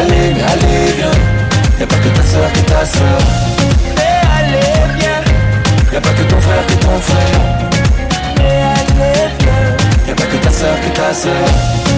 Allez, 0.00 0.34
mais 0.34 0.42
allez, 0.42 0.92
viens, 0.96 1.18
y'a 1.78 1.86
pas 1.86 1.96
que 1.96 2.08
ta 2.08 2.22
soeur 2.22 2.52
que 2.52 2.60
ta 2.60 2.84
soeur. 2.84 3.20
Mais 3.96 4.20
allez, 4.36 4.74
viens, 4.98 5.22
y'a 5.92 6.00
pas 6.00 6.10
que 6.10 6.22
ton 6.22 6.40
frère 6.40 6.66
que 6.66 6.74
ton 6.74 6.98
frère. 7.08 7.40
Mais 8.38 8.62
allez, 8.76 9.28
viens, 9.40 10.08
y'a 10.08 10.14
pas 10.14 10.24
que 10.24 10.36
ta 10.36 10.50
soeur 10.50 10.76
que 10.80 10.90
ta 10.98 11.14
soeur. 11.14 11.89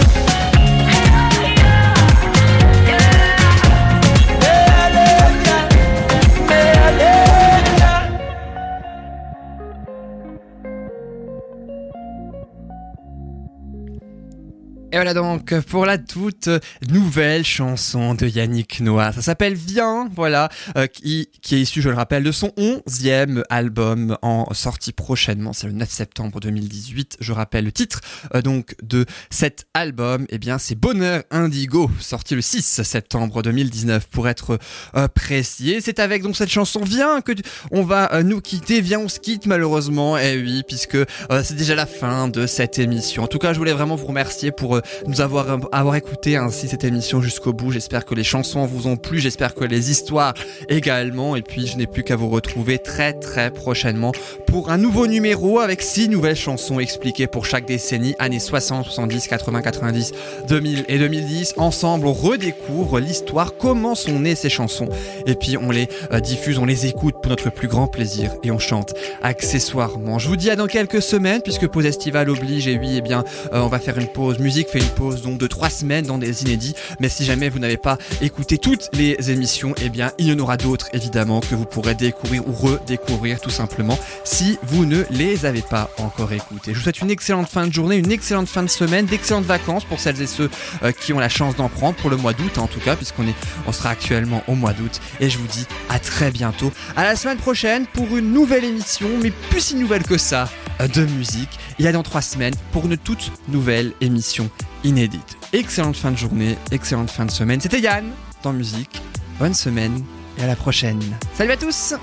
Et 14.93 14.97
voilà 14.97 15.15
donc 15.15 15.59
pour 15.61 15.87
la 15.87 15.97
toute 15.97 16.49
nouvelle 16.87 17.43
chanson 17.43 18.13
de 18.13 18.27
Yannick 18.27 18.79
Noah. 18.79 19.11
Ça 19.11 19.23
s'appelle 19.23 19.55
Viens, 19.55 20.07
voilà, 20.15 20.49
euh, 20.77 20.85
qui, 20.85 21.29
qui 21.41 21.55
est 21.55 21.61
issu, 21.61 21.81
je 21.81 21.89
le 21.89 21.95
rappelle, 21.95 22.23
de 22.23 22.31
son 22.31 22.51
onzième 22.57 23.43
album 23.49 24.19
en 24.21 24.53
sortie 24.53 24.91
prochainement. 24.91 25.51
C'est 25.51 25.65
le 25.65 25.73
9 25.73 25.89
septembre 25.89 26.39
2018. 26.39 27.17
Je 27.19 27.33
rappelle 27.33 27.65
le 27.65 27.71
titre 27.71 28.01
euh, 28.35 28.43
donc 28.43 28.75
de 28.83 29.07
cet 29.31 29.65
album. 29.73 30.27
Eh 30.29 30.37
bien, 30.37 30.59
c'est 30.59 30.75
Bonheur 30.75 31.23
Indigo, 31.31 31.89
sorti 31.99 32.35
le 32.35 32.41
6 32.41 32.83
septembre 32.83 33.41
2019 33.41 34.05
pour 34.05 34.27
être 34.27 34.59
euh, 34.95 35.07
précis. 35.07 35.77
C'est 35.81 35.97
avec 35.97 36.21
donc 36.21 36.35
cette 36.35 36.51
chanson 36.51 36.81
Viens 36.83 37.21
que 37.21 37.31
on 37.71 37.81
va 37.81 38.13
euh, 38.13 38.21
nous 38.21 38.41
quitter. 38.41 38.79
Viens, 38.79 38.99
on 38.99 39.09
se 39.09 39.19
quitte 39.19 39.47
malheureusement. 39.47 40.19
Eh 40.19 40.39
oui, 40.39 40.61
puisque 40.67 40.99
c'est 41.43 41.55
déjà 41.55 41.73
la 41.73 41.87
fin 41.87 42.27
de 42.27 42.45
cette 42.45 42.77
émission. 42.77 43.23
En 43.23 43.27
tout 43.27 43.39
cas, 43.39 43.53
je 43.53 43.57
voulais 43.57 43.73
vraiment 43.73 43.95
vous 43.95 44.05
remercier 44.05 44.51
pour 44.51 44.82
nous 45.07 45.21
avoir 45.21 45.59
avoir 45.71 45.95
écouté 45.95 46.37
ainsi 46.37 46.67
cette 46.67 46.83
émission 46.83 47.21
jusqu'au 47.21 47.53
bout. 47.53 47.71
J'espère 47.71 48.05
que 48.05 48.15
les 48.15 48.23
chansons 48.23 48.65
vous 48.65 48.87
ont 48.87 48.97
plu, 48.97 49.19
j'espère 49.19 49.55
que 49.55 49.63
les 49.63 49.91
histoires 49.91 50.33
également. 50.69 51.35
Et 51.35 51.41
puis, 51.41 51.67
je 51.67 51.77
n'ai 51.77 51.87
plus 51.87 52.03
qu'à 52.03 52.15
vous 52.15 52.29
retrouver 52.29 52.79
très 52.79 53.13
très 53.13 53.51
prochainement 53.51 54.11
pour 54.47 54.69
un 54.69 54.77
nouveau 54.77 55.07
numéro 55.07 55.59
avec 55.59 55.81
six 55.81 56.09
nouvelles 56.09 56.35
chansons 56.35 56.79
expliquées 56.79 57.27
pour 57.27 57.45
chaque 57.45 57.65
décennie, 57.65 58.15
années 58.19 58.39
60, 58.39 58.85
70, 58.85 59.27
80, 59.27 59.61
90, 59.61 60.11
2000 60.47 60.85
et 60.87 60.99
2010. 60.99 61.53
Ensemble, 61.57 62.07
on 62.07 62.13
redécouvre 62.13 62.99
l'histoire, 62.99 63.57
comment 63.57 63.95
sont 63.95 64.19
nées 64.19 64.35
ces 64.35 64.49
chansons. 64.49 64.89
Et 65.25 65.35
puis, 65.35 65.57
on 65.57 65.71
les 65.71 65.87
euh, 66.11 66.19
diffuse, 66.19 66.57
on 66.57 66.65
les 66.65 66.85
écoute 66.85 67.15
pour 67.21 67.29
notre 67.29 67.49
plus 67.49 67.67
grand 67.67 67.87
plaisir 67.87 68.33
et 68.43 68.51
on 68.51 68.59
chante 68.59 68.93
accessoirement. 69.21 70.19
Je 70.19 70.27
vous 70.27 70.35
dis 70.35 70.49
à 70.49 70.55
dans 70.55 70.67
quelques 70.67 71.01
semaines 71.01 71.41
puisque 71.41 71.67
pause 71.67 71.85
estivale 71.85 72.29
oblige 72.29 72.67
et 72.67 72.77
oui, 72.77 72.95
eh 72.97 73.01
bien, 73.01 73.23
euh, 73.53 73.61
on 73.61 73.67
va 73.67 73.79
faire 73.79 73.97
une 73.97 74.07
pause 74.07 74.39
musique, 74.39 74.67
une 74.79 74.89
pause 74.89 75.21
donc 75.21 75.37
de 75.37 75.47
trois 75.47 75.69
semaines 75.69 76.05
dans 76.05 76.17
des 76.17 76.43
inédits. 76.43 76.75
Mais 76.99 77.09
si 77.09 77.25
jamais 77.25 77.49
vous 77.49 77.59
n'avez 77.59 77.77
pas 77.77 77.97
écouté 78.21 78.57
toutes 78.57 78.89
les 78.93 79.31
émissions, 79.31 79.73
eh 79.81 79.89
bien, 79.89 80.11
il 80.17 80.27
y 80.27 80.33
en 80.33 80.39
aura 80.39 80.57
d'autres 80.57 80.87
évidemment 80.93 81.39
que 81.41 81.55
vous 81.55 81.65
pourrez 81.65 81.95
découvrir 81.95 82.47
ou 82.47 82.53
redécouvrir 82.53 83.39
tout 83.39 83.49
simplement 83.49 83.97
si 84.23 84.57
vous 84.63 84.85
ne 84.85 85.03
les 85.09 85.45
avez 85.45 85.61
pas 85.61 85.89
encore 85.97 86.31
écoutées. 86.33 86.73
Je 86.73 86.77
vous 86.77 86.83
souhaite 86.83 87.01
une 87.01 87.11
excellente 87.11 87.49
fin 87.49 87.67
de 87.67 87.73
journée, 87.73 87.97
une 87.97 88.11
excellente 88.11 88.47
fin 88.47 88.63
de 88.63 88.69
semaine, 88.69 89.05
d'excellentes 89.05 89.45
vacances 89.45 89.85
pour 89.85 89.99
celles 89.99 90.21
et 90.21 90.27
ceux 90.27 90.49
euh, 90.83 90.91
qui 90.91 91.13
ont 91.13 91.19
la 91.19 91.29
chance 91.29 91.55
d'en 91.55 91.69
prendre 91.69 91.95
pour 91.95 92.09
le 92.09 92.17
mois 92.17 92.33
d'août 92.33 92.57
en 92.57 92.67
tout 92.67 92.79
cas 92.79 92.95
puisqu'on 92.95 93.27
est 93.27 93.35
on 93.67 93.71
sera 93.71 93.89
actuellement 93.89 94.43
au 94.47 94.55
mois 94.55 94.73
d'août 94.73 94.99
et 95.19 95.29
je 95.29 95.37
vous 95.37 95.47
dis 95.47 95.65
à 95.89 95.99
très 95.99 96.31
bientôt 96.31 96.71
à 96.95 97.03
la 97.03 97.15
semaine 97.15 97.37
prochaine 97.37 97.85
pour 97.87 98.15
une 98.17 98.31
nouvelle 98.31 98.63
émission 98.63 99.07
mais 99.21 99.31
plus 99.49 99.61
si 99.61 99.75
nouvelle 99.75 100.03
que 100.03 100.17
ça 100.17 100.49
euh, 100.81 100.87
de 100.87 101.05
musique 101.05 101.59
il 101.79 101.85
y 101.85 101.87
a 101.87 101.91
dans 101.91 102.03
trois 102.03 102.21
semaines 102.21 102.55
pour 102.71 102.85
une 102.85 102.97
toute 102.97 103.31
nouvelle 103.47 103.93
émission 104.01 104.49
inédite. 104.83 105.37
Excellente 105.53 105.95
fin 105.95 106.11
de 106.11 106.17
journée 106.17 106.57
excellente 106.71 107.09
fin 107.09 107.25
de 107.25 107.31
semaine. 107.31 107.61
C'était 107.61 107.79
Yann 107.79 108.11
dans 108.43 108.53
musique. 108.53 109.01
Bonne 109.39 109.53
semaine 109.53 110.03
et 110.37 110.43
à 110.43 110.47
la 110.47 110.55
prochaine. 110.55 111.01
Salut 111.35 111.51
à 111.51 111.57
tous 111.57 111.95